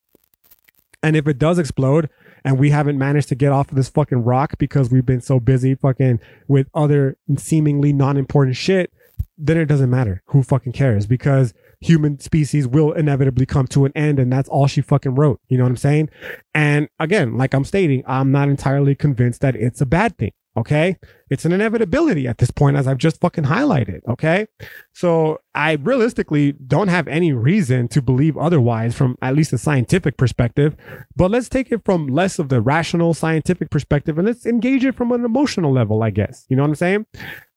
And 1.03 1.15
if 1.15 1.29
it 1.29 1.39
does 1.39 1.59
explode, 1.59 2.09
and 2.49 2.59
we 2.59 2.71
haven't 2.71 2.97
managed 2.97 3.29
to 3.29 3.35
get 3.35 3.53
off 3.53 3.69
of 3.69 3.77
this 3.77 3.91
fucking 3.91 4.25
rock 4.25 4.57
because 4.57 4.91
we've 4.91 5.05
been 5.05 5.21
so 5.21 5.39
busy 5.39 5.75
fucking 5.75 6.19
with 6.49 6.67
other 6.73 7.19
seemingly 7.37 7.93
non-important 7.93 8.57
shit, 8.57 8.91
then 9.37 9.59
it 9.59 9.67
doesn't 9.67 9.91
matter. 9.91 10.23
Who 10.29 10.43
fucking 10.43 10.73
cares? 10.73 11.07
Because 11.07 11.53
human 11.83 12.19
species 12.21 12.67
will 12.67 12.93
inevitably 12.93 13.45
come 13.45 13.67
to 13.67 13.85
an 13.85 13.93
end 13.95 14.19
and 14.19 14.33
that's 14.33 14.49
all 14.49 14.67
she 14.67 14.81
fucking 14.81 15.15
wrote. 15.15 15.43
You 15.51 15.59
know 15.59 15.65
what 15.65 15.73
I'm 15.73 15.77
saying? 15.77 16.09
And 16.55 16.89
again, 16.99 17.37
like 17.37 17.53
I'm 17.53 17.67
stating, 17.67 18.03
I'm 18.07 18.33
not 18.33 18.49
entirely 18.49 18.95
convinced 18.95 19.43
that 19.43 19.55
it's 19.55 19.83
a 19.83 19.87
bad 19.87 20.17
thing. 20.17 20.33
Okay. 20.59 20.97
It's 21.31 21.45
an 21.45 21.53
inevitability 21.53 22.27
at 22.27 22.39
this 22.39 22.51
point, 22.51 22.77
as 22.77 22.89
I've 22.89 22.99
just 22.99 23.21
fucking 23.21 23.45
highlighted. 23.45 24.01
Okay. 24.09 24.49
So 24.93 25.41
I 25.55 25.73
realistically 25.75 26.53
don't 26.53 26.89
have 26.89 27.07
any 27.07 27.33
reason 27.33 27.87
to 27.89 28.03
believe 28.03 28.37
otherwise 28.37 28.97
from 28.97 29.17
at 29.23 29.37
least 29.37 29.53
a 29.53 29.59
scientific 29.59 30.17
perspective. 30.17 30.75
But 31.15 31.31
let's 31.31 31.49
take 31.49 31.71
it 31.71 31.85
from 31.85 32.09
less 32.09 32.41
of 32.41 32.49
the 32.49 32.61
rational 32.61 33.15
scientific 33.15 33.71
perspective 33.71 34.19
and 34.19 34.27
let's 34.27 34.47
engage 34.47 34.85
it 34.85 34.97
from 34.97 35.13
an 35.13 35.25
emotional 35.25 35.73
level, 35.73 36.03
I 36.03 36.11
guess. 36.11 36.45
You 36.49 36.57
know 36.57 36.63
what 36.63 36.71
I'm 36.71 36.75
saying? 36.75 37.07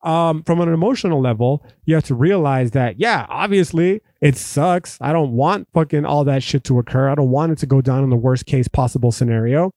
Um, 0.04 0.44
from 0.44 0.62
an 0.62 0.70
emotional 0.70 1.20
level, 1.20 1.66
you 1.86 1.96
have 1.96 2.04
to 2.06 2.16
realize 2.16 2.72
that, 2.72 3.00
yeah, 3.00 3.26
obviously 3.30 4.02
it 4.22 4.38
sucks. 4.38 5.00
I 5.02 5.12
don't 5.12 5.32
want 5.32 5.68
fucking 5.74 6.06
all 6.06 6.24
that 6.26 6.44
shit 6.44 6.64
to 6.66 6.78
occur. 6.78 7.10
I 7.10 7.16
don't 7.16 7.32
want 7.32 7.52
it 7.52 7.58
to 7.60 7.66
go 7.66 7.82
down 7.82 8.04
in 8.04 8.12
the 8.12 8.16
worst 8.16 8.46
case 8.46 8.68
possible 8.68 9.12
scenario 9.12 9.72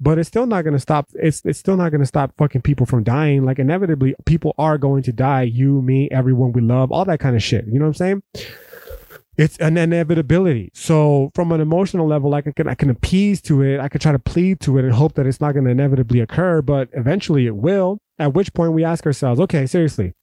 but 0.00 0.18
it's 0.18 0.28
still 0.28 0.46
not 0.46 0.62
going 0.62 0.72
to 0.74 0.80
stop 0.80 1.08
it's 1.14 1.42
it's 1.44 1.58
still 1.58 1.76
not 1.76 1.90
going 1.90 2.00
to 2.00 2.06
stop 2.06 2.32
fucking 2.38 2.62
people 2.62 2.86
from 2.86 3.02
dying. 3.02 3.44
Like 3.44 3.58
inevitably 3.58 4.14
people 4.24 4.54
are 4.58 4.78
going 4.78 5.02
to 5.04 5.12
die. 5.12 5.42
You 5.42 5.82
me 5.82 6.08
everyone 6.10 6.52
we 6.52 6.62
love 6.62 6.90
all 6.90 7.04
that 7.04 7.20
kind 7.20 7.36
of 7.36 7.42
shit. 7.42 7.66
You 7.66 7.78
know 7.78 7.84
what 7.84 8.00
i'm 8.00 8.22
saying? 8.22 8.22
It's 9.36 9.56
an 9.58 9.76
inevitability. 9.76 10.70
So 10.74 11.30
from 11.34 11.52
an 11.52 11.60
emotional 11.60 12.06
level 12.06 12.30
like 12.30 12.46
i 12.46 12.52
can 12.52 12.68
i 12.68 12.74
can 12.74 12.90
appease 12.90 13.40
to 13.42 13.62
it. 13.62 13.78
I 13.80 13.88
can 13.88 14.00
try 14.00 14.12
to 14.12 14.18
plead 14.18 14.60
to 14.60 14.78
it 14.78 14.84
and 14.84 14.94
hope 14.94 15.14
that 15.14 15.26
it's 15.26 15.40
not 15.40 15.52
going 15.52 15.64
to 15.66 15.70
inevitably 15.70 16.20
occur 16.20 16.62
but 16.62 16.88
eventually 16.92 17.46
it 17.46 17.56
will. 17.56 18.00
At 18.18 18.34
which 18.34 18.52
point 18.54 18.72
we 18.72 18.84
ask 18.84 19.04
ourselves 19.06 19.40
okay 19.40 19.66
seriously 19.66 20.14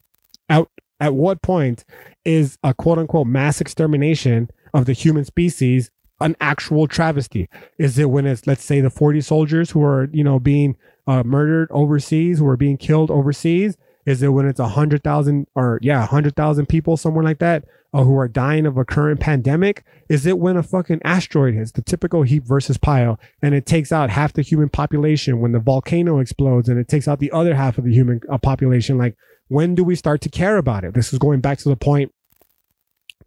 out 0.50 0.72
at 1.00 1.14
what 1.14 1.42
point 1.42 1.86
is 2.26 2.58
a 2.64 2.74
quote 2.74 2.98
unquote 2.98 3.28
mass 3.28 3.62
extermination 3.62 4.50
of 4.74 4.86
the 4.86 4.94
human 4.94 5.26
species 5.26 5.92
an 6.20 6.36
actual 6.42 6.88
travesty? 6.88 7.50
Is 7.78 7.98
it 7.98 8.10
when 8.10 8.26
it's 8.26 8.48
let's 8.48 8.64
say 8.64 8.82
the 8.82 8.90
40 8.90 9.22
soldiers 9.22 9.72
who 9.72 9.84
are 9.84 10.10
you 10.12 10.24
know 10.24 10.40
being 10.40 10.76
uh, 11.06 11.24
murdered 11.24 11.70
overseas, 11.72 12.40
who 12.40 12.48
are 12.48 12.58
being 12.58 12.78
killed 12.78 13.12
overseas? 13.12 13.78
Is 14.06 14.24
it 14.24 14.30
when 14.30 14.48
it's 14.48 14.60
a 14.60 14.70
hundred 14.70 15.04
thousand 15.04 15.48
or 15.54 15.80
yeah, 15.82 16.06
hundred 16.06 16.36
thousand 16.36 16.68
people 16.68 16.96
somewhere 16.96 17.26
like 17.26 17.40
that 17.40 17.66
uh, 17.94 18.04
who 18.04 18.18
are 18.18 18.30
dying 18.30 18.66
of 18.66 18.78
a 18.78 18.86
current 18.86 19.20
pandemic? 19.20 19.84
Is 20.08 20.26
it 20.26 20.40
when 20.40 20.56
a 20.56 20.64
fucking 20.64 21.02
asteroid 21.04 21.56
hits 21.56 21.74
the 21.74 21.82
typical 21.82 22.24
heap 22.24 22.46
versus 22.46 22.78
pile 22.78 23.20
and 23.42 23.54
it 23.54 23.66
takes 23.66 23.92
out 23.92 24.10
half 24.10 24.32
the 24.32 24.42
human 24.42 24.70
population? 24.70 25.42
When 25.42 25.52
the 25.52 25.60
volcano 25.60 26.20
explodes 26.20 26.70
and 26.70 26.80
it 26.80 26.88
takes 26.88 27.08
out 27.08 27.20
the 27.20 27.32
other 27.32 27.54
half 27.54 27.78
of 27.78 27.84
the 27.84 27.94
human 27.94 28.22
uh, 28.32 28.38
population? 28.38 28.98
Like 28.98 29.18
when 29.50 29.76
do 29.76 29.84
we 29.84 29.96
start 29.96 30.22
to 30.22 30.30
care 30.30 30.58
about 30.58 30.86
it? 30.86 30.94
This 30.94 31.12
is 31.12 31.20
going 31.20 31.42
back 31.42 31.58
to 31.60 31.70
the 31.70 31.76
point 31.76 32.14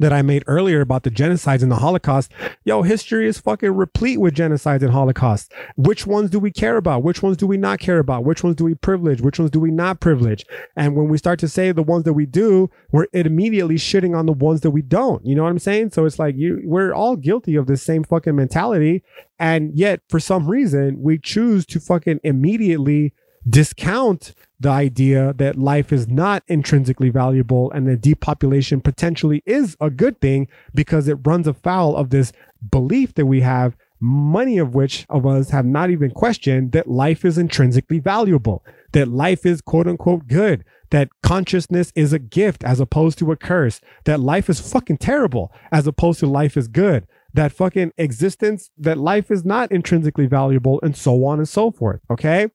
that 0.01 0.13
I 0.13 0.23
made 0.23 0.43
earlier 0.47 0.81
about 0.81 1.05
the 1.05 1.11
genocides 1.11 1.63
and 1.63 1.71
the 1.71 1.77
Holocaust, 1.77 2.33
yo, 2.65 2.83
history 2.83 3.29
is 3.29 3.39
fucking 3.39 3.71
replete 3.71 4.19
with 4.19 4.35
genocides 4.35 4.83
and 4.83 4.91
Holocausts. 4.91 5.51
Which 5.77 6.07
ones 6.07 6.31
do 6.31 6.41
we 6.41 6.51
care 6.51 6.79
about? 6.79 7.03
Which 7.03 7.23
ones 7.23 7.37
do 7.37 7.47
we 7.47 7.59
not 7.59 7.79
care 7.79 7.99
about? 7.99 8.25
Which 8.25 8.43
ones 8.43 8.57
do 8.57 8.65
we 8.65 8.75
privilege? 8.75 9.21
Which 9.21 9.39
ones 9.39 9.51
do 9.51 9.61
we 9.61 9.71
not 9.71 10.01
privilege? 10.01 10.45
And 10.75 10.97
when 10.97 11.09
we 11.09 11.19
start 11.19 11.39
to 11.41 11.49
say 11.49 11.71
the 11.71 11.83
ones 11.83 12.05
that 12.05 12.15
we 12.15 12.27
do, 12.27 12.71
we're 12.91 13.07
immediately 13.13 13.77
shitting 13.77 14.17
on 14.17 14.27
the 14.27 14.33
ones 14.33 14.63
that 14.63 14.71
we 14.71 14.83
don't. 14.83 15.25
You 15.25 15.37
know 15.37 15.43
what 15.43 15.51
I'm 15.51 15.59
saying? 15.59 15.91
So 15.91 16.07
it's 16.07 16.19
like 16.19 16.35
you, 16.37 16.63
we're 16.65 16.95
all 16.95 17.17
guilty 17.17 17.55
of 17.55 17.67
this 17.67 17.83
same 17.83 18.03
fucking 18.03 18.35
mentality. 18.35 19.05
And 19.39 19.79
yet, 19.79 20.01
for 20.09 20.19
some 20.19 20.49
reason, 20.49 21.01
we 21.01 21.19
choose 21.19 21.67
to 21.67 21.81
fucking 21.81 22.21
immediately 22.25 23.13
discount 23.49 24.35
the 24.59 24.69
idea 24.69 25.33
that 25.39 25.57
life 25.57 25.93
is 25.93 26.07
not 26.07 26.43
intrinsically 26.47 27.09
valuable 27.09 27.71
and 27.71 27.89
that 27.89 28.03
depopulation 28.03 28.81
potentially 28.81 29.43
is 29.47 29.77
a 29.81 29.89
good 29.89 30.21
thing 30.21 30.47
because 30.75 31.09
it 31.09 31.19
runs 31.25 31.47
afoul 31.47 31.97
of 31.97 32.11
this 32.11 32.33
belief 32.71 33.15
that 33.15 33.27
we 33.27 33.41
have 33.41 33.77
many 34.01 34.59
of 34.59 34.75
which 34.75 35.07
of 35.09 35.27
us 35.27 35.51
have 35.51 35.65
not 35.65 35.91
even 35.91 36.11
questioned 36.11 36.73
that 36.73 36.89
life 36.89 37.25
is 37.25 37.39
intrinsically 37.39 37.99
valuable 37.99 38.65
that 38.93 39.09
life 39.09 39.47
is 39.47 39.61
quote 39.61 39.87
unquote 39.87 40.27
good 40.27 40.65
that 40.91 41.09
consciousness 41.23 41.93
is 41.95 42.13
a 42.13 42.19
gift 42.19 42.65
as 42.65 42.81
opposed 42.81 43.19
to 43.19 43.31
a 43.31 43.37
curse 43.37 43.81
that 44.05 44.21
life 44.21 44.51
is 44.51 44.61
fucking 44.61 44.99
terrible 44.99 45.53
as 45.73 45.87
opposed 45.87 46.21
to 46.21 46.27
life 46.27 46.57
is 46.57 46.69
good 46.69 47.07
that 47.33 47.53
fucking 47.53 47.93
existence 47.97 48.71
that 48.77 48.99
life 48.99 49.31
is 49.31 49.45
not 49.45 49.71
intrinsically 49.71 50.27
valuable 50.27 50.81
and 50.83 50.97
so 50.97 51.25
on 51.25 51.39
and 51.39 51.49
so 51.49 51.71
forth 51.71 52.01
okay 52.11 52.49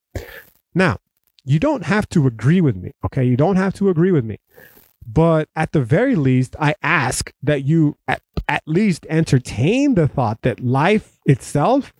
now, 0.76 0.98
you 1.42 1.58
don't 1.58 1.86
have 1.86 2.06
to 2.10 2.26
agree 2.26 2.60
with 2.60 2.76
me, 2.76 2.92
okay? 3.02 3.24
You 3.24 3.36
don't 3.36 3.56
have 3.56 3.72
to 3.74 3.88
agree 3.88 4.12
with 4.12 4.26
me. 4.26 4.38
But 5.06 5.48
at 5.56 5.72
the 5.72 5.80
very 5.80 6.14
least, 6.14 6.54
I 6.60 6.74
ask 6.82 7.32
that 7.42 7.64
you 7.64 7.96
at, 8.06 8.20
at 8.46 8.62
least 8.66 9.06
entertain 9.08 9.94
the 9.94 10.06
thought 10.06 10.42
that 10.42 10.60
life 10.60 11.18
itself 11.24 11.94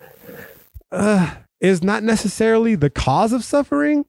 uh, 0.92 1.36
is 1.58 1.82
not 1.82 2.02
necessarily 2.02 2.74
the 2.74 2.90
cause 2.90 3.32
of 3.32 3.44
suffering, 3.44 4.04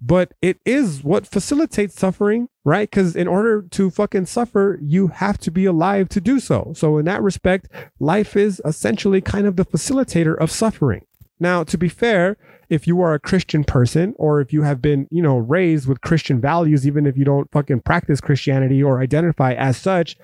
but 0.00 0.34
it 0.40 0.60
is 0.64 1.02
what 1.02 1.26
facilitates 1.26 1.98
suffering, 1.98 2.48
right? 2.64 2.88
Because 2.88 3.16
in 3.16 3.26
order 3.26 3.62
to 3.70 3.90
fucking 3.90 4.26
suffer, 4.26 4.78
you 4.82 5.08
have 5.08 5.38
to 5.38 5.50
be 5.50 5.64
alive 5.64 6.08
to 6.10 6.20
do 6.20 6.38
so. 6.38 6.72
So, 6.76 6.98
in 6.98 7.06
that 7.06 7.22
respect, 7.22 7.68
life 7.98 8.36
is 8.36 8.60
essentially 8.64 9.20
kind 9.20 9.46
of 9.46 9.56
the 9.56 9.64
facilitator 9.64 10.36
of 10.36 10.50
suffering. 10.50 11.06
Now, 11.40 11.64
to 11.64 11.76
be 11.76 11.88
fair, 11.88 12.36
if 12.72 12.86
you 12.86 13.02
are 13.02 13.12
a 13.12 13.20
Christian 13.20 13.64
person 13.64 14.14
or 14.16 14.40
if 14.40 14.50
you 14.50 14.62
have 14.62 14.80
been, 14.80 15.06
you 15.10 15.20
know, 15.20 15.36
raised 15.36 15.86
with 15.86 16.00
Christian 16.00 16.40
values, 16.40 16.86
even 16.86 17.04
if 17.04 17.18
you 17.18 17.24
don't 17.24 17.50
fucking 17.52 17.80
practice 17.80 18.18
Christianity 18.18 18.82
or 18.82 18.98
identify 18.98 19.52
as 19.52 19.76
such, 19.76 20.16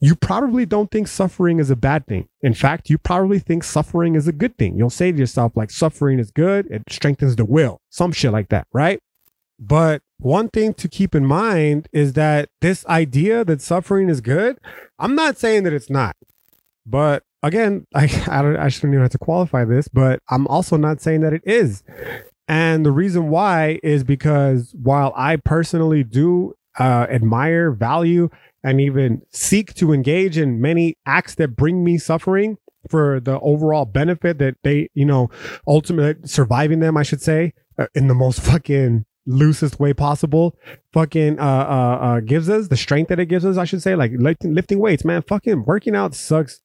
you 0.00 0.14
probably 0.14 0.64
don't 0.64 0.90
think 0.90 1.08
suffering 1.08 1.58
is 1.58 1.68
a 1.68 1.76
bad 1.76 2.06
thing. 2.06 2.26
In 2.40 2.54
fact, 2.54 2.88
you 2.88 2.96
probably 2.96 3.38
think 3.38 3.64
suffering 3.64 4.14
is 4.14 4.26
a 4.26 4.32
good 4.32 4.56
thing. 4.56 4.78
You'll 4.78 4.88
say 4.88 5.12
to 5.12 5.18
yourself, 5.18 5.58
like, 5.58 5.70
suffering 5.70 6.18
is 6.18 6.30
good, 6.30 6.66
it 6.70 6.84
strengthens 6.88 7.36
the 7.36 7.44
will, 7.44 7.82
some 7.90 8.12
shit 8.12 8.32
like 8.32 8.48
that, 8.48 8.66
right? 8.72 9.00
But 9.58 10.00
one 10.16 10.48
thing 10.48 10.72
to 10.72 10.88
keep 10.88 11.14
in 11.14 11.26
mind 11.26 11.90
is 11.92 12.14
that 12.14 12.48
this 12.62 12.86
idea 12.86 13.44
that 13.44 13.60
suffering 13.60 14.08
is 14.08 14.22
good, 14.22 14.58
I'm 14.98 15.14
not 15.14 15.36
saying 15.36 15.64
that 15.64 15.74
it's 15.74 15.90
not. 15.90 16.16
But 16.86 17.24
again, 17.42 17.86
I, 17.94 18.04
I, 18.28 18.42
don't, 18.42 18.56
I 18.56 18.68
shouldn't 18.68 18.94
even 18.94 19.02
have 19.02 19.12
to 19.12 19.18
qualify 19.18 19.64
this, 19.64 19.88
but 19.88 20.20
I'm 20.28 20.46
also 20.46 20.76
not 20.76 21.00
saying 21.00 21.20
that 21.22 21.32
it 21.32 21.42
is. 21.44 21.82
And 22.46 22.84
the 22.84 22.92
reason 22.92 23.28
why 23.28 23.78
is 23.82 24.04
because 24.04 24.74
while 24.80 25.12
I 25.16 25.36
personally 25.36 26.02
do 26.02 26.54
uh, 26.78 27.06
admire, 27.10 27.70
value, 27.72 28.30
and 28.64 28.80
even 28.80 29.22
seek 29.30 29.74
to 29.74 29.92
engage 29.92 30.38
in 30.38 30.60
many 30.60 30.96
acts 31.06 31.34
that 31.36 31.56
bring 31.56 31.84
me 31.84 31.98
suffering 31.98 32.56
for 32.88 33.20
the 33.20 33.38
overall 33.40 33.84
benefit 33.84 34.38
that 34.38 34.56
they, 34.62 34.88
you 34.94 35.04
know, 35.04 35.30
ultimately 35.66 36.26
surviving 36.26 36.80
them, 36.80 36.96
I 36.96 37.02
should 37.02 37.20
say, 37.20 37.52
uh, 37.78 37.86
in 37.94 38.08
the 38.08 38.14
most 38.14 38.40
fucking 38.40 39.04
loosest 39.26 39.78
way 39.78 39.92
possible, 39.92 40.56
fucking 40.92 41.38
uh, 41.38 41.42
uh, 41.42 41.98
uh, 42.00 42.20
gives 42.20 42.48
us 42.48 42.68
the 42.68 42.76
strength 42.76 43.08
that 43.08 43.20
it 43.20 43.26
gives 43.26 43.44
us, 43.44 43.56
I 43.56 43.64
should 43.64 43.82
say, 43.82 43.94
like 43.94 44.12
lifting, 44.16 44.54
lifting 44.54 44.78
weights, 44.78 45.04
man, 45.04 45.22
fucking 45.22 45.64
working 45.66 45.94
out 45.94 46.14
sucks. 46.14 46.60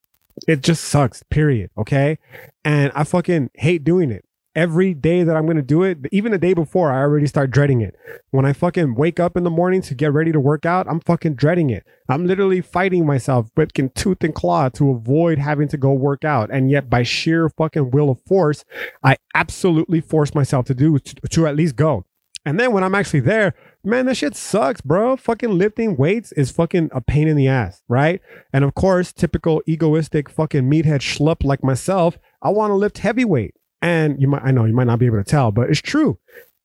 It 0.48 0.62
just 0.62 0.84
sucks, 0.84 1.24
period. 1.24 1.70
Okay. 1.78 2.18
And 2.66 2.92
I 2.96 3.04
fucking 3.04 3.52
hate 3.56 3.84
doing 3.84 4.12
it 4.12 4.26
every 4.56 4.94
day 4.94 5.24
that 5.24 5.36
I'm 5.36 5.46
going 5.46 5.58
to 5.58 5.64
do 5.64 5.84
it, 5.84 6.00
even 6.12 6.32
the 6.32 6.38
day 6.38 6.54
before, 6.54 6.92
I 6.92 7.00
already 7.00 7.28
start 7.28 7.52
dreading 7.52 7.82
it. 7.82 7.96
When 8.32 8.46
I 8.46 8.54
fucking 8.54 8.96
wake 8.96 9.20
up 9.20 9.36
in 9.36 9.44
the 9.44 9.50
morning 9.50 9.82
to 9.84 9.96
get 9.96 10.14
ready 10.14 10.32
to 10.32 10.40
work 10.40 10.66
out, 10.66 10.88
I'm 10.88 11.00
fucking 11.00 11.36
dreading 11.36 11.70
it. 11.70 11.86
I'm 12.08 12.28
literally 12.28 12.62
fighting 12.62 13.06
myself, 13.06 13.50
fucking 13.56 13.92
tooth 13.96 14.24
and 14.24 14.34
claw 14.34 14.70
to 14.70 14.92
avoid 14.92 15.40
having 15.40 15.68
to 15.70 15.78
go 15.78 15.92
work 15.92 16.24
out. 16.24 16.50
And 16.52 16.70
yet, 16.70 16.90
by 16.90 17.04
sheer 17.04 17.50
fucking 17.50 17.92
will 17.92 18.10
of 18.10 18.22
force, 18.22 18.64
I 19.04 19.18
absolutely 19.34 20.02
force 20.02 20.36
myself 20.36 20.66
to 20.66 20.76
do 20.76 21.00
to, 21.00 21.16
to 21.16 21.48
at 21.48 21.56
least 21.56 21.76
go. 21.76 22.06
And 22.46 22.60
then 22.60 22.74
when 22.74 22.84
I'm 22.84 22.96
actually 22.96 23.22
there, 23.22 23.54
man, 23.84 24.06
that 24.06 24.18
shit 24.18 24.36
sucks, 24.36 24.82
bro. 24.82 25.16
Fucking 25.18 25.58
lifting 25.58 25.96
weights 25.98 26.32
is 26.34 26.52
fucking 26.52 26.90
a 26.94 27.02
pain 27.02 27.28
in 27.28 27.36
the 27.36 27.48
ass, 27.48 27.82
right? 27.88 28.22
And 28.52 28.64
of 28.64 28.74
course, 28.74 29.12
typical 29.12 29.62
egoistic 29.68 30.30
fucking 30.30 30.70
meathead 30.70 31.02
schlup 31.02 31.44
like 31.44 31.64
myself, 31.64 32.18
I 32.42 32.50
want 32.50 32.72
to 32.72 32.76
lift 32.76 33.00
heavyweight. 33.00 33.56
And 33.82 34.22
you 34.22 34.28
might, 34.28 34.44
I 34.44 34.52
know 34.52 34.66
you 34.66 34.74
might 34.74 34.88
not 34.88 35.00
be 35.00 35.08
able 35.08 35.18
to 35.18 35.24
tell, 35.24 35.52
but 35.52 35.70
it's 35.70 35.82
true. 35.82 36.18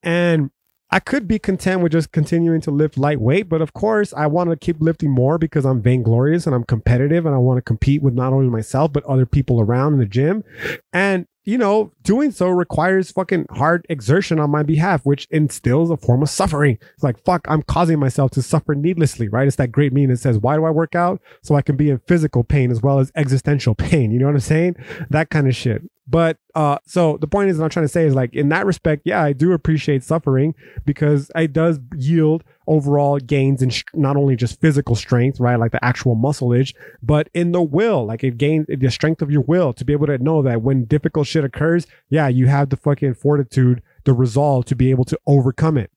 And 0.02 0.50
I 0.90 1.00
could 1.00 1.28
be 1.28 1.38
content 1.38 1.82
with 1.82 1.92
just 1.92 2.12
continuing 2.12 2.62
to 2.62 2.70
lift 2.70 2.96
lightweight, 2.96 3.48
but 3.48 3.60
of 3.60 3.74
course, 3.74 4.14
I 4.14 4.26
want 4.26 4.50
to 4.50 4.56
keep 4.56 4.80
lifting 4.80 5.10
more 5.10 5.36
because 5.36 5.66
I'm 5.66 5.82
vainglorious 5.82 6.46
and 6.46 6.54
I'm 6.54 6.64
competitive 6.64 7.26
and 7.26 7.34
I 7.34 7.38
want 7.38 7.58
to 7.58 7.62
compete 7.62 8.02
with 8.02 8.14
not 8.14 8.32
only 8.32 8.48
myself, 8.48 8.92
but 8.92 9.04
other 9.04 9.26
people 9.26 9.60
around 9.60 9.94
in 9.94 9.98
the 9.98 10.06
gym. 10.06 10.44
And 10.92 11.26
you 11.48 11.56
know, 11.56 11.90
doing 12.02 12.30
so 12.30 12.46
requires 12.46 13.10
fucking 13.10 13.46
hard 13.52 13.86
exertion 13.88 14.38
on 14.38 14.50
my 14.50 14.62
behalf, 14.62 15.06
which 15.06 15.26
instills 15.30 15.90
a 15.90 15.96
form 15.96 16.22
of 16.22 16.28
suffering. 16.28 16.76
It's 16.92 17.02
like, 17.02 17.24
fuck, 17.24 17.40
I'm 17.48 17.62
causing 17.62 17.98
myself 17.98 18.32
to 18.32 18.42
suffer 18.42 18.74
needlessly, 18.74 19.28
right? 19.28 19.46
It's 19.46 19.56
that 19.56 19.72
great 19.72 19.94
meme 19.94 20.08
that 20.08 20.18
says, 20.18 20.36
why 20.36 20.56
do 20.56 20.66
I 20.66 20.70
work 20.70 20.94
out? 20.94 21.22
So 21.40 21.54
I 21.54 21.62
can 21.62 21.74
be 21.74 21.88
in 21.88 22.00
physical 22.00 22.44
pain 22.44 22.70
as 22.70 22.82
well 22.82 22.98
as 22.98 23.10
existential 23.16 23.74
pain. 23.74 24.10
You 24.10 24.18
know 24.18 24.26
what 24.26 24.34
I'm 24.34 24.40
saying? 24.40 24.76
That 25.08 25.30
kind 25.30 25.48
of 25.48 25.56
shit. 25.56 25.80
But 26.06 26.36
uh, 26.54 26.78
so 26.84 27.16
the 27.18 27.26
point 27.26 27.48
is, 27.48 27.60
I'm 27.60 27.70
trying 27.70 27.84
to 27.84 27.92
say 27.92 28.04
is 28.04 28.14
like 28.14 28.34
in 28.34 28.50
that 28.50 28.66
respect, 28.66 29.02
yeah, 29.06 29.22
I 29.22 29.32
do 29.32 29.52
appreciate 29.52 30.04
suffering 30.04 30.54
because 30.84 31.30
it 31.34 31.54
does 31.54 31.80
yield 31.96 32.44
overall 32.68 33.18
gains 33.18 33.62
in 33.62 33.70
sh- 33.70 33.84
not 33.94 34.16
only 34.16 34.36
just 34.36 34.60
physical 34.60 34.94
strength, 34.94 35.40
right, 35.40 35.58
like 35.58 35.72
the 35.72 35.84
actual 35.84 36.14
muscleage, 36.14 36.74
but 37.02 37.28
in 37.34 37.52
the 37.52 37.62
will, 37.62 38.06
like 38.06 38.22
it 38.22 38.38
gains 38.38 38.66
the 38.68 38.90
strength 38.90 39.22
of 39.22 39.30
your 39.30 39.42
will 39.42 39.72
to 39.72 39.84
be 39.84 39.92
able 39.92 40.06
to 40.06 40.18
know 40.18 40.42
that 40.42 40.62
when 40.62 40.84
difficult 40.84 41.26
shit 41.26 41.44
occurs, 41.44 41.86
yeah, 42.08 42.28
you 42.28 42.46
have 42.46 42.70
the 42.70 42.76
fucking 42.76 43.14
fortitude, 43.14 43.82
the 44.04 44.12
resolve 44.12 44.64
to 44.66 44.76
be 44.76 44.90
able 44.90 45.04
to 45.04 45.18
overcome 45.26 45.76
it. 45.76 45.90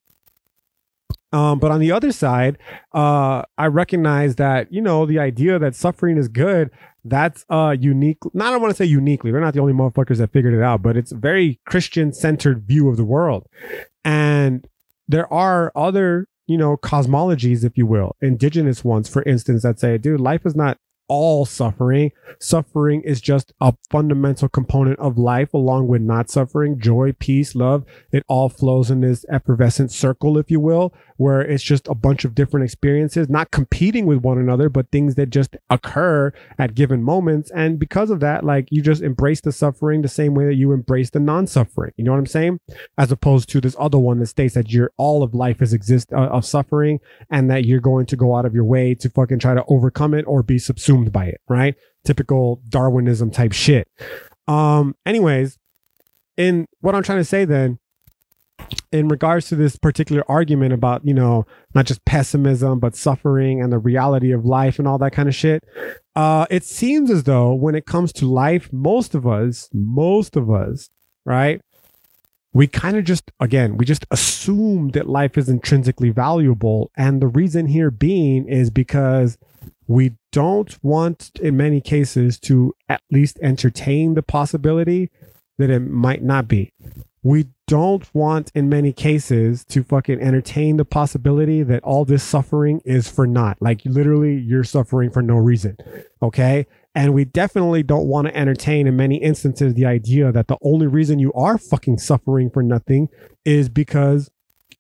Um, 1.34 1.60
but 1.60 1.72
on 1.72 1.80
the 1.80 1.92
other 1.92 2.12
side, 2.12 2.58
uh, 2.94 3.44
I 3.58 3.68
recognize 3.68 4.36
that, 4.36 4.72
you 4.72 4.82
know, 4.82 5.06
the 5.06 5.20
idea 5.20 5.60
that 5.60 5.76
suffering 5.76 6.18
is 6.18 6.28
good, 6.28 6.72
that's 7.04 7.46
uh 7.50 7.76
unique. 7.80 8.20
Not 8.34 8.50
I 8.50 8.52
don't 8.52 8.62
want 8.62 8.72
to 8.72 8.78
say 8.78 8.86
uniquely. 8.86 9.32
We're 9.32 9.40
not 9.40 9.54
the 9.54 9.60
only 9.60 9.74
motherfuckers 9.74 10.18
that 10.18 10.32
figured 10.32 10.54
it 10.54 10.62
out, 10.62 10.82
but 10.82 10.98
it's 10.98 11.12
a 11.12 11.16
very 11.16 11.60
Christian 11.66 12.14
centered 12.14 12.64
view 12.68 12.90
of 12.90 12.98
the 12.98 13.04
world. 13.06 13.48
And 14.06 14.68
there 15.08 15.32
are 15.34 15.72
other, 15.76 16.28
you 16.48 16.58
know, 16.58 16.78
cosmologies, 16.78 17.64
if 17.64 17.78
you 17.78 17.86
will, 17.86 18.16
indigenous 18.22 18.84
ones, 18.84 19.08
for 19.08 19.24
instance, 19.24 19.64
that 19.64 19.80
say, 19.80 19.98
dude, 19.98 20.20
life 20.20 20.46
is 20.46 20.56
not 20.56 20.78
all 21.12 21.46
suffering. 21.46 22.10
Suffering 22.40 23.02
is 23.02 23.20
just 23.20 23.52
a 23.60 23.74
fundamental 23.90 24.48
component 24.48 24.98
of 24.98 25.18
life, 25.18 25.54
along 25.54 25.90
with 25.90 26.02
not 26.02 26.30
suffering, 26.30 26.80
joy, 26.80 27.14
peace, 27.20 27.54
love. 27.54 27.84
It 28.14 28.24
all 28.30 28.48
flows 28.48 28.90
in 28.90 29.02
this 29.02 29.26
effervescent 29.30 29.92
circle, 29.92 30.38
if 30.38 30.50
you 30.50 30.62
will, 30.62 30.94
where 31.18 31.42
it's 31.42 31.64
just 31.64 31.90
a 31.90 31.94
bunch 31.94 32.24
of 32.24 32.34
different 32.34 32.64
experiences, 32.64 33.28
not 33.28 33.52
competing 33.52 34.06
with 34.06 34.20
one 34.20 34.38
another, 34.38 34.70
but 34.70 34.90
things 34.90 35.16
that 35.16 35.30
just 35.30 35.58
occur 35.70 36.32
at 36.58 36.76
given 36.76 37.04
moments. 37.04 37.52
And 37.52 37.78
because 37.78 38.10
of 38.10 38.22
that, 38.22 38.46
like 38.46 38.70
you 38.72 38.82
just 38.82 39.02
embrace 39.02 39.42
the 39.42 39.52
suffering 39.52 40.04
the 40.04 40.08
same 40.08 40.34
way 40.34 40.46
that 40.46 40.56
you 40.56 40.72
embrace 40.72 41.10
the 41.10 41.20
non 41.20 41.46
suffering. 41.46 41.92
You 41.98 42.06
know 42.06 42.12
what 42.12 42.20
I'm 42.20 42.26
saying? 42.26 42.62
As 42.98 43.12
opposed 43.12 43.50
to 43.50 43.60
this 43.60 43.76
other 43.78 44.00
one 44.00 44.20
that 44.20 44.28
states 44.28 44.54
that 44.54 44.72
you're 44.72 44.94
all 44.96 45.24
of 45.24 45.34
life 45.34 45.62
is 45.62 45.74
exist 45.74 46.14
uh, 46.14 46.28
of 46.28 46.46
suffering 46.46 47.02
and 47.30 47.52
that 47.52 47.66
you're 47.66 47.82
going 47.82 48.06
to 48.06 48.16
go 48.16 48.38
out 48.38 48.46
of 48.46 48.56
your 48.56 48.64
way 48.64 48.96
to 48.96 49.10
fucking 49.10 49.40
try 49.40 49.54
to 49.54 49.66
overcome 49.68 50.14
it 50.14 50.24
or 50.26 50.42
be 50.42 50.58
subsumed 50.58 51.01
consumed 51.02 51.14
by 51.14 51.26
it, 51.26 51.42
right? 51.50 51.76
Typical 52.04 52.62
Darwinism 52.70 53.32
type 53.32 53.54
shit. 53.54 53.88
Um, 54.48 54.96
anyways, 55.06 55.58
in 56.38 56.66
what 56.82 56.96
I'm 56.96 57.04
trying 57.04 57.20
to 57.20 57.26
say 57.26 57.46
then, 57.46 57.80
in 58.92 59.08
regards 59.08 59.48
to 59.50 59.56
this 59.56 59.76
particular 59.76 60.24
argument 60.30 60.72
about, 60.74 61.02
you 61.04 61.14
know, 61.14 61.46
not 61.74 61.86
just 61.86 62.06
pessimism, 62.06 62.80
but 62.80 62.96
suffering 62.96 63.62
and 63.62 63.72
the 63.72 63.80
reality 63.80 64.32
of 64.32 64.46
life 64.46 64.78
and 64.78 64.88
all 64.88 65.00
that 65.00 65.14
kind 65.14 65.28
of 65.28 65.36
shit, 65.36 65.64
uh, 66.16 66.46
it 66.50 66.64
seems 66.64 67.10
as 67.10 67.24
though 67.24 67.54
when 67.54 67.74
it 67.74 67.86
comes 67.86 68.14
to 68.14 68.26
life, 68.26 68.72
most 68.72 69.16
of 69.16 69.26
us, 69.26 69.68
most 69.74 70.36
of 70.36 70.52
us, 70.52 70.90
right, 71.26 71.62
we 72.54 72.68
kind 72.68 72.98
of 72.98 73.04
just, 73.04 73.32
again, 73.40 73.78
we 73.78 73.86
just 73.86 74.06
assume 74.12 74.90
that 74.90 75.10
life 75.10 75.38
is 75.38 75.50
intrinsically 75.50 76.12
valuable. 76.12 76.92
And 76.96 77.22
the 77.22 77.28
reason 77.28 77.66
here 77.68 77.90
being 77.90 78.48
is 78.48 78.70
because 78.70 79.38
we 79.92 80.16
don't 80.32 80.82
want, 80.82 81.32
in 81.42 81.58
many 81.58 81.82
cases, 81.82 82.40
to 82.40 82.74
at 82.88 83.02
least 83.12 83.38
entertain 83.42 84.14
the 84.14 84.24
possibility 84.24 85.12
that 85.58 85.70
it 85.70 85.80
might 85.80 86.24
not 86.24 86.48
be. 86.48 86.72
We 87.24 87.48
don't 87.68 88.08
want, 88.16 88.54
in 88.56 88.70
many 88.70 88.94
cases, 88.94 89.66
to 89.66 89.84
fucking 89.84 90.22
entertain 90.22 90.78
the 90.78 90.86
possibility 90.86 91.62
that 91.64 91.84
all 91.84 92.06
this 92.06 92.24
suffering 92.24 92.82
is 92.86 93.10
for 93.10 93.28
naught. 93.28 93.58
Like, 93.60 93.82
literally, 93.84 94.38
you're 94.40 94.64
suffering 94.64 95.12
for 95.12 95.22
no 95.22 95.36
reason. 95.36 95.78
Okay. 96.22 96.68
And 96.96 97.14
we 97.14 97.26
definitely 97.26 97.84
don't 97.84 98.08
want 98.08 98.28
to 98.28 98.36
entertain, 98.36 98.88
in 98.88 98.96
many 98.96 99.18
instances, 99.18 99.74
the 99.74 99.86
idea 99.86 100.32
that 100.32 100.48
the 100.48 100.58
only 100.62 100.88
reason 100.88 101.20
you 101.20 101.34
are 101.34 101.58
fucking 101.58 101.98
suffering 101.98 102.50
for 102.50 102.64
nothing 102.64 103.10
is 103.44 103.68
because 103.68 104.32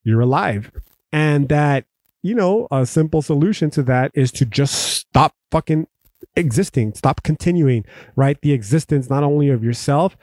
you're 0.04 0.22
alive. 0.22 0.72
And 1.12 1.50
that 1.50 1.86
you 2.24 2.36
know, 2.36 2.68
a 2.72 2.86
simple 2.86 3.22
solution 3.22 3.70
to 3.72 3.84
that 3.84 4.12
is 4.14 4.32
to 4.34 4.46
just 4.46 4.76
stop 4.76 5.36
fucking 5.52 5.88
existing, 6.36 6.94
stop 6.94 7.24
continuing, 7.24 7.86
right? 8.16 8.40
The 8.42 8.54
existence 8.54 9.10
not 9.10 9.24
only 9.24 9.50
of 9.50 9.64
yourself. 9.64 10.16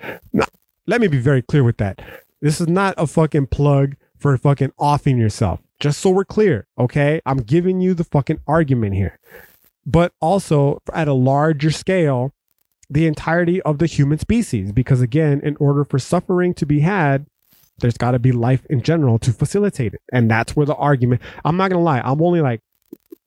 let 0.86 1.00
me 1.00 1.08
be 1.08 1.18
very 1.18 1.42
clear 1.42 1.64
with 1.64 1.78
that. 1.78 2.00
This 2.40 2.60
is 2.60 2.68
not 2.68 2.94
a 2.96 3.06
fucking 3.06 3.48
plug 3.48 3.96
for 4.18 4.36
fucking 4.36 4.72
offing 4.78 5.18
yourself. 5.18 5.60
Just 5.80 6.00
so 6.00 6.10
we're 6.10 6.24
clear, 6.24 6.66
okay? 6.78 7.20
I'm 7.24 7.38
giving 7.38 7.80
you 7.80 7.94
the 7.94 8.04
fucking 8.04 8.40
argument 8.46 8.94
here. 8.94 9.18
But 9.86 10.12
also 10.20 10.82
at 10.92 11.08
a 11.08 11.12
larger 11.12 11.70
scale, 11.70 12.32
the 12.90 13.06
entirety 13.06 13.60
of 13.62 13.78
the 13.78 13.86
human 13.86 14.18
species. 14.18 14.72
Because 14.72 15.00
again, 15.00 15.40
in 15.42 15.56
order 15.56 15.84
for 15.84 15.98
suffering 15.98 16.54
to 16.54 16.66
be 16.66 16.80
had, 16.80 17.26
there's 17.80 17.96
got 17.96 18.12
to 18.12 18.18
be 18.18 18.32
life 18.32 18.64
in 18.70 18.82
general 18.82 19.18
to 19.20 19.32
facilitate 19.32 19.94
it. 19.94 20.00
And 20.12 20.30
that's 20.30 20.56
where 20.56 20.66
the 20.66 20.74
argument, 20.74 21.22
I'm 21.44 21.56
not 21.56 21.70
going 21.70 21.80
to 21.80 21.84
lie, 21.84 22.00
I'm 22.04 22.20
only 22.22 22.40
like 22.40 22.60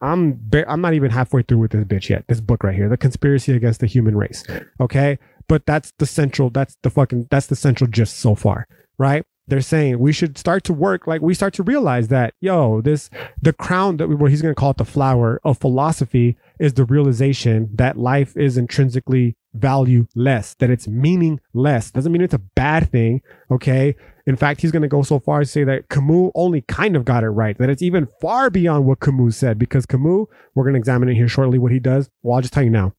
I'm 0.02 0.40
ba- 0.42 0.70
I'm 0.70 0.82
not 0.82 0.94
even 0.94 1.12
halfway 1.12 1.44
through 1.44 1.60
with 1.60 1.72
this 1.72 1.84
bitch 1.86 2.10
yet. 2.10 2.26
This 2.28 2.42
book 2.42 2.64
right 2.64 2.76
here, 2.76 2.90
The 2.90 2.98
Conspiracy 2.98 3.54
Against 3.54 3.80
the 3.80 3.86
Human 3.86 4.16
Race. 4.18 4.44
Okay? 4.80 5.20
But 5.48 5.66
that's 5.66 5.94
the 6.00 6.06
central 6.06 6.50
that's 6.50 6.78
the 6.82 6.90
fucking 6.90 7.28
that's 7.30 7.48
the 7.48 7.56
central 7.56 7.90
gist 7.90 8.18
so 8.18 8.36
far, 8.36 8.68
right? 8.98 9.24
They're 9.48 9.62
saying 9.62 10.00
we 10.00 10.14
should 10.14 10.38
start 10.38 10.64
to 10.66 10.74
work 10.74 11.08
like 11.08 11.22
we 11.22 11.34
start 11.34 11.54
to 11.56 11.64
realize 11.64 12.08
that 12.08 12.34
yo, 12.40 12.82
this 12.82 13.10
the 13.42 13.54
crown 13.54 13.98
that 13.98 14.08
we, 14.08 14.30
he's 14.30 14.42
going 14.42 14.56
to 14.56 14.60
call 14.60 14.72
it 14.72 14.78
the 14.78 14.86
flower 14.86 15.40
of 15.44 15.58
philosophy 15.60 16.38
is 16.60 16.74
the 16.74 16.86
realization 16.86 17.70
that 17.74 17.98
life 17.98 18.36
is 18.38 18.58
intrinsically 18.58 19.36
valueless, 19.54 20.56
that 20.56 20.70
it's 20.70 20.88
meaning 20.88 21.40
less. 21.54 21.92
Doesn't 21.92 22.12
mean 22.12 22.22
it's 22.22 22.34
a 22.34 22.40
bad 22.40 22.92
thing, 22.92 23.22
okay? 23.50 23.96
In 24.26 24.36
fact, 24.36 24.62
he's 24.62 24.72
going 24.72 24.82
to 24.82 24.88
go 24.88 25.02
so 25.02 25.20
far 25.20 25.42
as 25.42 25.48
to 25.48 25.52
say 25.52 25.64
that 25.64 25.90
Camus 25.90 26.32
only 26.36 26.62
kind 26.62 26.96
of 26.96 27.06
got 27.06 27.24
it 27.24 27.30
right, 27.30 27.58
that 27.58 27.70
it's 27.70 27.82
even 27.82 28.08
far 28.22 28.50
beyond 28.50 28.86
what 28.86 29.00
Camus 29.00 29.38
said, 29.38 29.58
because 29.58 29.86
Camus, 29.86 30.28
we're 30.56 30.64
going 30.64 30.74
to 30.74 30.80
examine 30.80 31.10
it 31.10 31.16
here 31.16 31.28
shortly 31.28 31.60
what 31.60 31.72
he 31.72 31.80
does. 31.80 32.10
Well, 32.22 32.36
I'll 32.36 32.42
just 32.42 32.54
tell 32.54 32.64
you 32.64 32.70
now. 32.70 32.94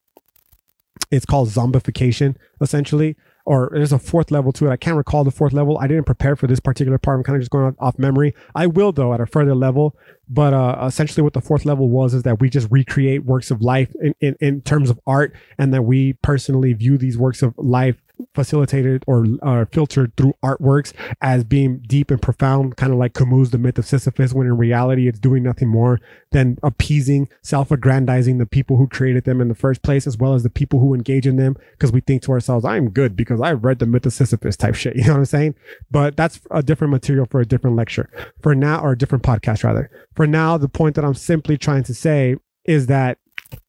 It's 1.10 1.26
called 1.26 1.48
zombification, 1.48 2.36
essentially 2.60 3.16
or 3.44 3.70
there's 3.72 3.92
a 3.92 3.98
fourth 3.98 4.30
level 4.30 4.52
to 4.52 4.66
it. 4.66 4.70
I 4.70 4.76
can't 4.76 4.96
recall 4.96 5.24
the 5.24 5.30
fourth 5.30 5.52
level. 5.52 5.78
I 5.78 5.86
didn't 5.86 6.04
prepare 6.04 6.36
for 6.36 6.46
this 6.46 6.60
particular 6.60 6.98
part. 6.98 7.18
I'm 7.18 7.24
kind 7.24 7.36
of 7.36 7.42
just 7.42 7.50
going 7.50 7.74
off 7.78 7.98
memory. 7.98 8.34
I 8.54 8.66
will 8.66 8.92
though 8.92 9.12
at 9.14 9.20
a 9.20 9.26
further 9.26 9.54
level. 9.54 9.96
But 10.28 10.54
uh, 10.54 10.84
essentially, 10.86 11.22
what 11.22 11.34
the 11.34 11.40
fourth 11.40 11.64
level 11.64 11.88
was 11.88 12.14
is 12.14 12.22
that 12.22 12.40
we 12.40 12.48
just 12.48 12.68
recreate 12.70 13.24
works 13.24 13.50
of 13.50 13.60
life 13.60 13.92
in, 14.00 14.14
in, 14.20 14.36
in 14.40 14.62
terms 14.62 14.88
of 14.88 14.98
art, 15.06 15.34
and 15.58 15.74
that 15.74 15.82
we 15.82 16.14
personally 16.14 16.72
view 16.72 16.96
these 16.96 17.18
works 17.18 17.42
of 17.42 17.54
life 17.58 18.01
facilitated 18.34 19.04
or 19.06 19.26
uh, 19.42 19.64
filtered 19.72 20.16
through 20.16 20.34
artworks 20.42 20.92
as 21.20 21.44
being 21.44 21.78
deep 21.86 22.10
and 22.10 22.20
profound, 22.22 22.76
kind 22.76 22.92
of 22.92 22.98
like 22.98 23.14
Camus' 23.14 23.50
The 23.50 23.58
Myth 23.58 23.78
of 23.78 23.86
Sisyphus, 23.86 24.32
when 24.32 24.46
in 24.46 24.56
reality 24.56 25.08
it's 25.08 25.18
doing 25.18 25.42
nothing 25.42 25.68
more 25.68 26.00
than 26.30 26.58
appeasing, 26.62 27.28
self-aggrandizing 27.42 28.38
the 28.38 28.46
people 28.46 28.76
who 28.76 28.88
created 28.88 29.24
them 29.24 29.40
in 29.40 29.48
the 29.48 29.54
first 29.54 29.82
place, 29.82 30.06
as 30.06 30.16
well 30.16 30.34
as 30.34 30.42
the 30.42 30.50
people 30.50 30.80
who 30.80 30.94
engage 30.94 31.26
in 31.26 31.36
them, 31.36 31.56
because 31.72 31.92
we 31.92 32.00
think 32.00 32.22
to 32.22 32.32
ourselves, 32.32 32.64
I'm 32.64 32.90
good 32.90 33.16
because 33.16 33.40
I've 33.40 33.64
read 33.64 33.78
The 33.78 33.86
Myth 33.86 34.06
of 34.06 34.12
Sisyphus 34.12 34.56
type 34.56 34.74
shit. 34.74 34.96
You 35.02 35.08
know 35.08 35.14
what 35.14 35.18
I'm 35.20 35.24
saying? 35.24 35.54
But 35.90 36.16
that's 36.16 36.40
a 36.52 36.62
different 36.62 36.92
material 36.92 37.26
for 37.28 37.40
a 37.40 37.46
different 37.46 37.74
lecture. 37.74 38.08
For 38.40 38.54
now, 38.54 38.80
or 38.80 38.92
a 38.92 38.98
different 38.98 39.24
podcast 39.24 39.64
rather. 39.64 39.90
For 40.14 40.28
now, 40.28 40.56
the 40.58 40.68
point 40.68 40.94
that 40.94 41.04
I'm 41.04 41.14
simply 41.14 41.58
trying 41.58 41.82
to 41.84 41.94
say 41.94 42.36
is 42.64 42.86
that 42.86 43.18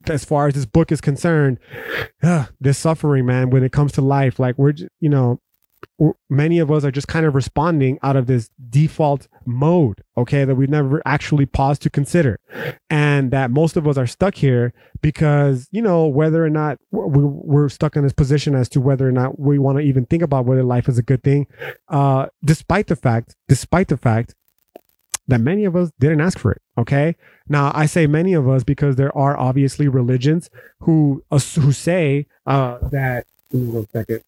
as 0.08 0.26
far 0.26 0.48
as 0.48 0.54
this 0.54 0.66
book 0.66 0.92
is 0.92 1.02
concerned, 1.02 1.60
this 2.60 2.78
suffering, 2.78 3.26
man, 3.26 3.50
when 3.50 3.64
it 3.64 3.72
comes 3.72 3.92
to 3.94 4.02
life, 4.02 4.40
like 4.40 4.58
we're, 4.58 4.74
you 5.00 5.10
know, 5.10 5.40
many 6.30 6.60
of 6.60 6.72
us 6.72 6.84
are 6.84 6.92
just 6.92 7.08
kind 7.08 7.26
of 7.26 7.36
responding 7.36 8.00
out 8.04 8.16
of 8.16 8.28
this 8.28 8.50
default 8.70 9.28
mode, 9.46 10.02
okay, 10.18 10.46
that 10.46 10.56
we 10.56 10.68
never 10.68 11.02
actually 11.06 11.46
paused 11.46 11.82
to 11.82 11.90
consider. 11.90 12.40
And 12.90 13.32
that 13.32 13.52
most 13.52 13.76
of 13.78 13.88
us 13.88 13.98
are 13.98 14.08
stuck 14.08 14.36
here 14.36 14.74
because, 15.02 15.68
you 15.72 15.82
know, 15.82 16.08
whether 16.08 16.44
or 16.44 16.50
not 16.50 16.78
we're 16.92 17.70
stuck 17.70 17.96
in 17.96 18.04
this 18.04 18.14
position 18.14 18.56
as 18.56 18.70
to 18.70 18.82
whether 18.82 19.08
or 19.08 19.12
not 19.12 19.40
we 19.40 19.60
want 19.60 19.78
to 19.78 19.84
even 19.84 20.06
think 20.06 20.24
about 20.24 20.46
whether 20.46 20.64
life 20.64 20.88
is 20.88 20.98
a 20.98 21.04
good 21.04 21.24
thing, 21.24 21.48
uh, 21.90 22.28
despite 22.44 22.88
the 22.88 22.96
fact, 22.96 23.36
despite 23.48 23.88
the 23.88 23.98
fact 23.98 24.36
that 25.28 25.42
many 25.42 25.66
of 25.66 25.76
us 25.76 25.92
didn't 26.00 26.22
ask 26.22 26.38
for 26.38 26.52
it. 26.52 26.62
Okay. 26.78 27.16
Now 27.48 27.72
I 27.74 27.86
say 27.86 28.08
many 28.08 28.34
of 28.34 28.48
us 28.48 28.64
because 28.64 28.96
there 28.96 29.16
are 29.18 29.38
obviously 29.38 29.88
religions 29.88 30.50
who 30.82 31.24
who 31.30 31.72
say 31.72 32.28
uh, 32.46 32.78
that. 32.90 33.26
One 33.52 33.88
second. 33.90 34.22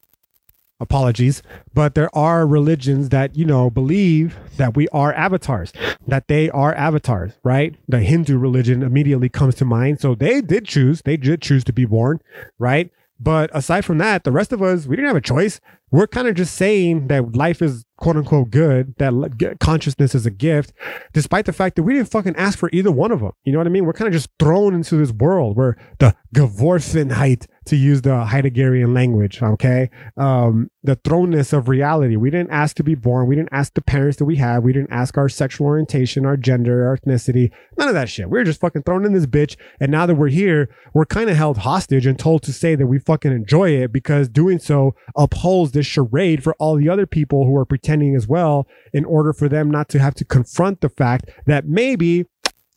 Apologies, 0.77 1.41
but 1.73 1.95
there 1.95 2.13
are 2.13 2.45
religions 2.45 3.07
that 3.09 3.37
you 3.37 3.45
know 3.45 3.69
believe 3.69 4.37
that 4.57 4.75
we 4.75 4.89
are 4.89 5.13
avatars, 5.13 5.71
that 6.05 6.27
they 6.27 6.49
are 6.49 6.75
avatars, 6.75 7.31
right? 7.43 7.75
The 7.87 8.01
Hindu 8.01 8.37
religion 8.37 8.83
immediately 8.83 9.29
comes 9.29 9.55
to 9.55 9.65
mind, 9.65 10.01
so 10.01 10.15
they 10.15 10.41
did 10.41 10.65
choose, 10.65 11.01
they 11.03 11.15
did 11.15 11.41
choose 11.41 11.63
to 11.63 11.73
be 11.73 11.85
born, 11.85 12.19
right? 12.59 12.91
But 13.19 13.49
aside 13.53 13.85
from 13.85 13.99
that, 13.99 14.25
the 14.25 14.33
rest 14.33 14.51
of 14.51 14.61
us, 14.61 14.85
we 14.85 14.97
didn't 14.97 15.07
have 15.07 15.15
a 15.15 15.21
choice. 15.21 15.61
We're 15.95 16.07
kind 16.07 16.27
of 16.27 16.35
just 16.35 16.55
saying 16.55 17.07
that 17.07 17.37
life 17.37 17.61
is 17.61 17.85
quote 17.97 18.17
unquote 18.17 18.49
good, 18.49 18.95
that 18.97 19.57
consciousness 19.59 20.13
is 20.13 20.25
a 20.25 20.31
gift, 20.31 20.73
despite 21.13 21.45
the 21.45 21.53
fact 21.53 21.75
that 21.77 21.83
we 21.83 21.93
didn't 21.93 22.11
fucking 22.11 22.35
ask 22.35 22.59
for 22.59 22.69
either 22.73 22.91
one 22.91 23.11
of 23.11 23.21
them. 23.21 23.31
You 23.45 23.53
know 23.53 23.59
what 23.59 23.67
I 23.67 23.69
mean? 23.69 23.85
We're 23.85 23.93
kind 23.93 24.07
of 24.07 24.13
just 24.13 24.29
thrown 24.37 24.73
into 24.73 24.97
this 24.97 25.11
world 25.11 25.55
where 25.55 25.77
the 25.99 26.13
Geworfenheit 26.35 27.47
to 27.65 27.75
use 27.75 28.01
the 28.01 28.09
Heideggerian 28.09 28.93
language, 28.93 29.41
okay? 29.41 29.89
Um, 30.17 30.69
the 30.83 30.95
thrownness 30.97 31.51
of 31.51 31.67
reality. 31.67 32.15
We 32.15 32.29
didn't 32.29 32.51
ask 32.51 32.75
to 32.75 32.83
be 32.83 32.93
born. 32.93 33.25
We 33.25 33.35
didn't 33.35 33.49
ask 33.51 33.73
the 33.73 33.81
parents 33.81 34.17
that 34.17 34.25
we 34.25 34.35
have. 34.35 34.63
We 34.63 34.71
didn't 34.71 34.91
ask 34.91 35.17
our 35.17 35.29
sexual 35.29 35.65
orientation, 35.65 36.25
our 36.27 36.37
gender, 36.37 36.87
our 36.87 36.97
ethnicity, 36.97 37.51
none 37.77 37.87
of 37.87 37.95
that 37.95 38.09
shit. 38.09 38.29
We 38.29 38.37
are 38.39 38.43
just 38.43 38.59
fucking 38.59 38.83
thrown 38.83 39.03
in 39.03 39.13
this 39.13 39.25
bitch. 39.25 39.55
And 39.79 39.91
now 39.91 40.05
that 40.05 40.15
we're 40.15 40.27
here, 40.27 40.69
we're 40.93 41.05
kind 41.05 41.29
of 41.29 41.37
held 41.37 41.59
hostage 41.59 42.05
and 42.05 42.19
told 42.19 42.43
to 42.43 42.53
say 42.53 42.75
that 42.75 42.85
we 42.85 42.99
fucking 42.99 43.31
enjoy 43.31 43.71
it 43.71 43.91
because 43.91 44.29
doing 44.29 44.59
so 44.59 44.93
upholds 45.15 45.71
this 45.71 45.84
charade 45.85 46.43
for 46.43 46.55
all 46.55 46.75
the 46.75 46.89
other 46.89 47.05
people 47.05 47.45
who 47.45 47.55
are 47.55 47.65
pretending 47.65 48.15
as 48.15 48.27
well 48.27 48.67
in 48.93 49.05
order 49.05 49.33
for 49.33 49.47
them 49.47 49.69
not 49.69 49.89
to 49.89 49.99
have 49.99 50.15
to 50.15 50.25
confront 50.25 50.81
the 50.81 50.89
fact 50.89 51.29
that 51.45 51.67
maybe 51.67 52.25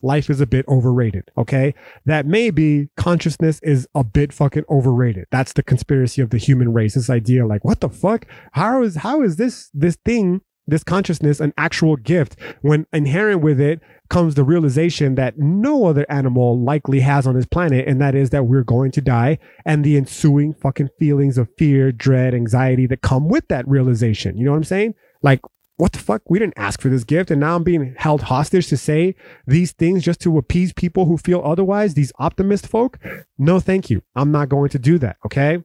life 0.01 0.29
is 0.29 0.39
a 0.39 0.47
bit 0.47 0.65
overrated. 0.67 1.29
Okay. 1.37 1.73
That 2.05 2.25
maybe 2.25 2.89
consciousness 2.95 3.59
is 3.63 3.87
a 3.93 4.03
bit 4.03 4.31
fucking 4.31 4.63
overrated. 4.69 5.25
That's 5.31 5.53
the 5.53 5.63
conspiracy 5.63 6.21
of 6.21 6.29
the 6.29 6.37
human 6.37 6.71
race. 6.73 6.93
This 6.93 7.09
idea 7.09 7.45
like, 7.45 7.65
what 7.65 7.81
the 7.81 7.89
fuck? 7.89 8.25
How 8.53 8.83
is, 8.83 8.97
how 8.97 9.21
is 9.21 9.35
this, 9.35 9.69
this 9.73 9.97
thing, 10.05 10.41
this 10.69 10.83
consciousness 10.83 11.39
an 11.39 11.53
actual 11.57 11.95
gift 11.95 12.35
when 12.61 12.85
inherent 12.93 13.41
with 13.41 13.59
it 13.59 13.81
comes 14.09 14.35
the 14.35 14.43
realization 14.43 15.15
that 15.15 15.37
no 15.37 15.85
other 15.85 16.05
animal 16.09 16.59
likely 16.59 16.99
has 17.01 17.27
on 17.27 17.35
this 17.35 17.45
planet. 17.45 17.87
And 17.87 18.01
that 18.01 18.15
is 18.15 18.31
that 18.31 18.45
we're 18.45 18.63
going 18.63 18.91
to 18.91 19.01
die 19.01 19.37
and 19.65 19.83
the 19.83 19.97
ensuing 19.97 20.53
fucking 20.53 20.89
feelings 20.97 21.37
of 21.37 21.47
fear, 21.57 21.91
dread, 21.91 22.33
anxiety 22.33 22.87
that 22.87 23.01
come 23.01 23.27
with 23.29 23.47
that 23.49 23.67
realization. 23.67 24.37
You 24.37 24.45
know 24.45 24.51
what 24.51 24.57
I'm 24.57 24.63
saying? 24.63 24.95
Like 25.21 25.41
what 25.79 25.93
the 25.93 25.99
fuck? 25.99 26.29
We 26.29 26.39
didn't 26.39 26.57
ask 26.57 26.81
for 26.81 26.89
this 26.89 27.05
gift. 27.05 27.31
And 27.31 27.39
now 27.39 27.55
I'm 27.55 27.63
being 27.63 27.95
held 27.97 28.23
hostage 28.23 28.67
to 28.67 28.75
say 28.75 29.15
these 29.47 29.71
things 29.71 30.03
just 30.03 30.19
to 30.21 30.37
appease 30.37 30.73
people 30.73 31.05
who 31.05 31.17
feel 31.17 31.41
otherwise, 31.43 31.93
these 31.93 32.11
optimist 32.19 32.67
folk. 32.67 32.99
No, 33.37 33.61
thank 33.61 33.89
you. 33.89 34.03
I'm 34.13 34.29
not 34.29 34.49
going 34.49 34.69
to 34.71 34.79
do 34.79 34.97
that. 34.99 35.15
Okay. 35.25 35.63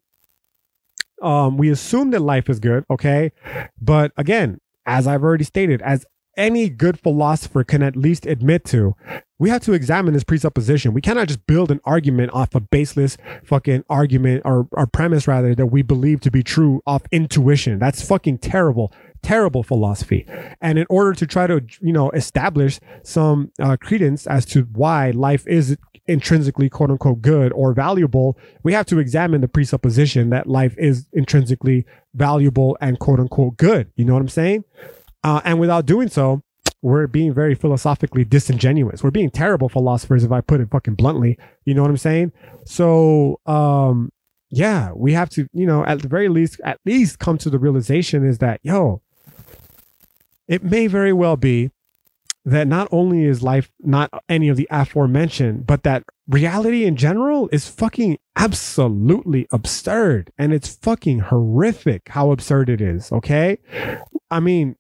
Um, 1.21 1.57
we 1.57 1.69
assume 1.69 2.13
that 2.13 2.21
life 2.21 2.49
is 2.49 2.61
good. 2.61 2.85
Okay. 2.89 3.33
But 3.81 4.13
again, 4.17 4.61
as 4.87 5.07
I've 5.07 5.23
already 5.23 5.45
stated, 5.45 5.83
as 5.83 6.05
any 6.37 6.69
good 6.69 6.99
philosopher 6.99 7.65
can 7.65 7.83
at 7.83 7.97
least 7.97 8.27
admit 8.27 8.65
to, 8.67 8.95
we 9.39 9.51
have 9.51 9.63
to 9.63 9.73
examine 9.73 10.15
this 10.15 10.25
presupposition. 10.25 10.93
We 10.93 11.01
cannot 11.01 11.29
just 11.29 11.47
build 11.47 11.71
an 11.71 11.81
argument 11.85 12.33
off 12.33 12.55
a 12.55 12.61
baseless 12.61 13.17
fucking 13.45 13.85
argument 13.89 14.43
or, 14.45 14.69
or 14.73 14.87
premise 14.87 15.29
rather 15.29 15.55
that 15.55 15.67
we 15.67 15.83
believe 15.83 16.21
to 16.23 16.31
be 16.31 16.43
true 16.43 16.83
off 16.87 17.03
intuition. 17.11 17.79
That's 17.79 18.07
fucking 18.07 18.39
terrible 18.39 18.93
terrible 19.23 19.63
philosophy. 19.63 20.27
And 20.61 20.79
in 20.79 20.87
order 20.91 21.15
to 21.15 21.27
try 21.27 21.47
to, 21.47 21.63
you 21.81 21.93
know, 21.93 22.11
establish 22.11 22.79
some 23.03 23.51
uh, 23.59 23.77
credence 23.81 24.27
as 24.27 24.45
to 24.47 24.63
why 24.73 25.11
life 25.11 25.47
is 25.49 25.77
intrinsically 26.07 26.69
quote 26.69 26.91
unquote 26.91 27.23
good 27.23 27.53
or 27.53 27.73
valuable, 27.73 28.39
we 28.63 28.75
have 28.75 28.87
to 28.87 28.99
examine 28.99 29.41
the 29.41 29.49
presupposition 29.49 30.31
that 30.31 30.47
life 30.47 30.75
is 30.79 31.07
intrinsically 31.13 31.87
valuable 32.15 32.77
and 32.81 32.99
quote 32.99 33.21
unquote 33.21 33.57
good. 33.57 33.91
You 33.97 34.05
know 34.05 34.15
what 34.15 34.23
I'm 34.23 34.29
saying? 34.29 34.65
Uh, 35.23 35.41
and 35.45 35.59
without 35.59 35.87
doing 35.87 36.09
so, 36.09 36.43
we're 36.83 37.07
being 37.07 37.33
very 37.33 37.55
philosophically 37.55 38.25
disingenuous. 38.25 39.03
We're 39.03 39.11
being 39.11 39.31
terrible 39.31 39.71
philosophers, 39.71 40.23
if 40.23 40.31
I 40.31 40.43
put 40.43 40.61
it 40.61 40.71
fucking 40.71 40.97
bluntly. 40.97 41.39
You 41.65 41.73
know 41.75 41.81
what 41.81 41.91
I'm 41.91 41.97
saying? 41.97 42.33
So, 42.67 43.41
um, 43.47 44.11
yeah, 44.51 44.91
we 44.95 45.15
have 45.15 45.31
to, 45.31 45.49
you 45.55 45.67
know, 45.67 45.85
at 45.87 46.03
the 46.03 46.09
very 46.09 46.29
least, 46.29 46.61
at 46.63 46.79
least 46.85 47.19
come 47.19 47.39
to 47.39 47.49
the 47.49 47.59
realization 47.59 48.23
is 48.23 48.39
that, 48.39 48.61
yo, 48.63 49.01
it 50.47 50.63
may 50.63 50.87
very 50.87 51.13
well 51.13 51.37
be 51.37 51.71
that 52.45 52.67
not 52.67 52.89
only 52.93 53.25
is 53.25 53.43
life 53.43 53.71
not 53.81 54.11
any 54.29 54.49
of 54.49 54.57
the 54.57 54.69
aforementioned, 54.71 55.67
but 55.67 55.83
that 55.83 56.05
reality 56.29 56.85
in 56.85 56.97
general 56.97 57.49
is 57.53 57.69
fucking 57.69 58.19
absolutely 58.37 59.47
absurd. 59.51 60.31
And 60.37 60.53
it's 60.53 60.75
fucking 60.77 61.21
horrific 61.21 62.09
how 62.11 62.33
absurd 62.33 62.69
it 62.69 62.81
is. 62.81 63.11
Okay. 63.11 63.59
I 64.31 64.41
mean, 64.41 64.77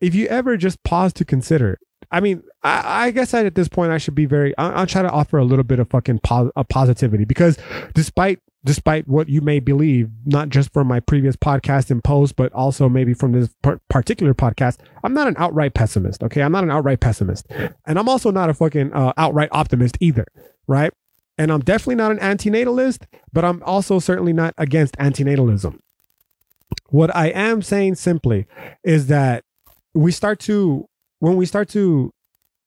if 0.00 0.14
you 0.14 0.26
ever 0.26 0.56
just 0.56 0.82
pause 0.82 1.12
to 1.14 1.24
consider, 1.24 1.78
I 2.10 2.20
mean, 2.20 2.42
I, 2.62 3.06
I 3.06 3.10
guess 3.10 3.34
I, 3.34 3.44
at 3.44 3.54
this 3.54 3.68
point 3.68 3.92
I 3.92 3.98
should 3.98 4.14
be 4.14 4.26
very. 4.26 4.56
I, 4.58 4.80
will 4.80 4.86
try 4.86 5.02
to 5.02 5.10
offer 5.10 5.38
a 5.38 5.44
little 5.44 5.64
bit 5.64 5.78
of 5.78 5.88
fucking 5.88 6.20
pos- 6.20 6.52
uh, 6.54 6.64
positivity 6.64 7.24
because 7.24 7.58
despite 7.94 8.40
despite 8.66 9.06
what 9.06 9.28
you 9.28 9.40
may 9.40 9.60
believe, 9.60 10.10
not 10.26 10.48
just 10.48 10.72
from 10.72 10.88
my 10.88 10.98
previous 10.98 11.36
podcast 11.36 11.88
and 11.90 12.02
post, 12.02 12.34
but 12.34 12.52
also 12.52 12.88
maybe 12.88 13.14
from 13.14 13.30
this 13.30 13.48
particular 13.88 14.34
podcast, 14.34 14.78
I'm 15.04 15.14
not 15.14 15.28
an 15.28 15.36
outright 15.38 15.72
pessimist. 15.72 16.22
Okay. 16.24 16.42
I'm 16.42 16.50
not 16.50 16.64
an 16.64 16.70
outright 16.70 17.00
pessimist. 17.00 17.46
And 17.86 17.98
I'm 17.98 18.08
also 18.08 18.32
not 18.32 18.50
a 18.50 18.54
fucking 18.54 18.92
uh, 18.92 19.12
outright 19.16 19.48
optimist 19.52 19.96
either. 20.00 20.26
Right. 20.66 20.92
And 21.38 21.52
I'm 21.52 21.60
definitely 21.60 21.94
not 21.94 22.10
an 22.10 22.18
antinatalist, 22.18 23.04
but 23.32 23.44
I'm 23.44 23.62
also 23.62 24.00
certainly 24.00 24.32
not 24.32 24.52
against 24.58 24.96
antinatalism. 24.96 25.78
What 26.88 27.14
I 27.14 27.28
am 27.28 27.62
saying 27.62 27.94
simply 27.94 28.46
is 28.82 29.06
that 29.06 29.44
we 29.94 30.10
start 30.10 30.40
to, 30.40 30.86
when 31.20 31.36
we 31.36 31.46
start 31.46 31.68
to 31.70 32.12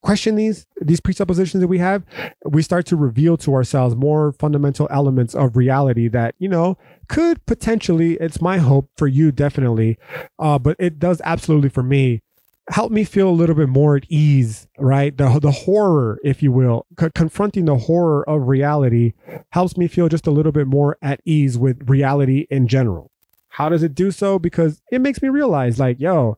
question 0.01 0.35
these 0.35 0.65
these 0.81 0.99
presuppositions 0.99 1.61
that 1.61 1.67
we 1.67 1.79
have, 1.79 2.03
we 2.45 2.61
start 2.61 2.85
to 2.87 2.95
reveal 2.95 3.37
to 3.37 3.53
ourselves 3.53 3.95
more 3.95 4.31
fundamental 4.33 4.87
elements 4.91 5.35
of 5.35 5.57
reality 5.57 6.07
that 6.09 6.35
you 6.39 6.49
know 6.49 6.77
could 7.07 7.45
potentially. 7.45 8.13
It's 8.15 8.41
my 8.41 8.57
hope 8.57 8.89
for 8.97 9.07
you, 9.07 9.31
definitely, 9.31 9.97
uh, 10.37 10.59
but 10.59 10.75
it 10.79 10.99
does 10.99 11.21
absolutely 11.23 11.69
for 11.69 11.83
me 11.83 12.21
help 12.69 12.91
me 12.91 13.03
feel 13.03 13.29
a 13.29 13.31
little 13.31 13.55
bit 13.55 13.69
more 13.69 13.95
at 13.95 14.05
ease, 14.09 14.67
right? 14.77 15.15
The 15.17 15.39
the 15.39 15.51
horror, 15.51 16.19
if 16.23 16.43
you 16.43 16.51
will, 16.51 16.85
c- 16.99 17.09
confronting 17.15 17.65
the 17.65 17.77
horror 17.77 18.27
of 18.29 18.47
reality 18.47 19.13
helps 19.51 19.75
me 19.75 19.87
feel 19.87 20.07
just 20.07 20.27
a 20.27 20.31
little 20.31 20.51
bit 20.51 20.67
more 20.67 20.97
at 21.01 21.19
ease 21.25 21.57
with 21.57 21.89
reality 21.89 22.45
in 22.49 22.67
general. 22.67 23.11
How 23.49 23.69
does 23.69 23.83
it 23.83 23.95
do 23.95 24.11
so? 24.11 24.39
Because 24.39 24.81
it 24.91 25.01
makes 25.01 25.21
me 25.21 25.29
realize, 25.29 25.79
like, 25.79 25.99
yo, 25.99 26.37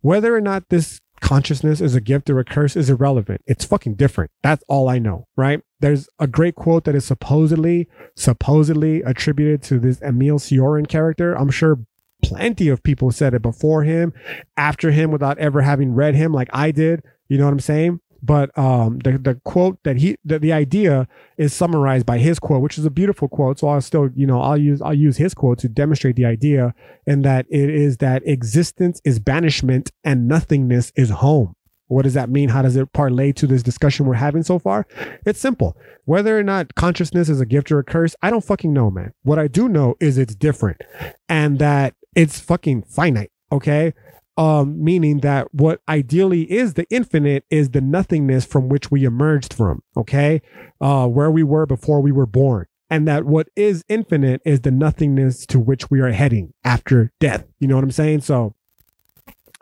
whether 0.00 0.34
or 0.34 0.40
not 0.40 0.70
this 0.70 1.00
consciousness 1.20 1.80
is 1.80 1.94
a 1.94 2.00
gift 2.00 2.28
or 2.30 2.38
a 2.38 2.44
curse 2.44 2.76
is 2.76 2.90
irrelevant. 2.90 3.42
It's 3.46 3.64
fucking 3.64 3.94
different. 3.94 4.30
That's 4.42 4.64
all 4.68 4.88
I 4.88 4.98
know, 4.98 5.26
right? 5.36 5.60
There's 5.80 6.08
a 6.18 6.26
great 6.26 6.54
quote 6.54 6.84
that 6.84 6.94
is 6.94 7.04
supposedly, 7.04 7.88
supposedly 8.16 9.02
attributed 9.02 9.62
to 9.64 9.78
this 9.78 10.00
Emil 10.02 10.38
Cioran 10.38 10.88
character. 10.88 11.34
I'm 11.34 11.50
sure 11.50 11.80
plenty 12.22 12.68
of 12.68 12.82
people 12.82 13.10
said 13.10 13.34
it 13.34 13.42
before 13.42 13.84
him, 13.84 14.12
after 14.56 14.90
him, 14.90 15.10
without 15.10 15.38
ever 15.38 15.62
having 15.62 15.94
read 15.94 16.14
him 16.14 16.32
like 16.32 16.48
I 16.52 16.70
did. 16.70 17.02
You 17.28 17.38
know 17.38 17.44
what 17.44 17.52
I'm 17.52 17.60
saying? 17.60 18.00
But 18.22 18.56
um, 18.58 18.98
the 19.00 19.18
the 19.18 19.40
quote 19.44 19.78
that 19.84 19.96
he 19.96 20.16
the, 20.24 20.38
the 20.38 20.52
idea 20.52 21.06
is 21.36 21.54
summarized 21.54 22.06
by 22.06 22.18
his 22.18 22.38
quote, 22.38 22.62
which 22.62 22.78
is 22.78 22.84
a 22.84 22.90
beautiful 22.90 23.28
quote. 23.28 23.58
So 23.58 23.68
I'll 23.68 23.80
still 23.80 24.10
you 24.14 24.26
know 24.26 24.40
I'll 24.40 24.56
use 24.56 24.82
I'll 24.82 24.94
use 24.94 25.16
his 25.16 25.34
quote 25.34 25.58
to 25.58 25.68
demonstrate 25.68 26.16
the 26.16 26.24
idea, 26.24 26.74
and 27.06 27.24
that 27.24 27.46
it 27.48 27.70
is 27.70 27.98
that 27.98 28.26
existence 28.26 29.00
is 29.04 29.18
banishment 29.18 29.92
and 30.02 30.26
nothingness 30.26 30.92
is 30.96 31.10
home. 31.10 31.54
What 31.88 32.02
does 32.02 32.14
that 32.14 32.28
mean? 32.28 32.50
How 32.50 32.62
does 32.62 32.76
it 32.76 32.92
parlay 32.92 33.32
to 33.32 33.46
this 33.46 33.62
discussion 33.62 34.06
we're 34.06 34.14
having 34.14 34.42
so 34.42 34.58
far? 34.58 34.86
It's 35.24 35.40
simple. 35.40 35.76
Whether 36.04 36.38
or 36.38 36.42
not 36.42 36.74
consciousness 36.74 37.28
is 37.30 37.40
a 37.40 37.46
gift 37.46 37.72
or 37.72 37.78
a 37.78 37.84
curse, 37.84 38.14
I 38.22 38.30
don't 38.30 38.44
fucking 38.44 38.72
know, 38.72 38.90
man. 38.90 39.14
What 39.22 39.38
I 39.38 39.48
do 39.48 39.68
know 39.68 39.96
is 39.98 40.18
it's 40.18 40.34
different 40.34 40.82
and 41.28 41.58
that 41.60 41.94
it's 42.14 42.40
fucking 42.40 42.82
finite. 42.82 43.30
Okay. 43.50 43.94
Um, 44.38 44.82
meaning 44.82 45.18
that 45.20 45.52
what 45.52 45.80
ideally 45.88 46.50
is 46.50 46.74
the 46.74 46.86
infinite 46.90 47.44
is 47.50 47.70
the 47.70 47.80
nothingness 47.80 48.44
from 48.44 48.68
which 48.68 48.88
we 48.88 49.04
emerged 49.04 49.52
from. 49.52 49.82
Okay. 49.96 50.40
Uh, 50.80 51.08
where 51.08 51.30
we 51.30 51.42
were 51.42 51.66
before 51.66 52.00
we 52.00 52.12
were 52.12 52.26
born. 52.26 52.66
And 52.88 53.06
that 53.06 53.24
what 53.24 53.48
is 53.56 53.84
infinite 53.88 54.40
is 54.44 54.60
the 54.60 54.70
nothingness 54.70 55.44
to 55.46 55.58
which 55.58 55.90
we 55.90 56.00
are 56.00 56.12
heading 56.12 56.54
after 56.64 57.12
death. 57.20 57.46
You 57.58 57.68
know 57.68 57.74
what 57.74 57.84
I'm 57.84 57.90
saying? 57.90 58.20
So, 58.20 58.54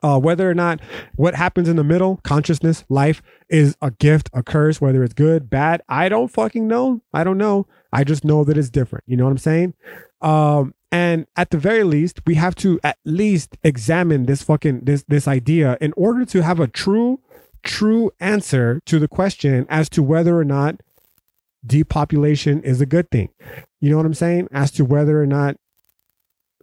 uh, 0.02 0.20
whether 0.20 0.48
or 0.48 0.54
not 0.54 0.80
what 1.16 1.34
happens 1.34 1.68
in 1.68 1.76
the 1.76 1.82
middle, 1.82 2.20
consciousness, 2.22 2.84
life, 2.88 3.22
is 3.48 3.76
a 3.82 3.90
gift, 3.90 4.30
a 4.32 4.42
curse, 4.42 4.80
whether 4.80 5.02
it's 5.02 5.14
good, 5.14 5.50
bad, 5.50 5.82
I 5.88 6.08
don't 6.08 6.28
fucking 6.28 6.68
know. 6.68 7.02
I 7.12 7.24
don't 7.24 7.38
know. 7.38 7.66
I 7.92 8.04
just 8.04 8.24
know 8.24 8.44
that 8.44 8.58
it's 8.58 8.70
different. 8.70 9.04
You 9.08 9.16
know 9.16 9.24
what 9.24 9.30
I'm 9.30 9.38
saying? 9.38 9.74
Um, 10.20 10.74
and 10.92 11.26
at 11.36 11.50
the 11.50 11.58
very 11.58 11.84
least, 11.84 12.20
we 12.26 12.34
have 12.36 12.54
to 12.56 12.78
at 12.84 12.98
least 13.04 13.56
examine 13.62 14.26
this 14.26 14.42
fucking 14.42 14.84
this 14.84 15.04
this 15.08 15.26
idea 15.26 15.76
in 15.80 15.92
order 15.96 16.24
to 16.26 16.42
have 16.42 16.60
a 16.60 16.68
true, 16.68 17.20
true 17.62 18.10
answer 18.20 18.80
to 18.86 18.98
the 18.98 19.08
question 19.08 19.66
as 19.68 19.88
to 19.90 20.02
whether 20.02 20.38
or 20.38 20.44
not 20.44 20.80
depopulation 21.66 22.62
is 22.62 22.80
a 22.80 22.86
good 22.86 23.10
thing. 23.10 23.30
You 23.80 23.90
know 23.90 23.96
what 23.96 24.06
I'm 24.06 24.14
saying? 24.14 24.48
As 24.52 24.70
to 24.72 24.84
whether 24.84 25.20
or 25.20 25.26
not 25.26 25.56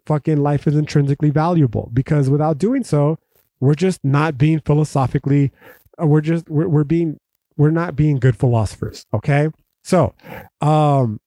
fucking 0.05 0.37
life 0.37 0.67
is 0.67 0.75
intrinsically 0.75 1.29
valuable. 1.29 1.89
Because 1.93 2.29
without 2.29 2.57
doing 2.57 2.83
so, 2.83 3.17
we're 3.59 3.75
just 3.75 4.03
not 4.03 4.37
being 4.37 4.59
philosophically, 4.59 5.51
uh, 6.01 6.07
we're 6.07 6.21
just 6.21 6.49
we're, 6.49 6.67
we're 6.67 6.83
being 6.83 7.19
we're 7.57 7.71
not 7.71 7.95
being 7.95 8.19
good 8.19 8.37
philosophers. 8.37 9.05
Okay. 9.13 9.49
So 9.83 10.13
um 10.61 11.19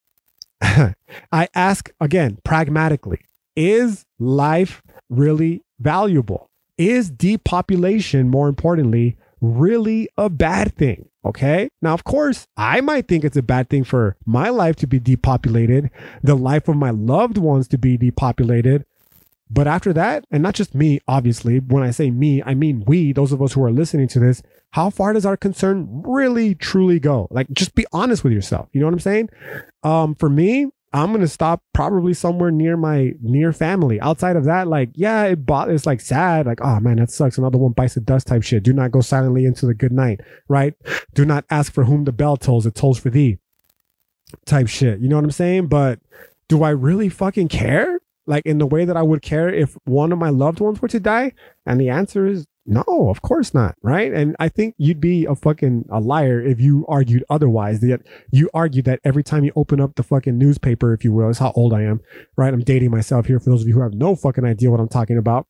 I 0.61 1.49
ask 1.55 1.91
again 2.01 2.39
pragmatically 2.45 3.21
is 3.57 4.05
life 4.19 4.83
really 5.09 5.63
valuable? 5.81 6.51
Is 6.79 7.11
depopulation, 7.11 8.29
more 8.29 8.49
importantly, 8.49 9.17
really 9.41 10.09
a 10.17 10.29
bad 10.29 10.77
thing? 10.77 11.09
Okay. 11.25 11.69
Now, 11.83 11.95
of 11.95 12.05
course, 12.05 12.47
I 12.57 12.81
might 12.81 13.09
think 13.09 13.25
it's 13.25 13.37
a 13.37 13.43
bad 13.43 13.69
thing 13.69 13.83
for 13.83 14.17
my 14.25 14.51
life 14.51 14.77
to 14.77 14.87
be 14.87 15.01
depopulated, 15.01 15.91
the 16.23 16.37
life 16.37 16.69
of 16.69 16.77
my 16.77 16.91
loved 16.91 17.39
ones 17.39 17.67
to 17.69 17.79
be 17.79 17.97
depopulated. 17.97 18.85
But 19.49 19.67
after 19.69 19.93
that, 19.93 20.25
and 20.31 20.43
not 20.43 20.55
just 20.55 20.75
me, 20.75 21.01
obviously, 21.07 21.61
when 21.61 21.83
I 21.83 21.91
say 21.91 22.11
me, 22.11 22.43
I 22.43 22.55
mean 22.55 22.85
we, 22.87 23.13
those 23.13 23.33
of 23.33 23.41
us 23.41 23.53
who 23.53 23.63
are 23.63 23.71
listening 23.71 24.09
to 24.09 24.19
this, 24.19 24.43
how 24.71 24.91
far 24.91 25.13
does 25.13 25.25
our 25.25 25.37
concern 25.37 26.03
really 26.05 26.55
truly 26.55 26.99
go? 26.99 27.29
Like, 27.31 27.49
just 27.53 27.75
be 27.75 27.87
honest 27.93 28.25
with 28.25 28.33
yourself. 28.33 28.69
You 28.73 28.81
know 28.81 28.87
what 28.87 28.95
I'm 28.95 29.01
saying? 29.01 29.29
Um, 29.85 30.15
for 30.17 30.29
me, 30.29 30.67
I'm 30.93 31.13
gonna 31.13 31.29
stop 31.29 31.63
probably 31.75 32.15
somewhere 32.15 32.51
near 32.51 32.77
my 32.77 33.13
near 33.21 33.53
family. 33.53 34.01
Outside 34.01 34.37
of 34.37 34.45
that, 34.45 34.67
like, 34.67 34.91
yeah, 34.95 35.25
it 35.25 35.45
bought 35.45 35.71
it's 35.71 35.87
like 35.87 36.01
sad, 36.01 36.47
like, 36.47 36.61
oh 36.63 36.81
man, 36.81 36.97
that 36.97 37.11
sucks. 37.11 37.39
Another 37.39 37.59
one 37.59 37.73
bites 37.73 37.95
the 37.95 38.01
dust 38.01 38.27
type 38.27 38.43
shit. 38.43 38.63
Do 38.63 38.73
not 38.73 38.93
go 38.93 39.01
silently 39.01 39.45
into 39.45 39.67
the 39.67 39.75
good 39.75 39.93
night, 39.93 40.21
right? 40.49 40.75
Do 41.15 41.25
not 41.25 41.45
ask 41.51 41.73
for 41.73 41.85
whom 41.85 42.05
the 42.05 42.13
bell 42.13 42.37
tolls, 42.37 42.67
it 42.67 42.75
tolls 42.75 42.99
for 42.99 43.11
thee. 43.11 43.39
Type 44.45 44.69
shit. 44.69 45.01
You 45.01 45.09
know 45.09 45.17
what 45.17 45.25
I'm 45.25 45.31
saying? 45.31 45.67
But 45.67 46.01
do 46.49 46.63
I 46.63 46.71
really 46.71 47.09
fucking 47.09 47.49
care? 47.49 48.01
Like 48.27 48.45
in 48.45 48.59
the 48.59 48.67
way 48.67 48.85
that 48.85 48.97
I 48.97 49.03
would 49.03 49.23
care 49.23 49.49
if 49.49 49.77
one 49.85 50.13
of 50.13 50.19
my 50.19 50.31
loved 50.31 50.61
ones 50.61 50.81
were 50.83 50.89
to 50.89 51.01
die? 51.01 51.33
And 51.65 51.81
the 51.81 51.91
answer 51.91 52.27
is 52.27 52.47
no, 52.67 52.83
of 52.89 53.23
course 53.23 53.55
not, 53.55 53.77
right? 53.83 54.13
And 54.13 54.35
I 54.41 54.49
think 54.49 54.75
you'd 54.77 55.01
be 55.01 55.25
a 55.25 55.37
fucking 55.37 55.87
a 55.89 56.01
liar 56.01 56.41
if 56.41 56.61
you 56.61 56.85
argued 56.89 57.23
otherwise. 57.31 57.81
That 57.81 58.01
you 58.33 58.51
argue 58.53 58.83
that 58.83 58.99
every 59.05 59.23
time 59.23 59.45
you 59.45 59.53
open 59.55 59.81
up 59.81 59.95
the 59.95 60.03
fucking 60.03 60.37
newspaper, 60.37 60.93
if 60.93 61.05
you 61.05 61.13
will, 61.13 61.29
is 61.29 61.39
how 61.39 61.53
old 61.53 61.73
I 61.73 61.83
am, 61.83 62.01
right? 62.37 62.53
I'm 62.53 62.61
dating 62.61 62.91
myself 62.91 63.27
here 63.27 63.39
for 63.39 63.51
those 63.51 63.63
of 63.63 63.69
you 63.69 63.75
who 63.75 63.83
have 63.83 63.95
no 63.95 64.17
fucking 64.17 64.45
idea 64.45 64.71
what 64.71 64.81
I'm 64.81 64.89
talking 64.89 65.17
about. 65.17 65.47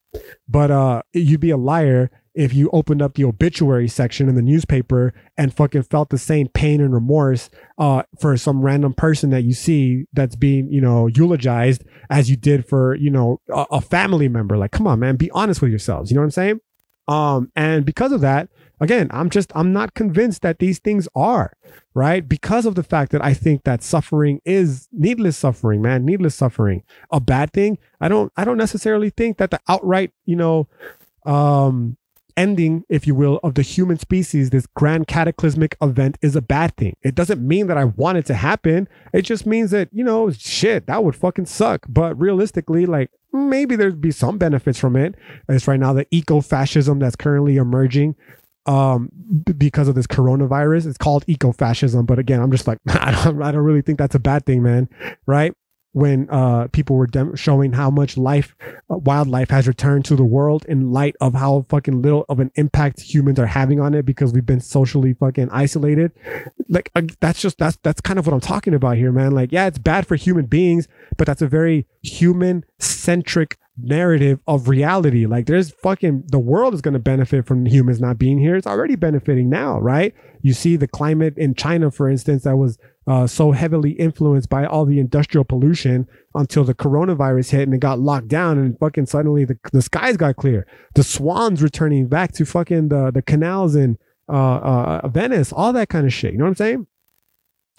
But 0.47 0.70
uh 0.70 1.03
you'd 1.14 1.41
be 1.41 1.51
a 1.51 1.57
liar 1.57 2.11
if 2.37 2.53
you 2.53 2.68
opened 2.70 3.01
up 3.01 3.14
the 3.14 3.24
obituary 3.24 3.89
section 3.89 4.28
in 4.28 4.34
the 4.34 4.43
newspaper 4.43 5.14
and 5.39 5.55
fucking 5.55 5.82
felt 5.82 6.11
the 6.11 6.18
same 6.18 6.49
pain 6.49 6.82
and 6.82 6.93
remorse 6.93 7.49
uh, 7.78 8.03
for 8.20 8.37
some 8.37 8.61
random 8.61 8.93
person 8.93 9.30
that 9.30 9.43
you 9.43 9.55
see 9.55 10.05
that's 10.12 10.37
being, 10.37 10.70
you 10.70 10.80
know, 10.80 11.07
eulogized 11.07 11.82
as 12.11 12.28
you 12.28 12.37
did 12.37 12.68
for, 12.68 12.95
you 12.97 13.11
know, 13.11 13.41
a, 13.51 13.64
a 13.72 13.80
family 13.80 14.28
member. 14.28 14.59
Like, 14.59 14.70
come 14.70 14.87
on, 14.87 15.01
man, 15.01 15.16
be 15.16 15.30
honest 15.30 15.62
with 15.62 15.70
yourselves. 15.70 16.11
You 16.11 16.16
know 16.16 16.20
what 16.20 16.26
I'm 16.26 16.30
saying? 16.30 16.61
Um, 17.09 17.51
and 17.57 17.87
because 17.87 18.12
of 18.12 18.20
that, 18.20 18.51
again, 18.80 19.09
I'm 19.12 19.30
just, 19.30 19.51
I'm 19.55 19.72
not 19.72 19.95
convinced 19.95 20.43
that 20.43 20.59
these 20.59 20.78
things 20.78 21.09
are 21.14 21.55
right 21.95 22.28
because 22.28 22.66
of 22.66 22.74
the 22.74 22.82
fact 22.82 23.12
that 23.12 23.24
I 23.24 23.32
think 23.32 23.64
that 23.64 23.82
suffering 23.82 24.43
is 24.45 24.89
needless 24.93 25.39
suffering, 25.39 25.80
man, 25.80 26.05
needless 26.05 26.34
suffering, 26.34 26.82
a 27.11 27.18
bad 27.18 27.55
thing. 27.55 27.78
I 27.99 28.09
don't, 28.09 28.30
I 28.37 28.45
don't 28.45 28.59
necessarily 28.59 29.09
think 29.09 29.39
that 29.39 29.51
the 29.51 29.61
outright, 29.68 30.12
you 30.26 30.37
know, 30.37 30.68
um, 31.24 31.97
ending, 32.37 32.84
if 32.89 33.07
you 33.07 33.14
will, 33.14 33.41
of 33.43 33.55
the 33.55 33.62
human 33.62 33.99
species, 33.99 34.51
this 34.51 34.66
grand 34.66 35.07
cataclysmic 35.07 35.76
event 35.80 36.18
is 36.22 36.37
a 36.37 36.43
bad 36.43 36.76
thing. 36.76 36.97
It 37.03 37.14
doesn't 37.14 37.47
mean 37.47 37.66
that 37.68 37.78
I 37.78 37.84
want 37.84 38.18
it 38.18 38.26
to 38.26 38.34
happen. 38.34 38.89
It 39.12 39.22
just 39.22 39.47
means 39.47 39.70
that, 39.70 39.89
you 39.93 40.05
know, 40.05 40.30
shit, 40.30 40.87
that 40.87 41.05
would 41.05 41.16
fucking 41.16 41.47
suck. 41.47 41.87
But 41.89 42.18
realistically, 42.18 42.87
like 42.87 43.11
maybe 43.32 43.76
there'd 43.76 44.01
be 44.01 44.11
some 44.11 44.39
benefits 44.39 44.78
from 44.78 44.97
it. 44.97 45.14
It's 45.49 45.66
right 45.66 45.80
now 45.80 45.93
the 45.93 46.07
eco 46.11 46.41
fascism 46.41 46.99
that's 46.99 47.16
currently 47.16 47.57
emerging 47.57 48.16
um 48.66 49.09
because 49.57 49.87
of 49.87 49.95
this 49.95 50.07
coronavirus 50.07 50.87
it's 50.87 50.99
called 50.99 51.24
eco-fascism 51.28 52.05
but 52.05 52.18
again 52.18 52.41
i'm 52.41 52.51
just 52.51 52.66
like 52.66 52.78
I 52.89 53.12
don't, 53.24 53.41
I 53.41 53.53
don't 53.53 53.62
really 53.62 53.82
think 53.82 53.97
that's 53.99 54.14
a 54.14 54.20
bad 54.20 54.45
thing 54.45 54.62
man 54.62 54.89
right 55.26 55.55
when 55.97 56.28
uh, 56.28 56.68
people 56.72 56.94
were 56.94 57.07
dem- 57.07 57.34
showing 57.36 57.72
how 57.72 57.88
much 57.88 58.18
life, 58.18 58.55
uh, 58.90 58.99
wildlife 58.99 59.49
has 59.49 59.66
returned 59.66 60.05
to 60.05 60.14
the 60.14 60.22
world 60.22 60.62
in 60.68 60.92
light 60.92 61.16
of 61.22 61.32
how 61.32 61.64
fucking 61.70 62.03
little 62.03 62.26
of 62.28 62.38
an 62.38 62.51
impact 62.57 63.01
humans 63.01 63.38
are 63.38 63.47
having 63.47 63.80
on 63.80 63.94
it 63.94 64.05
because 64.05 64.30
we've 64.30 64.44
been 64.44 64.61
socially 64.61 65.14
fucking 65.14 65.49
isolated. 65.51 66.12
Like 66.68 66.90
uh, 66.94 67.01
that's 67.20 67.40
just 67.40 67.57
that's 67.57 67.78
that's 67.82 68.03
kind 68.03 68.18
of 68.18 68.26
what 68.26 68.34
I'm 68.34 68.40
talking 68.40 68.74
about 68.74 68.99
here, 68.99 69.11
man. 69.11 69.32
Like, 69.32 69.53
yeah, 69.53 69.68
it's 69.68 69.78
bad 69.78 70.07
for 70.07 70.16
human 70.16 70.44
beings, 70.44 70.86
but 71.16 71.26
that's 71.26 71.40
a 71.40 71.47
very 71.47 71.86
human 72.03 72.66
centric 72.78 73.57
narrative 73.78 74.40
of 74.47 74.68
reality. 74.68 75.24
Like 75.24 75.47
there's 75.47 75.70
fucking 75.70 76.24
the 76.26 76.38
world 76.38 76.74
is 76.74 76.82
going 76.82 76.92
to 76.92 77.01
benefit 77.01 77.47
from 77.47 77.64
humans 77.64 78.03
not 78.03 78.18
being 78.18 78.38
here. 78.38 78.57
It's 78.57 78.66
already 78.66 78.97
benefiting 78.97 79.49
now, 79.49 79.80
right? 79.80 80.14
You 80.42 80.53
see 80.53 80.76
the 80.76 80.88
climate 80.88 81.38
in 81.38 81.55
China, 81.55 81.90
for 81.90 82.11
instance, 82.11 82.44
that 82.44 82.57
was 82.57 82.78
uh, 83.07 83.26
so 83.26 83.52
heavily 83.52 83.92
influenced 83.92 84.48
by 84.48 84.66
all 84.66 84.84
the 84.84 84.98
industrial 84.98 85.44
pollution 85.44 86.09
until 86.34 86.64
the 86.64 86.74
coronavirus 86.74 87.50
hit 87.50 87.62
and 87.62 87.74
it 87.74 87.78
got 87.78 88.00
locked 88.00 88.28
down 88.28 88.59
and 88.59 88.78
fucking 88.78 89.07
suddenly 89.07 89.44
the, 89.44 89.59
the 89.72 89.82
skies 89.82 90.16
got 90.16 90.36
clear. 90.36 90.66
The 90.94 91.04
swans 91.04 91.62
returning 91.62 92.09
back 92.09 92.32
to 92.32 92.44
fucking 92.44 92.88
the, 92.88 93.12
the 93.12 93.22
canals 93.22 93.76
in 93.76 93.96
uh, 94.28 94.57
uh, 95.02 95.09
Venice, 95.09 95.52
all 95.52 95.72
that 95.72 95.88
kind 95.88 96.04
of 96.04 96.12
shit. 96.12 96.32
You 96.32 96.38
know 96.38 96.44
what 96.44 96.50
I'm 96.50 96.57
saying? 96.57 96.86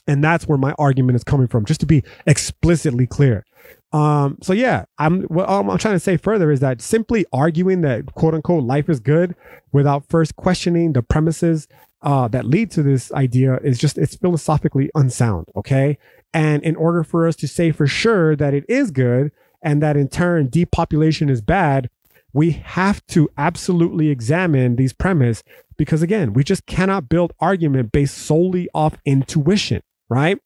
And 0.10 0.24
that's 0.24 0.48
where 0.48 0.58
my 0.58 0.74
argument 0.80 1.18
is 1.18 1.26
coming 1.26 1.48
from, 1.48 1.66
just 1.66 1.82
to 1.82 1.86
be 1.86 2.02
explicitly 2.26 3.06
clear. 3.06 3.46
Um, 3.92 4.38
so 4.42 4.54
yeah, 4.54 4.86
I'm 4.98 5.24
what 5.24 5.50
I'm 5.50 5.66
trying 5.78 5.96
to 5.96 6.00
say 6.00 6.18
further 6.18 6.52
is 6.52 6.62
that 6.62 6.82
simply 6.82 7.26
arguing 7.34 7.82
that 7.82 8.14
quote 8.14 8.34
unquote 8.34 8.64
life 8.64 8.90
is 8.90 9.02
good 9.02 9.36
without 9.72 10.08
first 10.10 10.36
questioning 10.36 10.94
the 10.94 11.02
premises 11.02 11.68
uh, 12.02 12.28
that 12.30 12.46
lead 12.46 12.72
to 12.72 12.84
this 12.84 13.12
idea 13.12 13.58
is 13.58 13.80
just 13.80 13.98
it's 13.98 14.16
philosophically 14.16 14.90
unsound. 14.96 15.48
Okay, 15.56 15.98
and 16.34 16.64
in 16.64 16.76
order 16.76 17.04
for 17.04 17.28
us 17.28 17.36
to 17.38 17.48
say 17.48 17.72
for 17.72 17.88
sure 17.88 18.36
that 18.36 18.54
it 18.54 18.66
is 18.70 18.92
good 18.92 19.32
and 19.62 19.82
that 19.82 19.98
in 19.98 20.08
turn 20.08 20.50
depopulation 20.50 21.30
is 21.30 21.42
bad, 21.42 21.90
we 22.34 22.52
have 22.52 23.06
to 23.08 23.30
absolutely 23.38 24.10
examine 24.10 24.76
these 24.76 24.94
premise 24.94 25.44
because 25.78 26.02
again, 26.02 26.34
we 26.34 26.44
just 26.44 26.66
cannot 26.66 27.10
build 27.10 27.34
argument 27.40 27.92
based 27.92 28.18
solely 28.18 28.68
off 28.74 28.96
intuition, 29.06 29.82
right? 30.10 30.40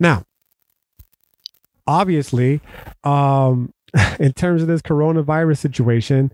Now, 0.00 0.24
obviously, 1.86 2.60
um, 3.04 3.72
in 4.18 4.32
terms 4.32 4.62
of 4.62 4.68
this 4.68 4.82
coronavirus 4.82 5.58
situation, 5.58 6.32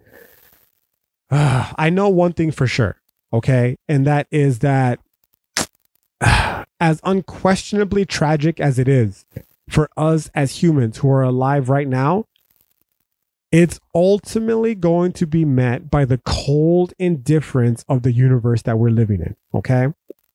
uh, 1.30 1.72
I 1.78 1.90
know 1.90 2.08
one 2.08 2.32
thing 2.32 2.50
for 2.50 2.66
sure, 2.66 2.99
okay? 3.32 3.76
And 3.88 4.06
that 4.06 4.26
is 4.30 4.60
that 4.60 5.00
as 6.80 7.00
unquestionably 7.04 8.04
tragic 8.04 8.60
as 8.60 8.78
it 8.78 8.88
is 8.88 9.24
for 9.68 9.88
us 9.96 10.30
as 10.34 10.62
humans 10.62 10.98
who 10.98 11.10
are 11.10 11.22
alive 11.22 11.68
right 11.68 11.88
now, 11.88 12.24
it's 13.52 13.80
ultimately 13.94 14.74
going 14.74 15.12
to 15.12 15.26
be 15.26 15.44
met 15.44 15.90
by 15.90 16.04
the 16.04 16.18
cold 16.24 16.92
indifference 16.98 17.84
of 17.88 18.02
the 18.02 18.12
universe 18.12 18.62
that 18.62 18.78
we're 18.78 18.90
living 18.90 19.20
in. 19.20 19.36
Okay. 19.54 19.88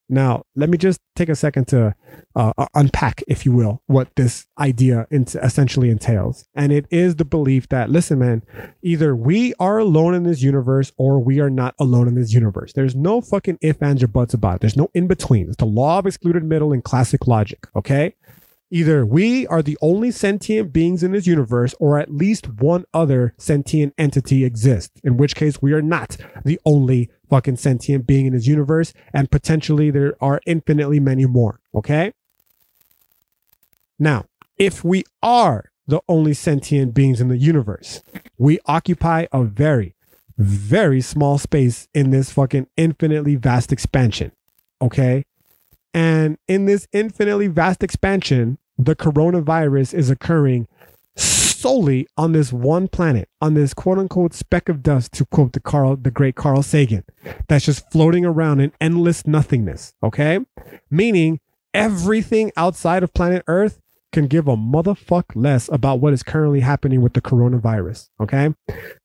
Now, 0.08 0.44
let 0.56 0.70
me 0.70 0.78
just 0.78 1.00
take 1.16 1.30
a 1.30 1.36
second 1.36 1.68
to 1.70 1.96
uh, 2.36 2.54
unpack, 2.76 3.24
if 3.28 3.46
you 3.46 3.52
will, 3.52 3.82
what 3.88 4.10
this 4.16 4.46
idea 4.60 5.08
essentially 5.12 5.90
entails. 5.90 6.46
And 6.54 6.72
it 6.72 6.86
is 6.92 7.16
the 7.16 7.26
belief 7.26 7.70
that, 7.70 7.90
listen, 7.90 8.20
man, 8.20 8.44
either 8.84 9.16
we 9.16 9.56
are 9.60 9.80
alone 9.80 10.14
in 10.14 10.24
this 10.24 10.44
universe 10.44 10.92
or 10.98 11.20
we 11.20 11.40
are 11.40 11.50
not 11.50 11.74
alone 11.80 12.08
in 12.08 12.14
this 12.14 12.34
universe. 12.34 12.74
There's 12.74 12.96
no 12.96 13.20
fucking 13.20 13.58
if, 13.62 13.82
ands, 13.82 14.04
or 14.04 14.08
buts 14.08 14.36
about 14.36 14.56
it. 14.56 14.62
There's 14.62 14.78
no 14.78 14.90
in 14.94 15.08
between. 15.08 15.48
It's 15.48 15.58
the 15.58 15.66
law 15.66 15.98
of 15.98 16.06
excluded 16.06 16.44
middle 16.44 16.72
in 16.72 16.84
classic 16.84 17.26
logic. 17.26 17.68
Okay. 17.76 18.16
Either 18.76 19.06
we 19.06 19.48
are 19.48 19.62
the 19.62 19.78
only 19.82 20.12
sentient 20.12 20.74
beings 20.74 21.02
in 21.02 21.14
this 21.14 21.26
universe, 21.26 21.74
or 21.80 21.98
at 21.98 22.14
least 22.14 22.60
one 22.60 22.84
other 22.94 23.34
sentient 23.38 23.94
entity 23.98 24.44
exists, 24.44 25.00
in 25.02 25.16
which 25.16 25.34
case 25.34 25.62
we 25.62 25.72
are 25.72 25.82
not 25.82 26.18
the 26.44 26.60
only 26.66 27.10
fucking 27.30 27.56
sentient 27.56 28.06
being 28.06 28.26
in 28.26 28.34
this 28.34 28.48
universe, 28.48 28.92
and 29.14 29.32
potentially 29.32 29.92
there 29.92 30.14
are 30.20 30.42
infinitely 30.46 31.00
many 31.00 31.26
more. 31.26 31.62
Okay? 31.74 32.12
Now, 33.98 34.26
if 34.58 34.84
we 34.84 35.06
are 35.24 35.72
the 35.88 36.02
only 36.10 36.34
sentient 36.34 36.94
beings 36.94 37.22
in 37.22 37.30
the 37.30 37.38
universe, 37.38 38.04
we 38.38 38.60
occupy 38.66 39.26
a 39.32 39.46
very, 39.46 39.96
very 40.38 41.00
small 41.00 41.38
space 41.38 41.88
in 41.94 42.10
this 42.10 42.30
fucking 42.30 42.68
infinitely 42.76 43.36
vast 43.36 43.72
expansion. 43.72 44.34
Okay? 44.82 45.24
And 45.94 46.38
in 46.50 46.66
this 46.66 46.90
infinitely 46.92 47.48
vast 47.48 47.82
expansion, 47.82 48.58
the 48.78 48.96
coronavirus 48.96 49.94
is 49.94 50.10
occurring 50.10 50.68
solely 51.16 52.08
on 52.18 52.34
this 52.34 52.52
one 52.54 52.88
planet, 52.88 53.30
on 53.42 53.54
this 53.54 53.74
quote 53.74 53.98
unquote 53.98 54.34
speck 54.34 54.70
of 54.70 54.84
dust, 54.84 55.14
to 55.14 55.26
quote 55.26 55.54
the 55.54 55.60
Carl, 55.60 55.96
the 55.96 56.12
great 56.12 56.36
Carl 56.36 56.62
Sagan, 56.62 57.04
that's 57.48 57.66
just 57.66 57.90
floating 57.92 58.26
around 58.26 58.60
in 58.60 58.72
endless 58.80 59.26
nothingness. 59.26 59.94
Okay. 60.04 60.40
Meaning 60.92 61.40
everything 61.74 62.52
outside 62.56 63.04
of 63.04 63.14
planet 63.14 63.44
Earth 63.48 63.82
can 64.16 64.28
give 64.28 64.48
a 64.48 64.56
motherfuck 64.56 65.26
less 65.36 65.70
about 65.74 66.00
what 66.00 66.14
is 66.14 66.24
currently 66.24 66.62
happening 66.62 67.02
with 67.02 67.14
the 67.14 67.22
coronavirus. 67.22 68.10
Okay. 68.22 68.54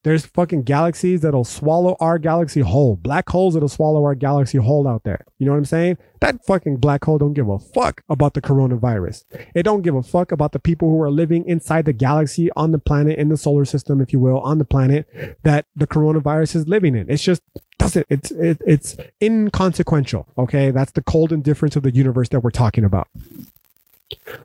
There's 0.05 0.25
fucking 0.25 0.63
galaxies 0.63 1.23
that'll 1.23 1.43
swallow 1.43 1.97
our 1.99 2.17
galaxy 2.17 2.61
whole, 2.61 2.95
black 2.95 3.29
holes 3.29 3.55
that'll 3.55 3.69
swallow 3.69 4.05
our 4.05 4.15
galaxy 4.15 4.59
whole 4.59 4.87
out 4.87 5.03
there. 5.03 5.27
You 5.39 5.47
know 5.47 5.53
what 5.53 5.59
I'm 5.59 5.65
saying? 5.65 5.99
That 6.21 6.45
fucking 6.47 6.77
black 6.77 7.05
hole 7.05 7.19
don't 7.19 7.33
give 7.33 7.49
a 7.49 7.59
fuck 7.59 8.03
about 8.09 8.35
the 8.35 8.41
coronavirus. 8.41 9.25
It 9.53 9.65
don't 9.65 9.83
give 9.83 9.97
a 9.97 10.03
fuck 10.03 10.31
about 10.31 10.53
the 10.53 10.61
people 10.61 10.89
who 10.89 11.03
are 11.03 11.11
living 11.11 11.45
inside 11.45 11.87
the 11.87 11.93
galaxy 11.93 12.49
on 12.55 12.71
the 12.71 12.79
planet, 12.79 13.19
in 13.19 13.31
the 13.31 13.37
solar 13.37 13.65
system, 13.65 14.01
if 14.01 14.13
you 14.13 14.21
will, 14.21 14.39
on 14.39 14.59
the 14.59 14.65
planet 14.65 15.09
that 15.43 15.67
the 15.75 15.89
coronavirus 15.89 16.55
is 16.55 16.69
living 16.69 16.95
in. 16.95 17.11
It's 17.11 17.25
just 17.25 17.43
doesn't 17.79 18.07
it's 18.11 18.31
it, 18.33 18.61
it's 18.67 18.95
inconsequential 19.23 20.29
okay 20.37 20.71
that's 20.71 20.93
the 20.93 21.03
cold 21.03 21.33
indifference 21.33 21.77
of 21.77 21.83
the 21.83 21.95
universe 21.95 22.29
that 22.29 22.41
we're 22.41 22.51
talking 22.51 22.85
about 22.85 23.09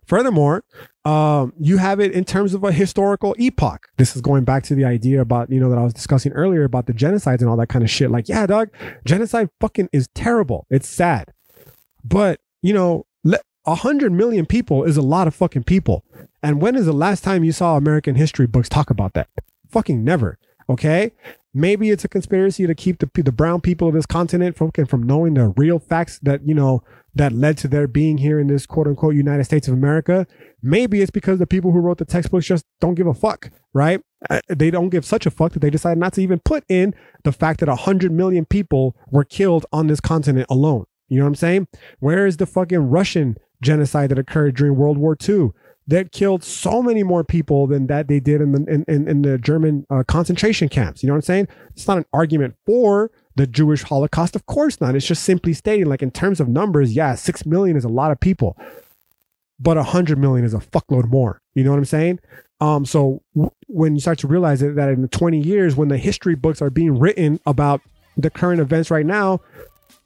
Furthermore, 0.05 0.63
um, 1.03 1.53
you 1.59 1.78
have 1.78 1.99
it 1.99 2.11
in 2.11 2.24
terms 2.26 2.53
of 2.53 2.63
a 2.63 2.72
historical 2.72 3.36
epoch. 3.38 3.88
This 3.97 4.16
is 4.16 4.22
going 4.22 4.43
back 4.43 4.63
to 4.63 4.76
the 4.76 4.86
idea 4.86 5.22
about, 5.22 5.49
you 5.49 5.59
know, 5.59 5.70
that 5.70 5.78
I 5.78 5.84
was 5.84 5.93
discussing 5.93 6.32
earlier 6.32 6.63
about 6.63 6.88
the 6.88 6.93
genocides 6.93 7.39
and 7.41 7.49
all 7.49 7.57
that 7.57 7.68
kind 7.68 7.84
of 7.84 7.89
shit. 7.89 8.11
Like, 8.11 8.28
yeah, 8.28 8.45
dog, 8.45 8.70
genocide 9.05 9.49
fucking 9.59 9.89
is 9.91 10.07
terrible. 10.16 10.66
It's 10.70 10.88
sad. 10.88 11.34
But, 12.03 12.39
you 12.61 12.74
know, 12.74 13.05
a 13.66 13.76
hundred 13.76 14.11
million 14.11 14.45
people 14.45 14.84
is 14.84 14.97
a 14.97 15.01
lot 15.01 15.28
of 15.28 15.36
fucking 15.36 15.63
people. 15.63 16.03
And 16.43 16.61
when 16.61 16.76
is 16.76 16.86
the 16.86 16.93
last 16.93 17.24
time 17.24 17.43
you 17.43 17.51
saw 17.51 17.78
American 17.78 18.16
history 18.16 18.47
books 18.47 18.70
talk 18.70 18.89
about 18.89 19.13
that? 19.13 19.28
Fucking 19.70 20.03
never. 20.03 20.38
Okay. 20.70 21.11
Maybe 21.57 21.89
it's 21.89 22.03
a 22.03 22.09
conspiracy 22.09 22.67
to 22.67 22.75
keep 22.75 22.99
the, 22.99 23.09
the 23.15 23.31
brown 23.31 23.61
people 23.61 23.87
of 23.87 23.93
this 23.93 24.05
continent 24.05 24.57
from, 24.57 24.71
from 24.71 25.03
knowing 25.03 25.35
the 25.35 25.53
real 25.55 25.79
facts 25.79 26.19
that, 26.19 26.45
you 26.45 26.53
know, 26.53 26.83
that 27.15 27.31
led 27.31 27.57
to 27.59 27.69
their 27.69 27.87
being 27.87 28.17
here 28.17 28.41
in 28.41 28.47
this 28.47 28.65
quote 28.65 28.87
unquote 28.87 29.15
United 29.15 29.45
States 29.45 29.69
of 29.69 29.73
America. 29.73 30.27
Maybe 30.61 31.01
it's 31.01 31.11
because 31.11 31.39
the 31.39 31.47
people 31.47 31.71
who 31.71 31.79
wrote 31.79 31.97
the 31.97 32.03
textbooks 32.03 32.45
just 32.45 32.65
don't 32.81 32.95
give 32.95 33.07
a 33.07 33.13
fuck, 33.13 33.51
right? 33.73 34.01
Uh, 34.29 34.41
they 34.49 34.69
don't 34.69 34.89
give 34.89 35.05
such 35.05 35.25
a 35.25 35.31
fuck 35.31 35.53
that 35.53 35.59
they 35.59 35.69
decide 35.69 35.97
not 35.97 36.11
to 36.13 36.21
even 36.21 36.39
put 36.39 36.65
in 36.67 36.93
the 37.23 37.31
fact 37.31 37.61
that 37.61 37.69
100 37.69 38.11
million 38.11 38.43
people 38.43 38.93
were 39.09 39.23
killed 39.23 39.65
on 39.71 39.87
this 39.87 40.01
continent 40.01 40.47
alone. 40.49 40.83
You 41.07 41.19
know 41.19 41.23
what 41.23 41.29
I'm 41.29 41.35
saying? 41.35 41.67
Where 41.99 42.27
is 42.27 42.35
the 42.35 42.45
fucking 42.45 42.89
Russian 42.89 43.37
genocide 43.61 44.09
that 44.09 44.19
occurred 44.19 44.57
during 44.57 44.75
World 44.75 44.97
War 44.97 45.15
II? 45.17 45.51
That 45.88 46.11
killed 46.11 46.43
so 46.43 46.81
many 46.81 47.03
more 47.03 47.23
people 47.23 47.67
than 47.67 47.88
that 47.88 48.07
they 48.07 48.19
did 48.19 48.41
in 48.41 48.51
the 48.51 48.65
in, 48.71 48.83
in, 48.88 49.07
in 49.07 49.21
the 49.21 49.38
German 49.38 49.86
uh, 49.89 50.03
concentration 50.07 50.67
camps. 50.67 51.03
You 51.03 51.07
know 51.07 51.13
what 51.13 51.17
I'm 51.17 51.21
saying? 51.23 51.47
It's 51.75 51.88
not 51.88 51.97
an 51.97 52.05
argument 52.11 52.55
for 52.65 53.11
the 53.36 53.45
Jewish 53.45 53.83
Holocaust. 53.83 54.36
Of 54.36 54.45
course 54.45 54.81
not. 54.81 54.95
It's 54.95 55.05
just 55.05 55.23
simply 55.23 55.53
stating, 55.53 55.86
like, 55.86 56.01
in 56.01 56.11
terms 56.11 56.39
of 56.39 56.47
numbers, 56.47 56.93
yeah, 56.93 57.15
six 57.15 57.45
million 57.45 57.77
is 57.77 57.83
a 57.83 57.89
lot 57.89 58.11
of 58.11 58.19
people, 58.19 58.57
but 59.59 59.77
a 59.77 59.83
hundred 59.83 60.17
million 60.17 60.45
is 60.45 60.53
a 60.53 60.59
fuckload 60.59 61.09
more. 61.09 61.41
You 61.53 61.63
know 61.63 61.71
what 61.71 61.77
I'm 61.77 61.86
saying? 61.86 62.19
Um, 62.61 62.86
so 62.86 63.21
w- 63.36 63.51
when 63.67 63.95
you 63.95 64.01
start 64.01 64.19
to 64.19 64.27
realize 64.27 64.61
that, 64.61 64.75
that 64.75 64.89
in 64.89 65.07
20 65.07 65.39
years, 65.39 65.75
when 65.75 65.89
the 65.89 65.97
history 65.97 66.36
books 66.36 66.61
are 66.61 66.69
being 66.69 66.97
written 66.97 67.39
about 67.45 67.81
the 68.17 68.29
current 68.29 68.61
events 68.61 68.89
right 68.89 69.05
now, 69.05 69.41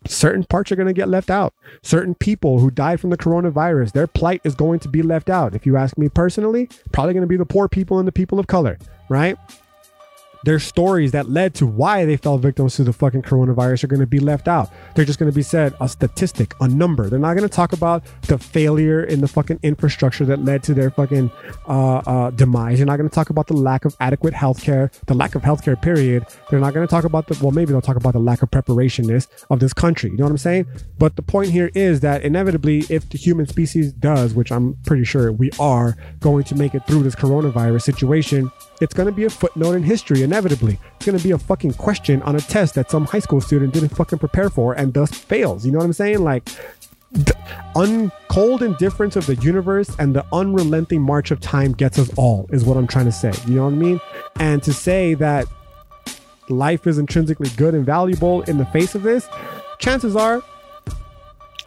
certain 0.05 0.43
parts 0.43 0.71
are 0.71 0.75
going 0.75 0.87
to 0.87 0.93
get 0.93 1.09
left 1.09 1.29
out. 1.29 1.53
Certain 1.81 2.15
people 2.15 2.59
who 2.59 2.71
died 2.71 2.99
from 2.99 3.09
the 3.09 3.17
coronavirus, 3.17 3.91
their 3.91 4.07
plight 4.07 4.41
is 4.43 4.55
going 4.55 4.79
to 4.79 4.89
be 4.89 5.01
left 5.01 5.29
out. 5.29 5.55
If 5.55 5.65
you 5.65 5.77
ask 5.77 5.97
me 5.97 6.09
personally, 6.09 6.69
probably 6.91 7.13
going 7.13 7.21
to 7.21 7.27
be 7.27 7.37
the 7.37 7.45
poor 7.45 7.67
people 7.67 7.99
and 7.99 8.07
the 8.07 8.11
people 8.11 8.39
of 8.39 8.47
color, 8.47 8.77
right? 9.09 9.37
Their 10.43 10.59
stories 10.59 11.11
that 11.11 11.29
led 11.29 11.53
to 11.55 11.65
why 11.65 12.05
they 12.05 12.17
fell 12.17 12.37
victims 12.37 12.75
to 12.75 12.83
the 12.83 12.93
fucking 12.93 13.21
coronavirus 13.21 13.83
are 13.83 13.87
going 13.87 13.99
to 13.99 14.07
be 14.07 14.19
left 14.19 14.47
out. 14.47 14.71
They're 14.95 15.05
just 15.05 15.19
going 15.19 15.31
to 15.31 15.35
be 15.35 15.41
said 15.41 15.75
a 15.81 15.89
statistic, 15.89 16.53
a 16.61 16.67
number. 16.67 17.09
They're 17.09 17.19
not 17.19 17.35
going 17.35 17.47
to 17.47 17.53
talk 17.53 17.73
about 17.73 18.03
the 18.23 18.37
failure 18.37 19.03
in 19.03 19.21
the 19.21 19.27
fucking 19.27 19.59
infrastructure 19.63 20.25
that 20.25 20.43
led 20.43 20.63
to 20.63 20.73
their 20.73 20.91
fucking 20.91 21.31
uh, 21.67 21.97
uh, 21.97 22.29
demise. 22.31 22.77
They're 22.77 22.85
not 22.85 22.97
going 22.97 23.09
to 23.09 23.13
talk 23.13 23.29
about 23.29 23.47
the 23.47 23.55
lack 23.55 23.85
of 23.85 23.95
adequate 23.99 24.33
healthcare, 24.33 24.91
the 25.05 25.13
lack 25.13 25.35
of 25.35 25.41
healthcare, 25.41 25.79
period. 25.81 26.25
They're 26.49 26.59
not 26.59 26.73
going 26.73 26.87
to 26.87 26.91
talk 26.91 27.03
about 27.03 27.27
the, 27.27 27.37
well, 27.41 27.51
maybe 27.51 27.71
they'll 27.71 27.81
talk 27.81 27.97
about 27.97 28.13
the 28.13 28.19
lack 28.19 28.41
of 28.41 28.49
preparationness 28.51 29.27
of 29.49 29.59
this 29.59 29.73
country. 29.73 30.09
You 30.11 30.17
know 30.17 30.25
what 30.25 30.31
I'm 30.31 30.37
saying? 30.37 30.67
But 30.97 31.15
the 31.15 31.21
point 31.21 31.51
here 31.51 31.71
is 31.75 31.99
that 32.01 32.23
inevitably, 32.23 32.85
if 32.89 33.09
the 33.09 33.17
human 33.17 33.45
species 33.47 33.91
does, 33.93 34.33
which 34.33 34.51
I'm 34.51 34.75
pretty 34.85 35.03
sure 35.03 35.31
we 35.31 35.51
are 35.59 35.97
going 36.19 36.43
to 36.45 36.55
make 36.55 36.73
it 36.75 36.85
through 36.87 37.03
this 37.03 37.15
coronavirus 37.15 37.81
situation, 37.81 38.51
it's 38.79 38.93
going 38.93 39.07
to 39.07 39.11
be 39.11 39.25
a 39.25 39.29
footnote 39.29 39.73
in 39.73 39.83
history, 39.83 40.23
inevitably. 40.23 40.79
It's 40.95 41.05
going 41.05 41.17
to 41.17 41.23
be 41.23 41.31
a 41.31 41.37
fucking 41.37 41.73
question 41.73 42.21
on 42.23 42.35
a 42.35 42.41
test 42.41 42.75
that 42.75 42.89
some 42.89 43.05
high 43.05 43.19
school 43.19 43.41
student 43.41 43.73
didn't 43.73 43.89
fucking 43.89 44.19
prepare 44.19 44.49
for 44.49 44.73
and 44.73 44.93
thus 44.93 45.11
fails. 45.11 45.65
You 45.65 45.71
know 45.71 45.79
what 45.79 45.85
I'm 45.85 45.93
saying? 45.93 46.23
Like, 46.23 46.47
the 47.11 47.35
uncold 47.75 48.61
indifference 48.61 49.15
of 49.15 49.25
the 49.25 49.35
universe 49.35 49.95
and 49.97 50.15
the 50.15 50.25
unrelenting 50.31 51.01
march 51.01 51.31
of 51.31 51.39
time 51.39 51.73
gets 51.73 51.97
us 51.97 52.11
all, 52.15 52.47
is 52.51 52.63
what 52.63 52.77
I'm 52.77 52.87
trying 52.87 53.05
to 53.05 53.11
say. 53.11 53.33
You 53.47 53.55
know 53.55 53.65
what 53.65 53.73
I 53.73 53.77
mean? 53.77 54.01
And 54.39 54.61
to 54.63 54.73
say 54.73 55.15
that 55.15 55.47
life 56.49 56.87
is 56.87 56.97
intrinsically 56.97 57.49
good 57.57 57.73
and 57.73 57.85
valuable 57.85 58.41
in 58.43 58.57
the 58.57 58.65
face 58.67 58.95
of 58.95 59.03
this, 59.03 59.27
chances 59.79 60.15
are 60.15 60.43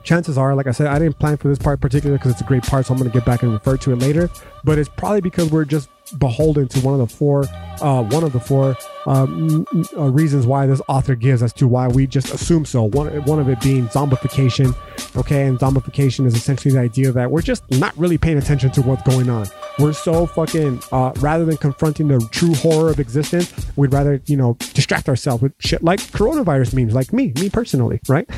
chances 0.04 0.36
are, 0.36 0.54
like 0.54 0.66
I 0.66 0.72
said, 0.72 0.88
I 0.88 0.98
didn't 0.98 1.18
plan 1.18 1.36
for 1.36 1.48
this 1.48 1.58
part 1.58 1.80
particularly 1.80 2.18
because 2.18 2.32
it's 2.32 2.40
a 2.40 2.44
great 2.44 2.64
part, 2.64 2.86
so 2.86 2.94
I'm 2.94 2.98
going 2.98 3.10
to 3.10 3.16
get 3.16 3.24
back 3.24 3.42
and 3.42 3.52
refer 3.52 3.76
to 3.78 3.92
it 3.92 3.96
later. 3.96 4.28
But 4.64 4.78
it's 4.78 4.88
probably 4.88 5.20
because 5.20 5.50
we're 5.50 5.64
just 5.64 5.88
beholden 6.18 6.68
to 6.68 6.80
one 6.80 6.98
of 6.98 7.00
the 7.00 7.14
four, 7.14 7.44
uh, 7.80 8.02
one 8.04 8.24
of 8.24 8.32
the 8.32 8.40
four 8.40 8.76
um, 9.06 9.66
uh, 9.96 10.10
reasons 10.10 10.46
why 10.46 10.66
this 10.66 10.80
author 10.88 11.14
gives 11.14 11.42
as 11.42 11.52
to 11.54 11.66
why 11.66 11.88
we 11.88 12.06
just 12.06 12.32
assume 12.32 12.64
so. 12.64 12.84
One, 12.84 13.08
one 13.24 13.38
of 13.38 13.48
it 13.48 13.60
being 13.60 13.88
zombification. 13.88 14.74
Okay, 15.16 15.46
and 15.46 15.58
zombification 15.58 16.26
is 16.26 16.34
essentially 16.34 16.74
the 16.74 16.80
idea 16.80 17.12
that 17.12 17.30
we're 17.30 17.42
just 17.42 17.68
not 17.72 17.96
really 17.98 18.18
paying 18.18 18.38
attention 18.38 18.70
to 18.72 18.82
what's 18.82 19.02
going 19.02 19.28
on. 19.28 19.46
we're 19.78 19.92
so 19.92 20.26
fucking 20.26 20.80
uh, 20.92 21.12
rather 21.16 21.44
than 21.44 21.56
confronting 21.56 22.08
the 22.08 22.20
true 22.30 22.54
horror 22.54 22.90
of 22.90 23.00
existence, 23.00 23.52
we'd 23.76 23.92
rather 23.92 24.20
you 24.26 24.36
know 24.36 24.56
distract 24.74 25.08
ourselves 25.08 25.42
with 25.42 25.52
shit 25.58 25.82
like 25.82 26.00
coronavirus 26.00 26.74
memes, 26.74 26.94
like 26.94 27.12
me, 27.12 27.32
me 27.36 27.50
personally, 27.50 28.00
right? 28.08 28.28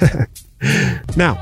now, 1.16 1.34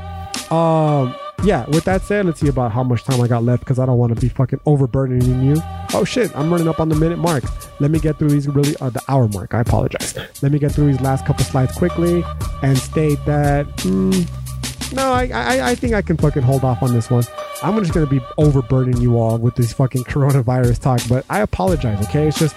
um, 0.51 1.15
yeah. 1.43 1.65
With 1.67 1.83
that 1.85 2.01
said, 2.03 2.25
let's 2.25 2.39
see 2.39 2.47
about 2.47 2.71
how 2.71 2.83
much 2.83 3.03
time 3.03 3.21
I 3.21 3.27
got 3.27 3.43
left 3.43 3.61
because 3.61 3.79
I 3.79 3.85
don't 3.85 3.97
want 3.97 4.15
to 4.15 4.19
be 4.19 4.29
fucking 4.29 4.59
overburdening 4.65 5.43
you. 5.43 5.61
Oh 5.93 6.03
shit, 6.05 6.35
I'm 6.35 6.51
running 6.51 6.67
up 6.67 6.79
on 6.79 6.89
the 6.89 6.95
minute 6.95 7.19
mark. 7.19 7.43
Let 7.79 7.91
me 7.91 7.99
get 7.99 8.17
through 8.17 8.29
these 8.29 8.47
really 8.47 8.75
uh, 8.77 8.89
the 8.89 9.01
hour 9.07 9.27
mark. 9.27 9.53
I 9.53 9.61
apologize. 9.61 10.17
Let 10.41 10.51
me 10.51 10.59
get 10.59 10.71
through 10.71 10.87
these 10.87 11.01
last 11.01 11.25
couple 11.25 11.43
slides 11.45 11.73
quickly 11.73 12.23
and 12.61 12.77
state 12.77 13.19
that. 13.25 13.67
Mm, 13.77 14.93
no, 14.93 15.11
I, 15.11 15.29
I 15.33 15.69
I 15.69 15.75
think 15.75 15.93
I 15.93 16.01
can 16.01 16.17
fucking 16.17 16.43
hold 16.43 16.63
off 16.63 16.81
on 16.83 16.93
this 16.93 17.09
one. 17.09 17.23
I'm 17.61 17.77
just 17.79 17.93
gonna 17.93 18.05
be 18.05 18.21
overburdening 18.37 19.01
you 19.01 19.17
all 19.17 19.37
with 19.37 19.55
this 19.55 19.73
fucking 19.73 20.03
coronavirus 20.05 20.79
talk, 20.79 21.01
but 21.09 21.25
I 21.29 21.41
apologize. 21.41 22.01
Okay, 22.07 22.27
it's 22.27 22.39
just 22.39 22.55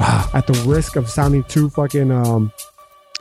ah, 0.00 0.30
at 0.34 0.46
the 0.46 0.54
risk 0.68 0.96
of 0.96 1.08
sounding 1.08 1.44
too 1.44 1.70
fucking 1.70 2.10
um 2.10 2.52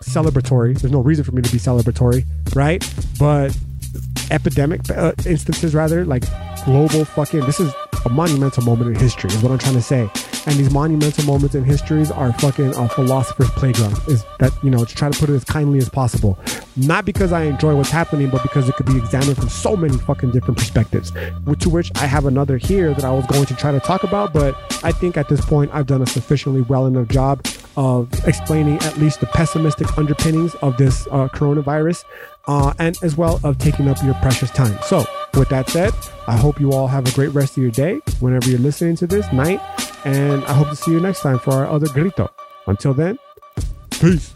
celebratory. 0.02 0.78
There's 0.80 0.92
no 0.92 1.02
reason 1.02 1.24
for 1.24 1.32
me 1.32 1.42
to 1.42 1.52
be 1.52 1.58
celebratory, 1.58 2.26
right? 2.56 2.84
But 3.18 3.58
epidemic 4.32 4.82
uh, 4.90 5.14
instances, 5.26 5.74
rather 5.74 6.06
like 6.06 6.24
global 6.66 7.06
fucking. 7.06 7.42
This 7.42 7.60
is 7.60 7.74
a 8.06 8.10
monumental 8.10 8.64
moment 8.64 8.90
in 8.90 8.96
history, 8.96 9.30
is 9.30 9.42
what 9.42 9.52
I'm 9.52 9.58
trying 9.58 9.76
to 9.76 9.82
say. 9.82 10.10
And 10.46 10.56
these 10.56 10.72
monumental 10.72 11.24
moments 11.24 11.56
in 11.56 11.64
histories 11.64 12.12
are 12.12 12.34
fucking 12.34 12.76
a 12.76 12.90
philosopher's 12.90 13.50
playground. 13.52 13.98
Is 14.08 14.26
that 14.40 14.52
you 14.62 14.70
know 14.70 14.84
to 14.84 14.96
try 14.96 15.10
to 15.10 15.18
put 15.18 15.30
it 15.30 15.34
as 15.34 15.44
kindly 15.44 15.80
as 15.80 15.90
possible. 15.90 16.38
Not 16.76 17.06
because 17.06 17.32
I 17.32 17.44
enjoy 17.44 17.76
what's 17.76 17.92
happening, 17.92 18.30
but 18.30 18.44
because 18.44 18.68
it 18.68 18.76
could 18.76 18.88
be 18.88 18.98
examined 18.98 19.38
from 19.38 19.50
so 19.50 19.78
many 19.78 19.98
fucking 19.98 20.32
different 20.32 20.58
perspectives. 20.58 21.12
To 21.60 21.70
which 21.70 21.92
I 21.96 22.06
have 22.06 22.26
another 22.26 22.58
here 22.58 22.94
that 22.94 23.06
I 23.06 23.12
was 23.12 23.26
going 23.28 23.46
to 23.46 23.56
try 23.56 23.72
to 23.72 23.80
talk 23.80 24.04
about, 24.04 24.34
but 24.34 24.56
I 24.84 24.92
think 24.92 25.18
at 25.18 25.30
this 25.30 25.44
point 25.46 25.72
I've 25.74 25.86
done 25.86 26.02
a 26.02 26.08
sufficiently 26.08 26.62
well 26.62 26.86
enough 26.88 27.08
job 27.08 27.46
of 27.76 28.10
explaining 28.28 28.78
at 28.80 28.98
least 28.98 29.20
the 29.20 29.26
pessimistic 29.28 29.98
underpinnings 29.98 30.54
of 30.56 30.78
this 30.78 31.08
uh, 31.08 31.28
coronavirus, 31.30 32.04
uh, 32.48 32.74
and 32.80 32.98
as 33.04 33.18
well 33.18 33.40
of 33.44 33.58
taking 33.58 33.88
up 33.88 34.02
your 34.04 34.14
precious 34.16 34.52
time. 34.52 34.78
So, 34.86 35.06
with 35.34 35.50
that 35.50 35.70
said, 35.70 35.94
I 36.28 36.38
hope 36.38 36.60
you 36.60 36.72
all 36.72 36.88
have 36.88 37.08
a 37.08 37.12
great 37.12 37.34
rest 37.34 37.58
of 37.58 37.64
your 37.64 37.72
day 37.72 38.00
whenever 38.20 38.50
you're 38.50 38.60
listening 38.60 38.96
to 38.98 39.08
this 39.08 39.32
night, 39.32 39.62
and 40.06 40.44
I 40.46 40.54
hope 40.54 40.70
to 40.70 40.76
see 40.76 40.92
you 40.92 41.00
next 41.00 41.22
time 41.22 41.40
for 41.40 41.54
our 41.54 41.68
other 41.68 41.88
grito. 41.88 42.30
Until 42.68 42.94
then, 42.94 43.18
peace. 43.90 44.34